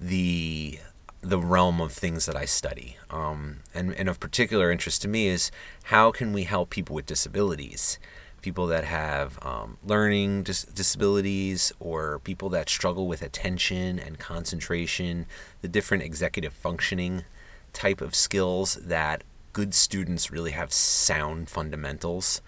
the 0.00 0.78
the 1.22 1.38
realm 1.38 1.80
of 1.80 1.92
things 1.92 2.26
that 2.26 2.34
I 2.34 2.44
study. 2.46 2.96
Um, 3.08 3.60
and, 3.72 3.94
and 3.94 4.08
of 4.08 4.18
particular 4.18 4.72
interest 4.72 5.02
to 5.02 5.08
me 5.08 5.28
is 5.28 5.52
how 5.84 6.10
can 6.10 6.32
we 6.32 6.42
help 6.42 6.70
people 6.70 6.96
with 6.96 7.06
disabilities? 7.06 8.00
People 8.42 8.66
that 8.66 8.84
have 8.84 9.38
um, 9.42 9.78
learning 9.84 10.42
dis- 10.42 10.64
disabilities 10.64 11.72
or 11.80 12.18
people 12.18 12.48
that 12.50 12.68
struggle 12.68 13.06
with 13.06 13.22
attention 13.22 13.98
and 13.98 14.18
concentration, 14.18 15.26
the 15.62 15.68
different 15.68 16.02
executive 16.02 16.52
functioning 16.52 17.24
type 17.72 18.00
of 18.00 18.14
skills 18.14 18.74
that 18.82 19.24
good 19.52 19.74
students 19.74 20.30
really 20.30 20.50
have 20.50 20.72
sound 20.72 21.48
fundamentals. 21.48 22.42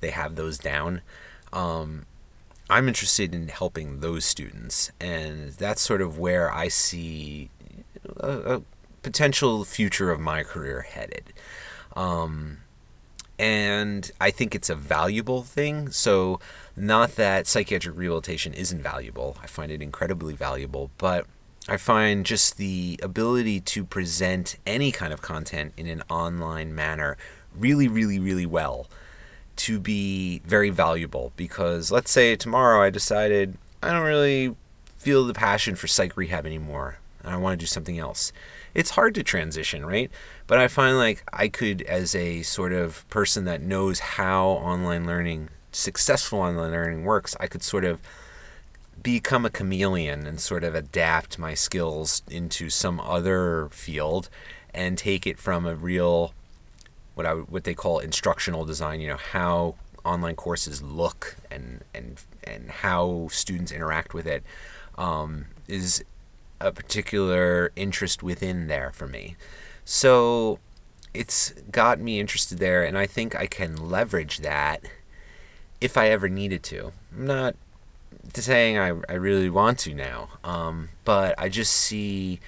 They 0.00 0.10
have 0.10 0.34
those 0.36 0.58
down. 0.58 1.02
Um, 1.52 2.06
I'm 2.68 2.88
interested 2.88 3.34
in 3.34 3.48
helping 3.48 4.00
those 4.00 4.24
students, 4.24 4.90
and 5.00 5.52
that's 5.52 5.80
sort 5.80 6.02
of 6.02 6.18
where 6.18 6.52
I 6.52 6.68
see 6.68 7.50
a, 8.18 8.56
a 8.56 8.62
potential 9.02 9.64
future 9.64 10.10
of 10.10 10.18
my 10.18 10.42
career 10.42 10.82
headed. 10.82 11.32
Um, 11.94 12.58
and 13.38 14.10
I 14.20 14.30
think 14.30 14.54
it's 14.54 14.70
a 14.70 14.74
valuable 14.74 15.42
thing. 15.42 15.90
So, 15.90 16.40
not 16.76 17.16
that 17.16 17.46
psychiatric 17.46 17.96
rehabilitation 17.96 18.54
isn't 18.54 18.82
valuable, 18.82 19.36
I 19.42 19.46
find 19.46 19.70
it 19.70 19.82
incredibly 19.82 20.34
valuable, 20.34 20.90
but 20.98 21.26
I 21.68 21.76
find 21.76 22.24
just 22.24 22.58
the 22.58 22.98
ability 23.02 23.60
to 23.60 23.84
present 23.84 24.56
any 24.66 24.92
kind 24.92 25.12
of 25.12 25.20
content 25.20 25.72
in 25.76 25.86
an 25.88 26.02
online 26.08 26.74
manner 26.74 27.16
really, 27.54 27.88
really, 27.88 28.18
really 28.18 28.46
well 28.46 28.86
to 29.56 29.80
be 29.80 30.40
very 30.44 30.70
valuable 30.70 31.32
because 31.36 31.90
let's 31.90 32.10
say 32.10 32.36
tomorrow 32.36 32.82
I 32.82 32.90
decided 32.90 33.56
I 33.82 33.90
don't 33.90 34.02
really 34.02 34.54
feel 34.98 35.24
the 35.24 35.32
passion 35.32 35.76
for 35.76 35.86
psych 35.86 36.16
rehab 36.16 36.46
anymore 36.46 36.98
and 37.24 37.34
I 37.34 37.36
want 37.38 37.58
to 37.58 37.62
do 37.62 37.66
something 37.66 37.98
else. 37.98 38.32
It's 38.74 38.90
hard 38.90 39.14
to 39.14 39.22
transition, 39.22 39.84
right? 39.84 40.10
But 40.46 40.58
I 40.58 40.68
find 40.68 40.96
like 40.96 41.24
I 41.32 41.48
could, 41.48 41.82
as 41.82 42.14
a 42.14 42.42
sort 42.42 42.72
of 42.72 43.08
person 43.08 43.44
that 43.44 43.62
knows 43.62 43.98
how 43.98 44.46
online 44.48 45.06
learning, 45.06 45.48
successful 45.72 46.40
online 46.40 46.70
learning 46.70 47.04
works, 47.04 47.36
I 47.40 47.46
could 47.46 47.62
sort 47.62 47.84
of 47.84 48.00
become 49.02 49.44
a 49.44 49.50
chameleon 49.50 50.26
and 50.26 50.40
sort 50.40 50.64
of 50.64 50.74
adapt 50.74 51.38
my 51.38 51.54
skills 51.54 52.22
into 52.30 52.70
some 52.70 53.00
other 53.00 53.68
field 53.70 54.28
and 54.72 54.98
take 54.98 55.26
it 55.26 55.38
from 55.38 55.66
a 55.66 55.74
real 55.74 56.32
what 57.14 57.26
I 57.26 57.32
what 57.32 57.64
they 57.64 57.74
call 57.74 57.98
instructional 57.98 58.64
design, 58.64 59.00
you 59.00 59.08
know, 59.08 59.16
how 59.16 59.74
online 60.04 60.36
courses 60.36 60.82
look 60.82 61.36
and 61.50 61.82
and 61.94 62.22
and 62.44 62.70
how 62.70 63.28
students 63.30 63.72
interact 63.72 64.14
with 64.14 64.26
it 64.26 64.44
um, 64.96 65.46
is 65.66 66.04
a 66.60 66.72
particular 66.72 67.72
interest 67.74 68.22
within 68.22 68.68
there 68.68 68.92
for 68.92 69.08
me. 69.08 69.36
So 69.88 70.58
it's 71.14 71.52
got 71.70 72.00
me 72.00 72.18
interested 72.18 72.58
there, 72.58 72.84
and 72.84 72.98
I 72.98 73.06
think 73.06 73.36
I 73.36 73.46
can 73.46 73.88
leverage 73.88 74.38
that 74.38 74.82
if 75.80 75.96
I 75.96 76.08
ever 76.08 76.28
needed 76.28 76.64
to. 76.64 76.92
I'm 77.14 77.26
not 77.26 77.54
saying 78.34 78.78
I, 78.78 78.88
I 79.08 79.14
really 79.14 79.48
want 79.48 79.78
to 79.80 79.94
now. 79.94 80.28
Um, 80.42 80.88
but 81.04 81.36
I 81.38 81.48
just 81.48 81.72
see 81.72 82.40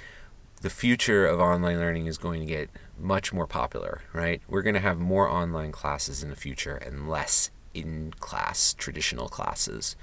the 0.63 0.69
future 0.69 1.27
of 1.27 1.39
online 1.39 1.79
learning 1.79 2.07
is 2.07 2.19
going 2.19 2.41
to 2.41 2.47
get 2.47 2.71
much 2.99 3.33
more 3.33 3.47
popular, 3.47 4.03
right? 4.13 4.43
We're 4.49 4.63
going 4.63 4.75
to 4.75 4.81
have 4.81 4.99
more 4.99 5.29
online 5.29 5.71
classes 5.71 6.25
in 6.25 6.31
the 6.31 6.37
future 6.37 6.75
and 6.75 7.09
less 7.09 7.53
in 7.73 8.15
class 8.19 8.75
traditional 8.75 9.29
classes. 9.29 9.95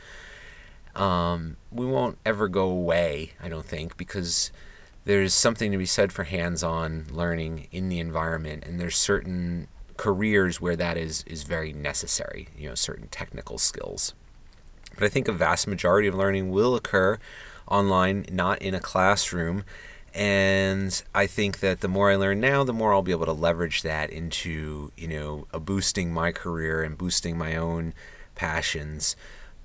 Um, 0.96 1.58
we 1.70 1.86
won't 1.86 2.18
ever 2.26 2.48
go 2.48 2.70
away, 2.70 3.34
I 3.44 3.50
don't 3.50 3.66
think, 3.66 3.98
because 3.98 4.54
there's 5.06 5.34
something 5.34 5.72
to 5.72 5.78
be 5.78 5.86
said 5.86 6.12
for 6.12 6.24
hands-on 6.24 7.06
learning 7.12 7.68
in 7.72 7.90
the 7.90 8.00
environment, 8.00 8.64
and 8.66 8.80
there's 8.80 8.98
certain 8.98 9.68
careers 9.98 10.60
where 10.60 10.76
that 10.76 10.98
is 10.98 11.24
is 11.28 11.44
very 11.44 11.72
necessary. 11.72 12.50
You 12.58 12.70
know, 12.70 12.76
certain 12.76 13.08
technical 13.08 13.58
skills. 13.58 14.14
But 14.96 15.06
I 15.06 15.10
think 15.10 15.28
a 15.28 15.34
vast 15.34 15.68
majority 15.68 16.08
of 16.08 16.16
learning 16.16 16.52
will 16.52 16.76
occur 16.76 17.20
online, 17.68 18.26
not 18.32 18.62
in 18.62 18.74
a 18.74 18.80
classroom. 18.80 19.64
And 20.14 21.04
I 21.14 21.28
think 21.28 21.60
that 21.60 21.82
the 21.82 21.90
more 21.90 22.10
I 22.10 22.16
learn 22.16 22.40
now, 22.40 22.64
the 22.64 22.72
more 22.72 22.94
I'll 22.94 23.02
be 23.02 23.12
able 23.12 23.26
to 23.26 23.34
leverage 23.34 23.82
that 23.82 24.10
into, 24.10 24.92
you 24.96 25.10
know, 25.10 25.46
a 25.52 25.60
boosting 25.60 26.14
my 26.14 26.32
career 26.32 26.84
and 26.84 26.98
boosting 26.98 27.38
my 27.38 27.58
own 27.58 27.94
passions 28.34 29.18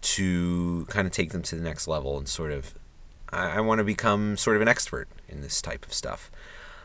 to 0.03 0.87
kind 0.89 1.07
of 1.07 1.13
take 1.13 1.31
them 1.31 1.43
to 1.43 1.55
the 1.55 1.63
next 1.63 1.87
level 1.87 2.19
and 2.19 2.27
sort 2.27 2.51
of 2.51 2.75
I, 3.33 3.59
I 3.59 3.61
want 3.61 3.79
to 3.79 3.85
become 3.85 4.37
sort 4.37 4.57
of 4.57 4.63
an 4.63 4.69
expert 4.69 5.09
in 5.29 5.41
this 5.41 5.61
type 5.63 5.87
of 5.87 5.93
stuff. 5.93 6.31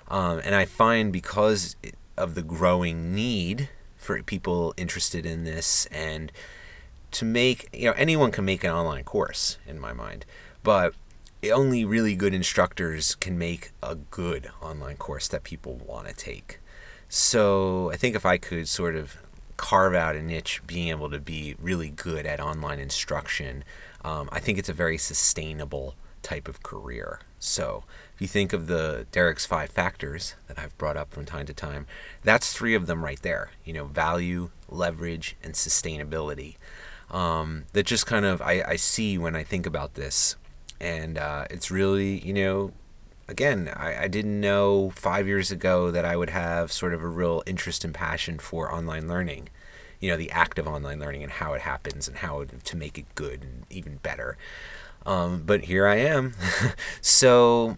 Um, 0.07 0.39
and 0.43 0.53
I 0.53 0.65
find 0.65 1.11
because 1.11 1.75
of 2.17 2.35
the 2.35 2.43
growing 2.43 3.13
need 3.13 3.69
for 3.97 4.21
people 4.23 4.73
interested 4.77 5.25
in 5.25 5.43
this 5.43 5.87
and 5.87 6.31
to 7.11 7.25
make 7.25 7.69
you 7.73 7.85
know 7.85 7.93
anyone 7.97 8.31
can 8.31 8.45
make 8.45 8.63
an 8.63 8.71
online 8.71 9.03
course 9.03 9.57
in 9.65 9.79
my 9.79 9.93
mind 9.93 10.25
but 10.63 10.93
only 11.51 11.85
really 11.85 12.15
good 12.15 12.33
instructors 12.33 13.15
can 13.15 13.37
make 13.37 13.71
a 13.81 13.95
good 13.95 14.49
online 14.61 14.97
course 14.97 15.27
that 15.27 15.43
people 15.43 15.75
want 15.75 16.07
to 16.07 16.13
take 16.13 16.59
so 17.09 17.89
i 17.91 17.95
think 17.95 18.15
if 18.15 18.25
i 18.25 18.37
could 18.37 18.67
sort 18.67 18.95
of 18.95 19.17
carve 19.57 19.95
out 19.95 20.15
a 20.15 20.21
niche 20.21 20.61
being 20.67 20.89
able 20.89 21.09
to 21.09 21.19
be 21.19 21.55
really 21.59 21.89
good 21.89 22.25
at 22.25 22.39
online 22.39 22.79
instruction 22.79 23.63
um, 24.03 24.27
i 24.31 24.39
think 24.39 24.57
it's 24.57 24.69
a 24.69 24.73
very 24.73 24.97
sustainable 24.97 25.95
type 26.25 26.47
of 26.47 26.63
career 26.63 27.19
so 27.39 27.83
if 28.15 28.21
you 28.21 28.27
think 28.27 28.51
of 28.51 28.67
the 28.67 29.05
derek's 29.11 29.45
five 29.45 29.69
factors 29.69 30.35
that 30.47 30.57
i've 30.57 30.75
brought 30.77 30.97
up 30.97 31.11
from 31.11 31.23
time 31.23 31.45
to 31.45 31.53
time 31.53 31.85
that's 32.23 32.51
three 32.51 32.73
of 32.73 32.87
them 32.87 33.05
right 33.05 33.21
there 33.21 33.51
you 33.63 33.71
know 33.71 33.85
value 33.85 34.49
leverage 34.69 35.35
and 35.43 35.53
sustainability 35.53 36.55
um, 37.11 37.65
that 37.73 37.85
just 37.85 38.05
kind 38.05 38.25
of 38.25 38.41
I, 38.41 38.63
I 38.67 38.75
see 38.75 39.17
when 39.17 39.35
I 39.35 39.43
think 39.43 39.65
about 39.65 39.95
this. 39.95 40.35
And 40.79 41.17
uh, 41.17 41.45
it's 41.49 41.71
really, 41.71 42.19
you 42.19 42.33
know, 42.33 42.73
again, 43.27 43.71
I, 43.75 44.03
I 44.03 44.07
didn't 44.07 44.39
know 44.39 44.91
five 44.91 45.27
years 45.27 45.51
ago 45.51 45.91
that 45.91 46.05
I 46.05 46.17
would 46.17 46.31
have 46.31 46.71
sort 46.71 46.93
of 46.93 47.01
a 47.01 47.07
real 47.07 47.43
interest 47.45 47.85
and 47.85 47.93
passion 47.93 48.39
for 48.39 48.73
online 48.73 49.07
learning. 49.07 49.49
You 49.99 50.11
know, 50.11 50.17
the 50.17 50.31
act 50.31 50.59
of 50.59 50.67
online 50.67 50.99
learning 50.99 51.23
and 51.23 51.31
how 51.31 51.53
it 51.53 51.61
happens 51.61 52.07
and 52.07 52.17
how 52.17 52.43
to 52.43 52.77
make 52.77 52.97
it 52.97 53.05
good 53.15 53.43
and 53.43 53.65
even 53.69 53.97
better. 53.97 54.37
Um, 55.05 55.43
but 55.45 55.65
here 55.65 55.85
I 55.87 55.97
am. 55.97 56.33
so 57.01 57.77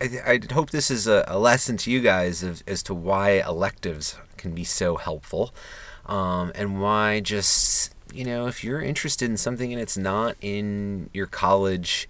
I, 0.00 0.20
I, 0.26 0.52
hope 0.52 0.70
this 0.70 0.90
is 0.90 1.06
a, 1.06 1.24
a 1.26 1.38
lesson 1.38 1.78
to 1.78 1.90
you 1.90 2.00
guys 2.00 2.42
as 2.66 2.82
to 2.84 2.94
why 2.94 3.40
electives 3.40 4.18
can 4.36 4.54
be 4.54 4.64
so 4.64 4.96
helpful 4.96 5.54
um, 6.04 6.52
and 6.54 6.80
why 6.80 7.20
just 7.20 7.94
you 8.12 8.24
know, 8.24 8.46
if 8.46 8.64
you're 8.64 8.80
interested 8.80 9.30
in 9.30 9.36
something 9.36 9.72
and 9.72 9.80
it's 9.80 9.96
not 9.96 10.36
in 10.40 11.10
your 11.12 11.26
college, 11.26 12.08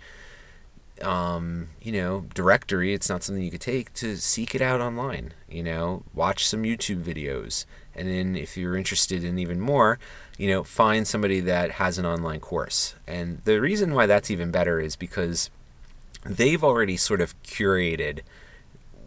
um, 1.03 1.69
you 1.81 1.93
know, 1.93 2.27
directory, 2.35 2.95
it's 2.95 3.09
not 3.09 3.23
something 3.23 3.43
you 3.43 3.51
could 3.51 3.61
take 3.61 3.93
to 3.95 4.17
seek 4.17 4.55
it 4.55 4.63
out 4.63 4.81
online. 4.81 5.33
You 5.49 5.63
know, 5.63 6.03
watch 6.15 6.47
some 6.47 6.63
YouTube 6.63 7.03
videos, 7.03 7.67
and 7.95 8.09
then 8.09 8.37
if 8.37 8.57
you're 8.57 8.77
interested 8.77 9.25
in 9.25 9.39
even 9.39 9.61
more, 9.61 9.99
you 10.39 10.49
know, 10.49 10.65
find 10.65 11.07
somebody 11.07 11.41
that 11.41 11.73
has 11.73 11.99
an 11.99 12.07
online 12.07 12.41
course. 12.41 12.95
And 13.07 13.43
the 13.45 13.61
reason 13.61 13.95
why 13.95 14.07
that's 14.07 14.31
even 14.31 14.51
better 14.51 14.81
is 14.81 14.97
because 14.97 15.51
they've 16.25 16.63
already 16.63 16.97
sort 16.97 17.21
of 17.21 17.41
curated 17.43 18.21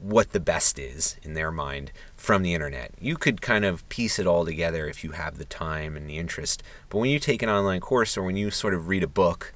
what 0.02 0.32
the 0.32 0.40
best 0.40 0.80
is 0.80 1.18
in 1.24 1.34
their 1.34 1.52
mind 1.52 1.92
from 2.16 2.42
the 2.42 2.54
internet. 2.54 2.92
You 3.00 3.18
could 3.18 3.42
kind 3.42 3.66
of 3.66 3.88
piece 3.90 4.18
it 4.18 4.28
all 4.28 4.46
together 4.46 4.88
if 4.88 5.04
you 5.04 5.12
have 5.12 5.38
the 5.38 5.46
time 5.46 5.98
and 5.98 6.10
the 6.10 6.18
interest. 6.18 6.64
But 6.90 7.00
when 7.00 7.10
you 7.10 7.20
take 7.20 7.42
an 7.42 7.50
online 7.50 7.82
course 7.82 8.18
or 8.18 8.24
when 8.24 8.38
you 8.38 8.50
sort 8.50 8.74
of 8.74 8.88
read 8.88 9.04
a 9.04 9.08
book, 9.08 9.54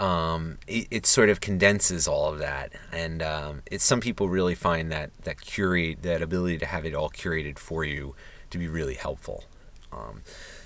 um, 0.00 0.56
it, 0.66 0.86
it, 0.90 1.06
sort 1.06 1.28
of 1.28 1.42
condenses 1.42 2.08
all 2.08 2.32
of 2.32 2.38
that, 2.38 2.72
and 2.90 3.22
um, 3.22 3.62
it's 3.70 3.84
some 3.84 4.00
people 4.00 4.30
really 4.30 4.54
find 4.54 4.90
that 4.90 5.10
that 5.24 5.42
curate 5.42 6.02
that 6.02 6.22
ability 6.22 6.56
to 6.58 6.66
have 6.66 6.86
it 6.86 6.94
all 6.94 7.10
curated 7.10 7.58
for 7.58 7.84
you 7.84 8.14
to 8.48 8.56
be 8.56 8.66
really 8.66 8.94
helpful. 8.94 9.44
Um, 9.92 10.22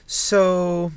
so 0.06 0.92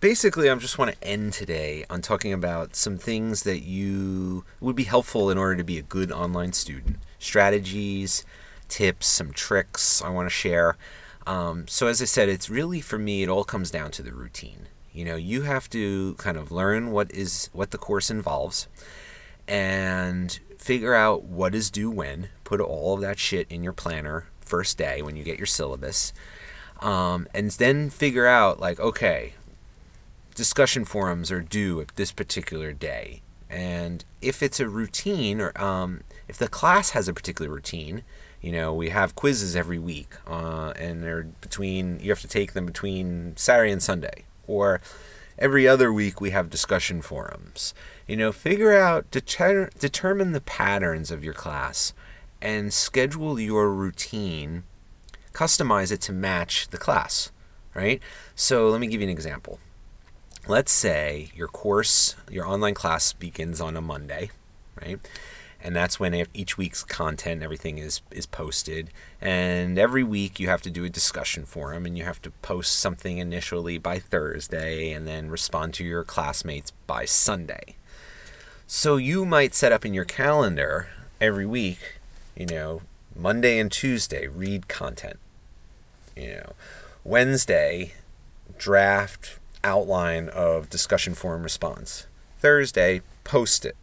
basically, 0.00 0.50
I 0.50 0.54
just 0.56 0.76
want 0.76 0.92
to 0.92 1.04
end 1.08 1.32
today 1.32 1.86
on 1.88 2.02
talking 2.02 2.34
about 2.34 2.76
some 2.76 2.98
things 2.98 3.44
that 3.44 3.62
you 3.62 4.44
would 4.60 4.76
be 4.76 4.84
helpful 4.84 5.30
in 5.30 5.38
order 5.38 5.56
to 5.56 5.64
be 5.64 5.78
a 5.78 5.82
good 5.82 6.12
online 6.12 6.52
student. 6.52 6.98
Strategies, 7.18 8.26
tips, 8.68 9.06
some 9.06 9.32
tricks 9.32 10.02
I 10.02 10.10
want 10.10 10.26
to 10.26 10.30
share. 10.30 10.76
Um, 11.26 11.66
so, 11.66 11.86
as 11.86 12.02
I 12.02 12.04
said, 12.04 12.28
it's 12.28 12.50
really 12.50 12.82
for 12.82 12.98
me, 12.98 13.22
it 13.22 13.30
all 13.30 13.44
comes 13.44 13.70
down 13.70 13.90
to 13.92 14.02
the 14.02 14.12
routine. 14.12 14.68
You 14.94 15.04
know, 15.04 15.16
you 15.16 15.42
have 15.42 15.68
to 15.70 16.14
kind 16.14 16.38
of 16.38 16.50
learn 16.50 16.90
what 16.90 17.12
is 17.12 17.50
what 17.52 17.70
the 17.70 17.78
course 17.78 18.10
involves 18.10 18.68
and 19.46 20.38
figure 20.56 20.94
out 20.94 21.24
what 21.24 21.54
is 21.54 21.70
due 21.70 21.90
when. 21.90 22.28
Put 22.44 22.60
all 22.60 22.94
of 22.94 23.00
that 23.02 23.18
shit 23.18 23.46
in 23.50 23.62
your 23.62 23.74
planner 23.74 24.28
first 24.40 24.78
day 24.78 25.02
when 25.02 25.16
you 25.16 25.24
get 25.24 25.36
your 25.36 25.46
syllabus. 25.46 26.12
Um, 26.80 27.26
and 27.34 27.50
then 27.50 27.90
figure 27.90 28.26
out 28.26 28.60
like 28.60 28.80
okay 28.80 29.34
discussion 30.34 30.84
forums 30.84 31.30
are 31.30 31.40
due 31.40 31.80
at 31.80 31.94
this 31.96 32.12
particular 32.12 32.72
day. 32.72 33.22
And 33.48 34.04
if 34.20 34.42
it's 34.42 34.58
a 34.58 34.68
routine, 34.68 35.40
or 35.40 35.58
um, 35.60 36.00
if 36.28 36.36
the 36.36 36.48
class 36.48 36.90
has 36.90 37.08
a 37.08 37.14
particular 37.14 37.50
routine, 37.50 38.02
you 38.40 38.52
know, 38.52 38.74
we 38.74 38.90
have 38.90 39.14
quizzes 39.14 39.54
every 39.54 39.78
week, 39.78 40.14
uh, 40.26 40.72
and 40.76 41.02
they're 41.02 41.24
between, 41.40 42.00
you 42.00 42.10
have 42.10 42.20
to 42.20 42.28
take 42.28 42.52
them 42.52 42.66
between 42.66 43.36
Saturday 43.36 43.72
and 43.72 43.82
Sunday. 43.82 44.24
Or 44.46 44.80
every 45.38 45.66
other 45.66 45.92
week 45.92 46.20
we 46.20 46.30
have 46.30 46.50
discussion 46.50 47.02
forums. 47.02 47.74
You 48.06 48.16
know, 48.16 48.32
figure 48.32 48.76
out, 48.76 49.10
deter- 49.10 49.70
determine 49.78 50.32
the 50.32 50.40
patterns 50.40 51.10
of 51.10 51.24
your 51.24 51.34
class 51.34 51.92
and 52.40 52.72
schedule 52.72 53.40
your 53.40 53.72
routine, 53.72 54.64
customize 55.32 55.90
it 55.90 56.00
to 56.02 56.12
match 56.12 56.68
the 56.68 56.78
class, 56.78 57.32
right? 57.74 58.00
So 58.34 58.68
let 58.68 58.80
me 58.80 58.86
give 58.86 59.00
you 59.00 59.06
an 59.06 59.12
example 59.12 59.58
let's 60.46 60.72
say 60.72 61.30
your 61.34 61.48
course, 61.48 62.16
your 62.30 62.46
online 62.46 62.74
class 62.74 63.12
begins 63.12 63.60
on 63.60 63.76
a 63.76 63.80
Monday, 63.80 64.30
right? 64.80 64.98
And 65.64 65.74
that's 65.74 65.98
when 65.98 66.26
each 66.34 66.58
week's 66.58 66.84
content, 66.84 67.42
everything 67.42 67.78
is 67.78 68.02
is 68.10 68.26
posted. 68.26 68.90
And 69.18 69.78
every 69.78 70.04
week 70.04 70.38
you 70.38 70.48
have 70.48 70.60
to 70.62 70.70
do 70.70 70.84
a 70.84 70.90
discussion 70.90 71.46
forum, 71.46 71.86
and 71.86 71.96
you 71.96 72.04
have 72.04 72.20
to 72.22 72.30
post 72.42 72.76
something 72.76 73.16
initially 73.16 73.78
by 73.78 73.98
Thursday, 73.98 74.92
and 74.92 75.08
then 75.08 75.30
respond 75.30 75.72
to 75.74 75.84
your 75.84 76.04
classmates 76.04 76.72
by 76.86 77.06
Sunday. 77.06 77.76
So 78.66 78.96
you 78.96 79.24
might 79.24 79.54
set 79.54 79.72
up 79.72 79.86
in 79.86 79.94
your 79.94 80.04
calendar 80.04 80.88
every 81.18 81.46
week, 81.46 81.98
you 82.36 82.46
know, 82.46 82.82
Monday 83.16 83.58
and 83.58 83.72
Tuesday 83.72 84.26
read 84.26 84.68
content. 84.68 85.18
You 86.14 86.28
know, 86.34 86.52
Wednesday 87.04 87.94
draft 88.58 89.38
outline 89.62 90.28
of 90.28 90.68
discussion 90.68 91.14
forum 91.14 91.42
response. 91.42 92.06
Thursday, 92.38 93.00
post 93.24 93.64
it. 93.64 93.76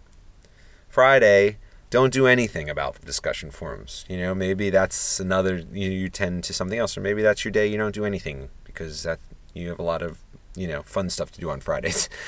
Friday, 0.87 1.57
don't 1.91 2.11
do 2.11 2.25
anything 2.25 2.69
about 2.69 2.99
discussion 3.05 3.51
forums. 3.51 4.05
You 4.09 4.17
know, 4.17 4.33
maybe 4.33 4.71
that's 4.71 5.19
another 5.19 5.57
you, 5.71 5.91
you 5.91 6.09
tend 6.09 6.43
to 6.45 6.53
something 6.53 6.79
else, 6.79 6.97
or 6.97 7.01
maybe 7.01 7.21
that's 7.21 7.45
your 7.45 7.51
day 7.51 7.67
you 7.67 7.77
don't 7.77 7.93
do 7.93 8.05
anything 8.05 8.49
because 8.63 9.03
that 9.03 9.19
you 9.53 9.69
have 9.69 9.79
a 9.79 9.83
lot 9.83 10.01
of 10.01 10.19
you 10.55 10.67
know 10.67 10.81
fun 10.81 11.11
stuff 11.11 11.31
to 11.33 11.39
do 11.39 11.51
on 11.51 11.61
Fridays. 11.61 12.09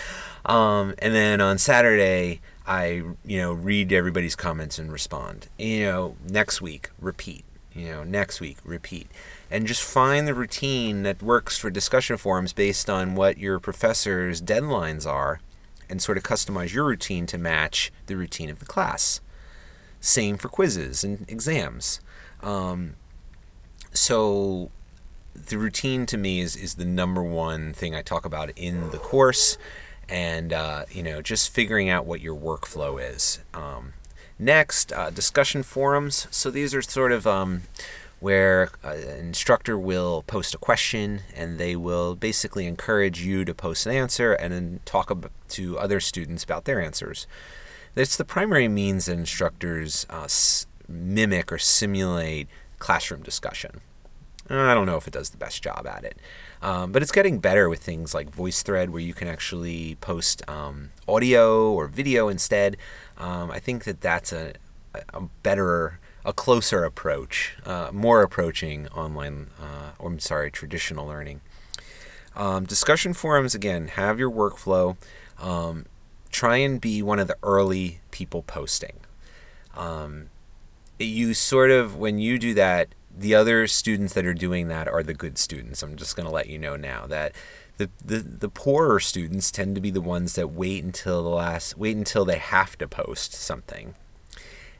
Um, 0.46 0.94
and 1.00 1.16
then 1.16 1.40
on 1.40 1.58
Saturday, 1.58 2.42
I 2.68 3.02
you 3.24 3.38
know 3.40 3.54
read 3.54 3.94
everybody's 3.94 4.36
comments 4.36 4.78
and 4.78 4.92
respond. 4.92 5.48
You 5.58 5.86
know, 5.86 6.16
next 6.28 6.62
week 6.62 6.90
repeat. 7.00 7.46
You 7.72 7.88
know, 7.88 8.04
next 8.04 8.42
week 8.42 8.58
repeat 8.66 9.08
and 9.54 9.68
just 9.68 9.84
find 9.84 10.28
the 10.28 10.34
routine 10.34 11.04
that 11.04 11.22
works 11.22 11.60
for 11.60 11.70
discussion 11.70 12.18
forums 12.18 12.54
based 12.54 12.90
on 12.90 13.14
what 13.14 13.38
your 13.38 13.60
professor's 13.60 14.42
deadlines 14.42 15.06
are 15.06 15.40
and 15.88 16.02
sort 16.02 16.18
of 16.18 16.24
customize 16.24 16.74
your 16.74 16.86
routine 16.86 17.28
to 17.28 17.38
match 17.38 17.92
the 18.08 18.18
routine 18.18 18.50
of 18.50 18.58
the 18.58 18.66
class. 18.66 19.22
Same 20.04 20.38
for 20.38 20.50
quizzes 20.50 21.06
and 21.06 21.24
exams. 21.30 22.02
Um, 22.42 22.96
so 23.94 24.70
the 25.34 25.58
routine 25.58 26.06
to 26.08 26.18
me 26.18 26.42
is, 26.42 26.58
is 26.58 26.76
the 26.76 26.84
number 26.84 27.24
one 27.24 27.72
thing 27.72 27.96
I 27.96 28.02
talk 28.02 28.26
about 28.26 28.52
in 28.58 28.90
the 28.92 28.98
course 28.98 29.58
and 30.10 30.52
uh, 30.52 30.84
you 30.92 31.02
know 31.04 31.22
just 31.22 31.54
figuring 31.54 31.88
out 31.88 32.06
what 32.06 32.20
your 32.20 32.36
workflow 32.36 33.02
is. 33.02 33.40
Um, 33.54 33.94
next, 34.38 34.92
uh, 34.92 35.10
discussion 35.10 35.64
forums. 35.64 36.28
So 36.32 36.52
these 36.52 36.76
are 36.76 36.82
sort 36.82 37.14
of 37.14 37.26
um, 37.26 37.62
where 38.20 38.72
an 38.84 39.28
instructor 39.28 39.80
will 39.80 40.24
post 40.24 40.54
a 40.54 40.58
question 40.58 41.22
and 41.34 41.58
they 41.58 41.78
will 41.78 42.14
basically 42.14 42.68
encourage 42.68 43.22
you 43.22 43.46
to 43.46 43.54
post 43.54 43.86
an 43.86 43.94
answer 43.94 44.34
and 44.34 44.52
then 44.52 44.82
talk 44.84 45.14
to 45.48 45.80
other 45.80 46.02
students 46.02 46.44
about 46.44 46.66
their 46.66 46.82
answers. 46.82 47.26
It's 47.96 48.18
the 48.18 48.26
primary 48.26 48.68
means 48.68 49.06
that 49.06 49.14
instructors 49.14 50.06
uh, 50.10 50.28
mimic 50.88 51.52
or 51.52 51.60
simulate 51.60 52.48
classroom 52.80 53.22
discussion. 53.22 53.82
I 54.50 54.74
don't 54.74 54.86
know 54.86 54.98
if 54.98 55.08
it 55.08 55.14
does 55.14 55.30
the 55.30 55.38
best 55.38 55.64
job 55.64 55.88
at 55.88 56.04
it. 56.04 56.18
Um, 56.62 56.92
but 56.92 57.02
it's 57.02 57.12
getting 57.12 57.40
better 57.40 57.70
with 57.70 57.82
things 57.82 58.14
like 58.14 58.32
VoiceThread, 58.32 58.90
where 58.90 59.02
you 59.02 59.14
can 59.14 59.28
actually 59.28 59.96
post 59.96 60.48
um, 60.50 60.92
audio 61.08 61.72
or 61.72 61.88
video 61.88 62.28
instead. 62.28 62.78
Um, 63.18 63.52
I 63.52 63.60
think 63.60 63.86
that 63.86 64.02
that's 64.02 64.34
a, 64.34 64.54
a 65.14 65.22
better, 65.44 66.00
a 66.26 66.34
closer 66.34 66.84
approach, 66.84 67.56
uh, 67.66 67.92
more 67.94 68.22
approaching 68.22 68.88
online, 68.90 69.52
uh, 69.62 69.92
or 69.98 70.10
I'm 70.10 70.20
sorry, 70.20 70.52
traditional 70.52 71.08
learning. 71.08 71.42
Um, 72.36 72.66
discussion 72.66 73.14
forums, 73.14 73.54
again, 73.56 73.90
have 73.90 74.20
your 74.20 74.32
workflow. 74.32 74.98
Try 76.34 76.58
and 76.58 76.82
be 76.82 77.02
one 77.02 77.20
of 77.20 77.30
the 77.30 77.38
early 77.42 78.02
people 78.12 78.44
posting. 78.44 79.00
Um, 79.78 80.30
you 81.00 81.34
sort 81.34 81.72
of, 81.72 81.96
when 81.96 82.18
you 82.20 82.38
do 82.38 82.54
that, 82.56 82.90
the 83.16 83.36
other 83.36 83.68
students 83.68 84.14
that 84.14 84.26
are 84.26 84.34
doing 84.34 84.68
that 84.68 84.90
are 84.90 85.04
the 85.04 85.14
good 85.14 85.38
students. 85.38 85.82
I'm 85.82 85.96
just 85.96 86.16
going 86.18 86.28
to 86.28 86.34
let 86.34 86.48
you 86.48 86.58
know 86.58 86.76
now 86.76 87.06
that 87.08 87.34
the, 87.78 87.90
the 88.04 88.18
the 88.20 88.50
poorer 88.50 89.00
students 89.00 89.52
tend 89.52 89.76
to 89.76 89.82
be 89.82 89.90
the 89.90 90.02
ones 90.02 90.34
that 90.34 90.50
wait 90.50 90.84
until 90.84 91.24
the 91.24 91.30
last 91.30 91.78
wait 91.78 91.98
until 91.98 92.26
they 92.26 92.38
have 92.38 92.78
to 92.78 92.88
post 92.88 93.34
something. 93.34 93.96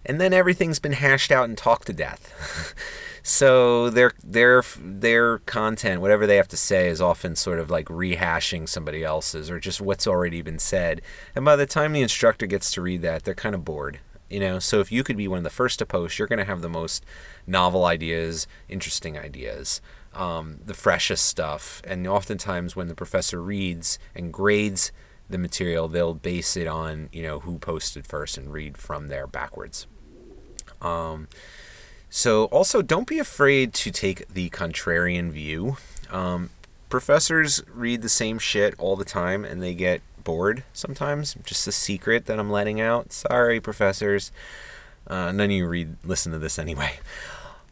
And 0.06 0.20
then 0.20 0.34
everything's 0.34 0.80
been 0.80 0.94
hashed 0.94 1.32
out 1.32 1.46
and 1.46 1.58
talked 1.58 1.88
to 1.88 1.94
death. 1.94 2.76
so 3.24 3.90
their 3.90 4.12
their 4.24 4.64
their 4.78 5.40
content, 5.40 6.02
whatever 6.02 6.28
they 6.28 6.36
have 6.36 6.48
to 6.50 6.58
say 6.58 6.88
is 6.88 7.02
often 7.02 7.36
sort 7.36 7.60
of 7.60 7.72
like 7.72 7.88
rehashing 7.88 8.70
somebody 8.70 9.04
else's 9.04 9.50
or 9.50 9.60
just 9.60 9.82
what's 9.82 10.06
already 10.06 10.42
been 10.42 10.60
said. 10.60 11.02
And 11.36 11.44
by 11.44 11.56
the 11.56 11.66
time 11.66 11.94
the 11.94 12.02
instructor 12.02 12.46
gets 12.46 12.70
to 12.72 12.82
read 12.82 13.02
that, 13.02 13.24
they're 13.24 13.34
kind 13.34 13.56
of 13.56 13.66
bored 13.66 14.00
you 14.30 14.40
know? 14.40 14.58
So 14.58 14.80
if 14.80 14.92
you 14.92 15.04
could 15.04 15.18
be 15.18 15.28
one 15.28 15.38
of 15.38 15.44
the 15.44 15.52
first 15.52 15.80
to 15.80 15.86
post 15.86 16.18
you're 16.18 16.28
going 16.28 16.40
to 16.40 16.46
have 16.46 16.62
the 16.62 16.70
most 16.70 17.06
novel 17.46 17.86
ideas 17.86 18.48
interesting 18.68 19.18
ideas 19.18 19.80
um, 20.16 20.60
the 20.66 20.74
freshest 20.74 21.26
stuff. 21.26 21.82
And 21.86 22.08
oftentimes 22.08 22.76
when 22.76 22.88
the 22.88 22.96
professor 22.96 23.42
reads 23.42 24.00
and 24.16 24.34
grades 24.34 24.92
the 25.30 25.38
material 25.38 25.88
they'll 25.88 26.14
base 26.14 26.58
it 26.58 26.68
on 26.68 27.10
you 27.12 27.24
know 27.24 27.40
who 27.40 27.58
posted 27.58 28.06
first 28.06 28.38
and 28.38 28.52
read 28.52 28.78
from 28.78 29.08
there 29.08 29.28
backwards. 29.28 29.88
Um, 30.82 31.28
so 32.16 32.46
also 32.46 32.82
don't 32.84 33.08
be 33.08 33.18
afraid 33.18 33.74
to 33.74 33.90
take 33.90 34.28
the 34.28 34.50
contrarian 34.52 35.32
view 35.32 35.78
um, 36.12 36.52
professors 36.90 37.64
read 37.74 38.04
the 38.04 38.10
same 38.10 38.38
shit 38.38 38.76
all 38.78 38.96
the 38.96 39.04
time 39.04 39.44
and 39.44 39.64
they 39.64 39.74
get 39.74 40.02
bored 40.24 40.64
sometimes. 40.74 41.36
Just 41.44 41.68
a 41.68 41.72
secret 41.72 42.26
that 42.26 42.40
I'm 42.40 42.52
letting 42.52 42.80
out. 42.80 43.12
Sorry, 43.12 43.60
professors. 43.60 44.32
Uh, 45.08 45.32
none 45.32 45.46
of 45.46 45.52
you 45.52 45.68
read 45.68 45.98
listen 46.04 46.32
to 46.32 46.40
this 46.40 46.58
anyway. 46.58 47.00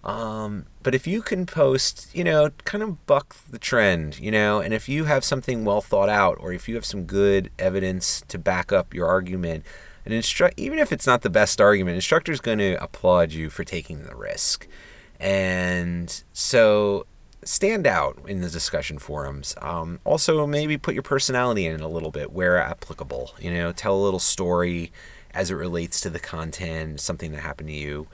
Um, 0.03 0.65
but 0.81 0.95
if 0.95 1.05
you 1.05 1.21
can 1.21 1.45
post, 1.45 2.09
you 2.11 2.23
know, 2.23 2.49
kind 2.65 2.83
of 2.83 3.05
buck 3.05 3.35
the 3.47 3.59
trend, 3.59 4.19
you 4.19 4.31
know, 4.31 4.59
and 4.59 4.73
if 4.73 4.89
you 4.89 5.05
have 5.05 5.23
something 5.23 5.63
well 5.63 5.81
thought 5.81 6.09
out, 6.09 6.37
or 6.39 6.51
if 6.51 6.67
you 6.67 6.73
have 6.73 6.85
some 6.85 7.03
good 7.03 7.51
evidence 7.59 8.23
to 8.27 8.39
back 8.39 8.71
up 8.71 8.95
your 8.95 9.07
argument, 9.07 9.63
an 10.05 10.11
instru- 10.11 10.53
even 10.57 10.79
if 10.79 10.91
it's 10.91 11.07
not 11.07 11.21
the 11.21 11.29
best 11.29 11.61
argument, 11.61 11.95
instructor's 11.95 12.41
going 12.41 12.57
to 12.59 12.81
applaud 12.81 13.31
you 13.31 13.49
for 13.49 13.63
taking 13.63 14.03
the 14.03 14.15
risk. 14.15 14.67
And 15.19 16.23
so 16.33 17.05
stand 17.43 17.87
out 17.87 18.19
in 18.27 18.41
the 18.41 18.49
discussion 18.49 18.99
forums. 18.99 19.55
Um, 19.61 19.99
also, 20.03 20.45
maybe 20.47 20.77
put 20.77 20.93
your 20.93 21.03
personality 21.03 21.65
in 21.65 21.81
a 21.81 21.87
little 21.87 22.11
bit 22.11 22.31
where 22.31 22.57
applicable. 22.57 23.31
You 23.39 23.53
know, 23.53 23.71
tell 23.71 23.95
a 23.95 24.01
little 24.03 24.19
story 24.19 24.91
as 25.33 25.51
it 25.51 25.55
relates 25.55 26.01
to 26.01 26.09
the 26.09 26.19
content, 26.19 26.99
something 26.99 27.31
that 27.31 27.41
happened 27.41 27.69
to 27.69 27.75
you. 27.75 28.07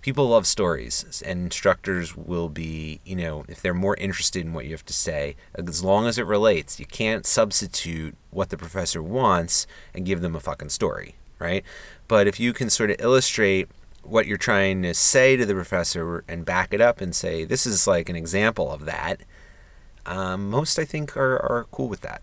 People 0.00 0.28
love 0.28 0.46
stories, 0.46 1.22
and 1.26 1.40
instructors 1.40 2.16
will 2.16 2.48
be, 2.48 3.00
you 3.04 3.14
know, 3.14 3.44
if 3.48 3.60
they're 3.60 3.74
more 3.74 3.96
interested 3.96 4.46
in 4.46 4.54
what 4.54 4.64
you 4.64 4.70
have 4.70 4.86
to 4.86 4.94
say, 4.94 5.36
as 5.54 5.84
long 5.84 6.06
as 6.06 6.16
it 6.16 6.24
relates. 6.24 6.80
You 6.80 6.86
can't 6.86 7.26
substitute 7.26 8.16
what 8.30 8.48
the 8.48 8.56
professor 8.56 9.02
wants 9.02 9.66
and 9.92 10.06
give 10.06 10.22
them 10.22 10.34
a 10.34 10.40
fucking 10.40 10.70
story, 10.70 11.16
right? 11.40 11.64
But 12.06 12.26
if 12.26 12.38
you 12.38 12.52
can 12.52 12.70
sort 12.70 12.90
of 12.90 12.96
illustrate 13.00 13.68
what 14.02 14.26
you're 14.26 14.38
trying 14.38 14.82
to 14.82 14.94
say 14.94 15.36
to 15.36 15.44
the 15.44 15.54
professor 15.54 16.24
and 16.28 16.44
back 16.44 16.72
it 16.72 16.80
up 16.80 17.00
and 17.00 17.14
say, 17.14 17.44
this 17.44 17.66
is 17.66 17.86
like 17.86 18.08
an 18.08 18.16
example 18.16 18.70
of 18.70 18.84
that, 18.86 19.20
um, 20.06 20.48
most 20.48 20.78
I 20.78 20.84
think 20.84 21.16
are, 21.16 21.36
are 21.38 21.66
cool 21.70 21.88
with 21.88 22.00
that. 22.02 22.22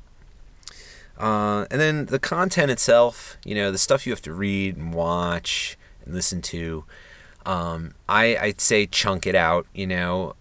Uh, 1.18 1.66
and 1.72 1.82
then 1.82 2.06
the 2.06 2.20
content 2.20 2.70
itself, 2.72 3.38
you 3.44 3.56
know, 3.56 3.72
the 3.72 3.78
stuff 3.78 4.06
you 4.06 4.14
have 4.14 4.22
to 4.22 4.34
read 4.34 4.78
and 4.78 4.94
watch 4.94 5.78
and 6.06 6.14
listen 6.14 6.42
to, 6.44 6.86
um, 7.46 7.94
I, 8.08 8.38
I'd 8.38 8.62
say 8.62 8.86
chunk 8.86 9.26
it 9.26 9.36
out, 9.36 9.66
you 9.74 9.88
know. 9.88 10.36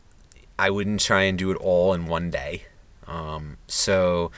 I 0.58 0.70
wouldn't 0.70 1.00
try 1.00 1.22
and 1.22 1.38
do 1.38 1.50
it 1.50 1.56
all 1.58 1.92
in 1.92 2.06
one 2.06 2.30
day. 2.30 2.64
Um, 3.06 3.58
so, 3.66 4.30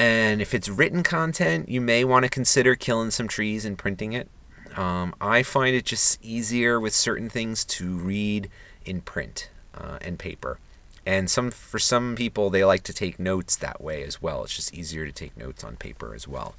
and 0.00 0.40
if 0.40 0.54
it's 0.54 0.70
written 0.70 1.02
content, 1.02 1.68
you 1.68 1.78
may 1.78 2.04
want 2.04 2.24
to 2.24 2.30
consider 2.30 2.74
killing 2.74 3.10
some 3.10 3.28
trees 3.28 3.66
and 3.66 3.76
printing 3.76 4.14
it. 4.14 4.30
Um, 4.74 5.14
I 5.20 5.42
find 5.42 5.76
it 5.76 5.84
just 5.84 6.24
easier 6.24 6.80
with 6.80 6.94
certain 6.94 7.28
things 7.28 7.66
to 7.66 7.98
read 7.98 8.48
in 8.86 9.02
print 9.02 9.50
uh, 9.74 9.98
and 10.00 10.18
paper. 10.18 10.58
And 11.04 11.28
some 11.28 11.50
for 11.50 11.78
some 11.78 12.16
people 12.16 12.48
they 12.48 12.64
like 12.64 12.82
to 12.84 12.94
take 12.94 13.18
notes 13.18 13.56
that 13.56 13.82
way 13.82 14.02
as 14.02 14.22
well. 14.22 14.42
It's 14.42 14.56
just 14.56 14.72
easier 14.72 15.04
to 15.04 15.12
take 15.12 15.36
notes 15.36 15.62
on 15.62 15.76
paper 15.76 16.14
as 16.14 16.26
well. 16.26 16.54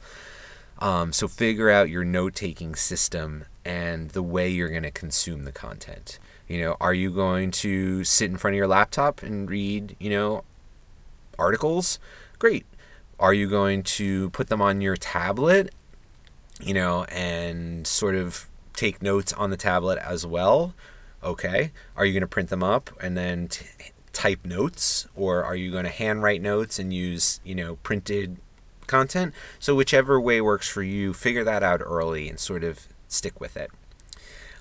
Um, 0.78 1.12
so 1.12 1.28
figure 1.28 1.72
out 1.72 1.90
your 1.90 2.04
note 2.04 2.36
taking 2.36 2.76
system 2.76 3.46
and 3.66 4.12
the 4.12 4.22
way 4.22 4.50
you're 4.50 4.70
going 4.70 4.84
to 4.84 4.92
consume 4.92 5.46
the 5.46 5.52
content. 5.52 6.20
You 6.48 6.62
know, 6.62 6.78
are 6.80 6.94
you 6.94 7.10
going 7.10 7.50
to 7.52 8.04
sit 8.04 8.30
in 8.30 8.38
front 8.38 8.54
of 8.54 8.58
your 8.60 8.68
laptop 8.68 9.24
and 9.24 9.50
read, 9.50 9.96
you 9.98 10.12
know, 10.12 10.44
articles? 11.40 11.98
Great. 12.38 12.66
Are 13.22 13.34
you 13.34 13.48
going 13.48 13.84
to 13.84 14.30
put 14.32 14.50
them 14.50 14.62
on 14.62 14.82
your 14.82 14.98
tablet 14.98 15.74
you 16.64 16.74
know, 16.74 17.06
and 17.06 17.86
sort 17.88 18.16
of 18.16 18.48
take 18.74 19.02
notes 19.02 19.34
on 19.34 19.50
the 19.50 19.58
tablet 19.58 20.00
as 20.00 20.26
well. 20.26 20.74
Okay. 21.24 21.72
Are 21.96 22.06
you 22.06 22.14
going 22.14 22.22
to 22.22 22.28
print 22.28 22.50
them 22.50 22.64
up 22.64 22.90
and 23.02 23.18
then 23.18 23.48
t- 23.50 23.66
type 24.14 24.46
notes 24.46 25.08
or 25.16 25.44
are 25.44 25.56
you 25.56 25.72
going 25.72 25.84
to 25.84 25.90
handwrite 25.90 26.42
notes 26.42 26.80
and 26.80 26.94
use, 26.94 27.40
you 27.44 27.56
know, 27.56 27.76
printed 27.78 28.38
content? 28.88 29.34
So 29.60 29.76
whichever 29.76 30.20
way 30.20 30.42
works 30.42 30.68
for 30.68 30.84
you, 30.84 31.14
figure 31.14 31.44
that 31.44 31.64
out 31.64 31.82
early 31.82 32.30
and 32.30 32.40
sort 32.40 32.64
of 32.64 32.88
stick 33.08 33.40
with 33.40 33.58
it. 33.58 33.72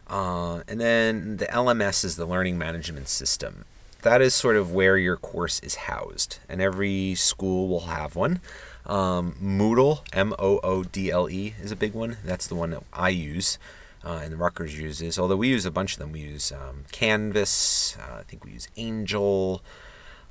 Uh, 0.09 0.63
and 0.67 0.81
then 0.81 1.37
the 1.37 1.47
LMS 1.47 2.05
is 2.05 2.17
the 2.17 2.27
learning 2.27 2.59
management 2.59 3.09
system. 3.09 3.65
That 4.03 4.23
is 4.23 4.35
sort 4.35 4.57
of 4.57 4.73
where 4.73 4.97
your 4.97 5.17
course 5.17 5.61
is 5.61 5.75
housed, 5.75 6.39
and 6.49 6.61
every 6.63 7.15
school 7.15 7.69
will 7.69 7.81
have 7.81 8.17
one. 8.17 8.41
Um, 8.87 9.37
Moodle, 9.43 10.01
M 10.13 10.35
O 10.39 10.59
O 10.63 10.85
D 10.85 11.11
L 11.11 11.29
E, 11.29 11.55
is 11.61 11.71
a 11.71 11.77
big 11.77 11.93
one. 11.93 12.17
That's 12.25 12.47
the 12.47 12.55
one 12.55 12.71
that 12.71 12.83
I 12.93 13.11
use. 13.11 13.59
Uh, 14.03 14.21
and 14.25 14.39
Rutgers 14.39 14.79
uses, 14.79 15.19
although 15.19 15.37
we 15.37 15.49
use 15.49 15.67
a 15.67 15.71
bunch 15.71 15.93
of 15.93 15.99
them. 15.99 16.13
We 16.13 16.21
use 16.21 16.53
um, 16.53 16.85
Canvas, 16.91 17.99
uh, 18.01 18.21
I 18.21 18.23
think 18.23 18.45
we 18.47 18.53
use 18.53 18.69
Angel. 18.79 19.63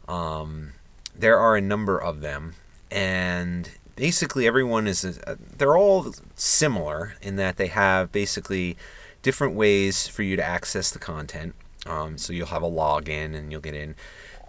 Um, 0.08 0.74
there 1.16 1.38
are 1.38 1.56
a 1.56 1.62
number 1.62 2.00
of 2.00 2.22
them, 2.22 2.56
and 2.90 3.70
basically 3.96 4.48
everyone 4.48 4.88
is, 4.88 5.06
uh, 5.06 5.36
they're 5.58 5.78
all 5.78 6.12
similar 6.34 7.14
in 7.22 7.36
that 7.36 7.58
they 7.58 7.68
have 7.68 8.12
basically 8.12 8.76
different 9.22 9.54
ways 9.54 10.08
for 10.08 10.24
you 10.24 10.36
to 10.36 10.44
access 10.44 10.90
the 10.90 10.98
content. 10.98 11.54
Um, 11.90 12.18
so 12.18 12.32
you'll 12.32 12.48
have 12.48 12.64
a 12.64 12.70
login 12.70 13.36
and 13.36 13.52
you'll 13.52 13.62
get 13.62 13.74
in 13.74 13.96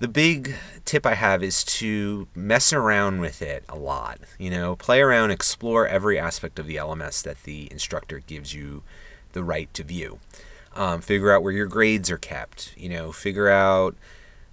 the 0.01 0.09
big 0.09 0.55
tip 0.86 1.05
I 1.05 1.14
have 1.14 1.43
is 1.43 1.62
to 1.64 2.26
mess 2.34 2.72
around 2.72 3.20
with 3.20 3.43
it 3.43 3.64
a 3.68 3.76
lot. 3.76 4.18
You 4.38 4.51
know, 4.51 4.74
play 4.74 5.01
around, 5.01 5.30
explore 5.30 5.86
every 5.86 6.18
aspect 6.18 6.59
of 6.59 6.66
the 6.66 6.76
LMS 6.76 7.22
that 7.22 7.45
the 7.45 7.70
instructor 7.70 8.18
gives 8.20 8.55
you 8.55 8.82
the 9.32 9.45
right 9.45 9.72
to 9.74 9.84
view. 9.84 10.18
Um, 10.74 11.03
figure 11.03 11.30
out 11.30 11.43
where 11.43 11.53
your 11.53 11.66
grades 11.66 12.11
are 12.11 12.16
kept. 12.16 12.74
You 12.78 12.88
know, 12.88 13.12
figure 13.12 13.51
out 13.51 13.95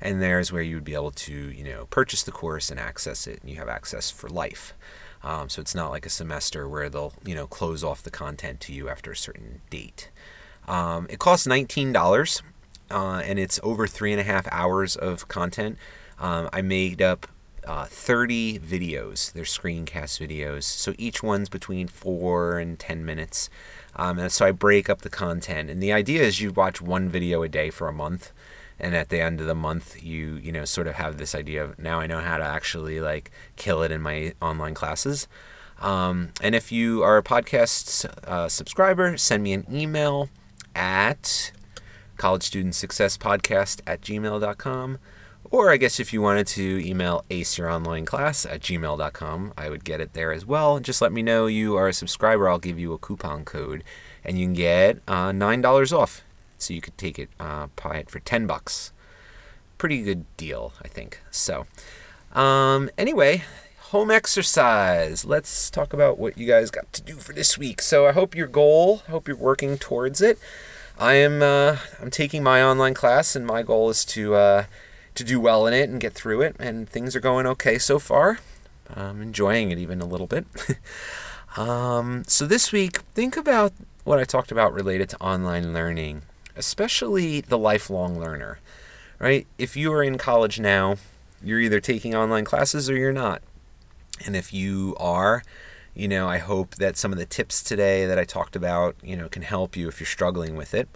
and 0.00 0.20
there's 0.20 0.52
where 0.52 0.62
you 0.62 0.76
would 0.76 0.84
be 0.84 0.94
able 0.94 1.12
to, 1.12 1.32
you 1.32 1.64
know, 1.64 1.86
purchase 1.86 2.22
the 2.22 2.32
course 2.32 2.70
and 2.70 2.78
access 2.78 3.26
it 3.26 3.40
and 3.40 3.48
you 3.48 3.56
have 3.56 3.68
access 3.68 4.10
for 4.10 4.28
life. 4.28 4.74
Um, 5.22 5.48
so 5.48 5.62
it's 5.62 5.74
not 5.74 5.90
like 5.90 6.04
a 6.04 6.10
semester 6.10 6.68
where 6.68 6.90
they'll, 6.90 7.14
you 7.24 7.34
know, 7.34 7.46
close 7.46 7.82
off 7.82 8.02
the 8.02 8.10
content 8.10 8.60
to 8.60 8.74
you 8.74 8.90
after 8.90 9.12
a 9.12 9.16
certain 9.16 9.62
date. 9.70 10.10
Um, 10.66 11.06
it 11.10 11.18
costs 11.18 11.46
$19 11.46 12.42
uh, 12.90 13.22
and 13.24 13.38
it's 13.38 13.60
over 13.62 13.86
three 13.86 14.12
and 14.12 14.20
a 14.20 14.24
half 14.24 14.46
hours 14.50 14.96
of 14.96 15.28
content. 15.28 15.78
Um, 16.18 16.48
I 16.52 16.62
made 16.62 17.02
up 17.02 17.26
uh, 17.66 17.86
30 17.86 18.58
videos. 18.58 19.32
They're 19.32 19.44
screencast 19.44 20.20
videos. 20.20 20.64
So 20.64 20.94
each 20.98 21.22
one's 21.22 21.48
between 21.48 21.88
four 21.88 22.58
and 22.58 22.78
10 22.78 23.04
minutes. 23.04 23.48
Um, 23.96 24.18
and 24.18 24.30
so 24.30 24.46
I 24.46 24.52
break 24.52 24.90
up 24.90 25.02
the 25.02 25.10
content. 25.10 25.70
And 25.70 25.82
the 25.82 25.92
idea 25.92 26.22
is 26.22 26.40
you 26.40 26.52
watch 26.52 26.80
one 26.80 27.08
video 27.08 27.42
a 27.42 27.48
day 27.48 27.70
for 27.70 27.88
a 27.88 27.92
month. 27.92 28.32
And 28.78 28.94
at 28.94 29.08
the 29.08 29.20
end 29.20 29.40
of 29.40 29.46
the 29.46 29.54
month, 29.54 30.02
you 30.02 30.34
you 30.42 30.50
know 30.50 30.64
sort 30.64 30.88
of 30.88 30.94
have 30.94 31.16
this 31.16 31.32
idea 31.32 31.62
of 31.62 31.78
now 31.78 32.00
I 32.00 32.08
know 32.08 32.18
how 32.18 32.38
to 32.38 32.44
actually 32.44 33.00
like 33.00 33.30
kill 33.54 33.84
it 33.84 33.92
in 33.92 34.02
my 34.02 34.34
online 34.42 34.74
classes. 34.74 35.28
Um, 35.80 36.30
and 36.40 36.56
if 36.56 36.72
you 36.72 37.02
are 37.04 37.16
a 37.16 37.22
podcast 37.22 38.04
uh, 38.26 38.48
subscriber, 38.48 39.16
send 39.16 39.44
me 39.44 39.52
an 39.52 39.64
email 39.70 40.28
at 40.74 41.52
college 42.16 42.42
student 42.42 42.74
success 42.74 43.16
podcast 43.16 43.80
at 43.86 44.00
gmail.com. 44.00 44.98
Or 45.50 45.70
I 45.70 45.76
guess 45.76 46.00
if 46.00 46.12
you 46.12 46.20
wanted 46.20 46.46
to 46.48 46.84
email 46.84 47.24
ace 47.30 47.58
your 47.58 47.70
online 47.70 48.06
class 48.06 48.44
at 48.44 48.60
gmail.com, 48.60 49.52
I 49.56 49.68
would 49.68 49.84
get 49.84 50.00
it 50.00 50.14
there 50.14 50.32
as 50.32 50.44
well. 50.44 50.80
Just 50.80 51.00
let 51.02 51.12
me 51.12 51.22
know 51.22 51.46
you 51.46 51.76
are 51.76 51.88
a 51.88 51.92
subscriber. 51.92 52.48
I'll 52.48 52.58
give 52.58 52.78
you 52.78 52.92
a 52.92 52.98
coupon 52.98 53.44
code 53.44 53.84
and 54.24 54.38
you 54.38 54.46
can 54.46 54.54
get 54.54 54.98
uh, 55.06 55.30
$9 55.30 55.92
off. 55.96 56.22
So 56.58 56.72
you 56.72 56.80
could 56.80 56.96
take 56.96 57.18
it, 57.18 57.28
uh, 57.38 57.68
buy 57.76 57.96
it 57.96 58.10
for 58.10 58.20
10 58.20 58.46
bucks. 58.46 58.92
Pretty 59.76 60.02
good 60.02 60.24
deal, 60.36 60.72
I 60.82 60.88
think. 60.88 61.20
So, 61.30 61.66
um, 62.32 62.90
anyway, 62.96 63.44
home 63.94 64.10
exercise. 64.10 65.24
Let's 65.24 65.70
talk 65.70 65.92
about 65.92 66.18
what 66.18 66.36
you 66.36 66.48
guys 66.48 66.72
got 66.72 66.92
to 66.94 67.00
do 67.00 67.14
for 67.14 67.32
this 67.32 67.56
week. 67.56 67.80
So 67.80 68.08
I 68.08 68.10
hope 68.10 68.34
your 68.34 68.48
goal, 68.48 69.02
I 69.06 69.12
hope 69.12 69.28
you're 69.28 69.36
working 69.36 69.78
towards 69.78 70.20
it. 70.20 70.36
I 70.98 71.14
am 71.14 71.44
uh, 71.44 71.76
I'm 72.00 72.10
taking 72.10 72.42
my 72.42 72.60
online 72.60 72.94
class, 72.94 73.36
and 73.36 73.46
my 73.46 73.62
goal 73.62 73.90
is 73.90 74.04
to 74.06 74.34
uh, 74.34 74.64
to 75.14 75.22
do 75.22 75.38
well 75.38 75.64
in 75.68 75.74
it 75.74 75.88
and 75.88 76.00
get 76.00 76.12
through 76.12 76.40
it. 76.40 76.56
And 76.58 76.88
things 76.88 77.14
are 77.14 77.20
going 77.20 77.46
okay 77.46 77.78
so 77.78 78.00
far. 78.00 78.40
I'm 78.92 79.22
enjoying 79.22 79.70
it 79.70 79.78
even 79.78 80.00
a 80.00 80.06
little 80.06 80.26
bit. 80.26 80.44
um, 81.56 82.24
so 82.26 82.48
this 82.48 82.72
week, 82.72 82.98
think 83.14 83.36
about 83.36 83.72
what 84.02 84.18
I 84.18 84.24
talked 84.24 84.50
about 84.50 84.74
related 84.74 85.08
to 85.10 85.22
online 85.22 85.72
learning, 85.72 86.22
especially 86.56 87.42
the 87.42 87.58
lifelong 87.58 88.18
learner. 88.18 88.58
Right? 89.20 89.46
If 89.56 89.76
you 89.76 89.92
are 89.92 90.02
in 90.02 90.18
college 90.18 90.58
now, 90.58 90.96
you're 91.40 91.60
either 91.60 91.78
taking 91.78 92.12
online 92.12 92.44
classes 92.44 92.90
or 92.90 92.96
you're 92.96 93.12
not. 93.12 93.40
And 94.24 94.36
if 94.36 94.52
you 94.52 94.96
are, 94.98 95.42
you 95.94 96.08
know, 96.08 96.28
I 96.28 96.38
hope 96.38 96.76
that 96.76 96.96
some 96.96 97.12
of 97.12 97.18
the 97.18 97.26
tips 97.26 97.62
today 97.62 98.06
that 98.06 98.18
I 98.18 98.24
talked 98.24 98.56
about, 98.56 98.96
you 99.02 99.16
know, 99.16 99.28
can 99.28 99.42
help 99.42 99.76
you 99.76 99.88
if 99.88 100.00
you're 100.00 100.06
struggling 100.06 100.56
with 100.56 100.74
it. 100.74 100.88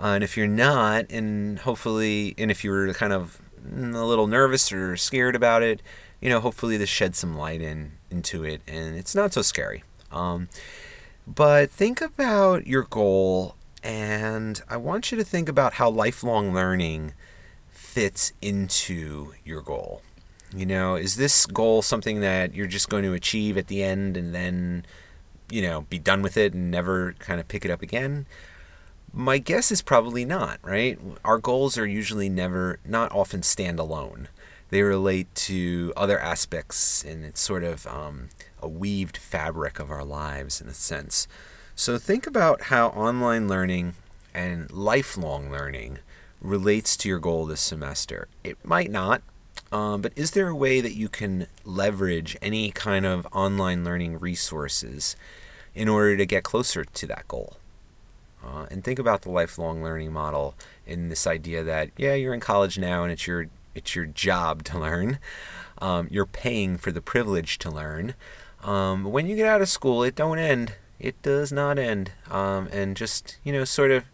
Uh, 0.00 0.08
and 0.08 0.24
if 0.24 0.36
you're 0.36 0.46
not, 0.46 1.06
and 1.10 1.60
hopefully, 1.60 2.34
and 2.36 2.50
if 2.50 2.64
you're 2.64 2.92
kind 2.94 3.12
of 3.12 3.40
a 3.64 4.04
little 4.04 4.26
nervous 4.26 4.72
or 4.72 4.96
scared 4.96 5.36
about 5.36 5.62
it, 5.62 5.80
you 6.20 6.28
know, 6.28 6.40
hopefully 6.40 6.76
this 6.76 6.88
sheds 6.88 7.18
some 7.18 7.36
light 7.36 7.60
in 7.60 7.92
into 8.10 8.44
it, 8.44 8.60
and 8.66 8.96
it's 8.96 9.14
not 9.14 9.32
so 9.32 9.42
scary. 9.42 9.84
Um, 10.10 10.48
but 11.26 11.70
think 11.70 12.00
about 12.00 12.66
your 12.66 12.82
goal, 12.84 13.56
and 13.82 14.60
I 14.68 14.76
want 14.76 15.12
you 15.12 15.18
to 15.18 15.24
think 15.24 15.48
about 15.48 15.74
how 15.74 15.90
lifelong 15.90 16.52
learning 16.52 17.14
fits 17.70 18.32
into 18.42 19.34
your 19.44 19.60
goal. 19.60 20.02
You 20.56 20.66
know, 20.66 20.94
is 20.94 21.16
this 21.16 21.46
goal 21.46 21.82
something 21.82 22.20
that 22.20 22.54
you're 22.54 22.66
just 22.66 22.88
going 22.88 23.02
to 23.04 23.12
achieve 23.12 23.58
at 23.58 23.66
the 23.66 23.82
end 23.82 24.16
and 24.16 24.34
then, 24.34 24.86
you 25.50 25.62
know, 25.62 25.82
be 25.82 25.98
done 25.98 26.22
with 26.22 26.36
it 26.36 26.54
and 26.54 26.70
never 26.70 27.14
kind 27.18 27.40
of 27.40 27.48
pick 27.48 27.64
it 27.64 27.70
up 27.70 27.82
again? 27.82 28.26
My 29.12 29.38
guess 29.38 29.72
is 29.72 29.82
probably 29.82 30.24
not, 30.24 30.58
right? 30.62 30.98
Our 31.24 31.38
goals 31.38 31.76
are 31.78 31.86
usually 31.86 32.28
never, 32.28 32.78
not 32.84 33.12
often 33.12 33.42
stand 33.42 33.78
alone. 33.78 34.28
They 34.70 34.82
relate 34.82 35.32
to 35.36 35.92
other 35.96 36.18
aspects, 36.18 37.04
and 37.04 37.24
it's 37.24 37.40
sort 37.40 37.62
of 37.62 37.86
um, 37.86 38.30
a 38.60 38.68
weaved 38.68 39.16
fabric 39.16 39.78
of 39.78 39.90
our 39.90 40.04
lives 40.04 40.60
in 40.60 40.68
a 40.68 40.74
sense. 40.74 41.28
So 41.76 41.98
think 41.98 42.26
about 42.26 42.62
how 42.62 42.88
online 42.88 43.48
learning 43.48 43.94
and 44.32 44.70
lifelong 44.72 45.50
learning 45.50 45.98
relates 46.40 46.96
to 46.98 47.08
your 47.08 47.18
goal 47.18 47.46
this 47.46 47.60
semester. 47.60 48.28
It 48.42 48.58
might 48.64 48.90
not, 48.90 49.22
um, 49.72 50.02
but 50.02 50.12
is 50.16 50.32
there 50.32 50.48
a 50.48 50.54
way 50.54 50.80
that 50.80 50.94
you 50.94 51.08
can 51.08 51.46
leverage 51.64 52.36
any 52.40 52.70
kind 52.70 53.04
of 53.04 53.26
online 53.32 53.84
learning 53.84 54.18
resources 54.20 55.16
in 55.74 55.88
order 55.88 56.16
to 56.16 56.26
get 56.26 56.44
closer 56.44 56.84
to 56.84 57.06
that 57.06 57.26
goal? 57.26 57.56
Uh, 58.44 58.66
and 58.70 58.84
think 58.84 58.98
about 58.98 59.22
the 59.22 59.30
lifelong 59.30 59.82
learning 59.82 60.12
model 60.12 60.54
in 60.86 61.08
this 61.08 61.26
idea 61.26 61.62
that 61.64 61.90
yeah, 61.96 62.14
you're 62.14 62.34
in 62.34 62.40
college 62.40 62.78
now 62.78 63.02
and 63.02 63.10
it's 63.10 63.26
your 63.26 63.46
it's 63.74 63.96
your 63.96 64.06
job 64.06 64.62
to 64.64 64.78
learn. 64.78 65.18
Um, 65.78 66.08
you're 66.10 66.26
paying 66.26 66.76
for 66.76 66.92
the 66.92 67.00
privilege 67.00 67.58
to 67.58 67.70
learn. 67.70 68.14
Um, 68.62 69.04
when 69.04 69.26
you 69.26 69.34
get 69.34 69.48
out 69.48 69.60
of 69.60 69.68
school, 69.68 70.02
it 70.04 70.14
don't 70.14 70.38
end. 70.38 70.74
It 71.00 71.20
does 71.22 71.52
not 71.52 71.78
end. 71.78 72.12
Um, 72.30 72.68
and 72.70 72.96
just 72.96 73.38
you 73.42 73.52
know, 73.52 73.64
sort 73.64 73.90
of 73.90 74.04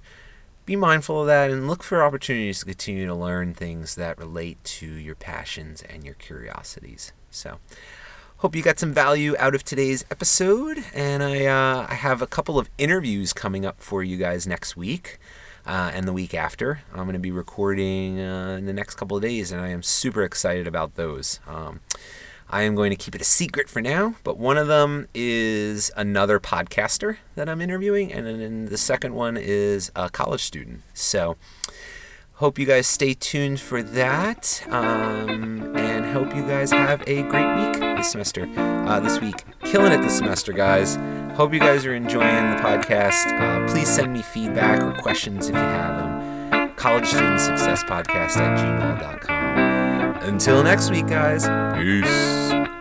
be 0.66 0.76
mindful 0.76 1.22
of 1.22 1.26
that 1.26 1.50
and 1.50 1.66
look 1.66 1.82
for 1.82 2.02
opportunities 2.02 2.60
to 2.60 2.66
continue 2.66 3.06
to 3.06 3.14
learn 3.14 3.54
things 3.54 3.94
that 3.96 4.18
relate 4.18 4.62
to 4.64 4.86
your 4.86 5.14
passions 5.14 5.82
and 5.82 6.04
your 6.04 6.14
curiosities. 6.14 7.12
So, 7.30 7.58
hope 8.38 8.56
you 8.56 8.62
got 8.62 8.78
some 8.78 8.92
value 8.92 9.34
out 9.38 9.54
of 9.54 9.64
today's 9.64 10.04
episode. 10.10 10.84
And 10.94 11.22
I, 11.22 11.44
uh, 11.46 11.86
I 11.88 11.94
have 11.94 12.22
a 12.22 12.26
couple 12.26 12.58
of 12.58 12.70
interviews 12.78 13.32
coming 13.32 13.66
up 13.66 13.80
for 13.80 14.02
you 14.02 14.16
guys 14.16 14.46
next 14.46 14.76
week. 14.76 15.18
Uh, 15.66 15.90
and 15.94 16.08
the 16.08 16.12
week 16.12 16.32
after. 16.32 16.80
I'm 16.90 17.04
going 17.04 17.12
to 17.12 17.18
be 17.18 17.30
recording 17.30 18.18
uh, 18.18 18.56
in 18.58 18.64
the 18.64 18.72
next 18.72 18.94
couple 18.94 19.18
of 19.18 19.22
days, 19.22 19.52
and 19.52 19.60
I 19.60 19.68
am 19.68 19.82
super 19.82 20.24
excited 20.24 20.66
about 20.66 20.94
those. 20.94 21.38
Um, 21.46 21.80
I 22.52 22.62
am 22.62 22.74
going 22.74 22.90
to 22.90 22.96
keep 22.96 23.14
it 23.14 23.20
a 23.20 23.24
secret 23.24 23.68
for 23.68 23.80
now, 23.80 24.16
but 24.24 24.36
one 24.36 24.58
of 24.58 24.66
them 24.66 25.06
is 25.14 25.90
another 25.96 26.40
podcaster 26.40 27.18
that 27.36 27.48
I'm 27.48 27.60
interviewing, 27.60 28.12
and 28.12 28.26
then 28.26 28.64
the 28.66 28.76
second 28.76 29.14
one 29.14 29.36
is 29.36 29.92
a 29.94 30.10
college 30.10 30.42
student. 30.42 30.82
So, 30.92 31.36
hope 32.34 32.58
you 32.58 32.66
guys 32.66 32.88
stay 32.88 33.14
tuned 33.14 33.60
for 33.60 33.84
that, 33.84 34.64
um, 34.68 35.76
and 35.76 36.04
hope 36.06 36.34
you 36.34 36.42
guys 36.42 36.72
have 36.72 37.02
a 37.06 37.22
great 37.22 37.54
week 37.56 37.80
this 37.96 38.10
semester, 38.10 38.48
uh, 38.56 38.98
this 38.98 39.20
week. 39.20 39.44
Killing 39.62 39.92
it 39.92 40.02
this 40.02 40.18
semester, 40.18 40.52
guys. 40.52 40.96
Hope 41.36 41.54
you 41.54 41.60
guys 41.60 41.86
are 41.86 41.94
enjoying 41.94 42.50
the 42.50 42.56
podcast. 42.56 43.26
Uh, 43.40 43.72
please 43.72 43.88
send 43.88 44.12
me 44.12 44.22
feedback 44.22 44.82
or 44.82 44.92
questions 45.00 45.48
if 45.48 45.54
you 45.54 45.60
have 45.60 45.98
them. 45.98 46.74
College 46.74 47.06
Student 47.06 47.40
Success 47.40 47.84
Podcast 47.84 48.38
at 48.38 48.58
gmail.com. 48.58 49.69
Until 50.22 50.62
next 50.62 50.90
week, 50.90 51.06
guys. 51.06 51.46
Peace. 51.78 52.79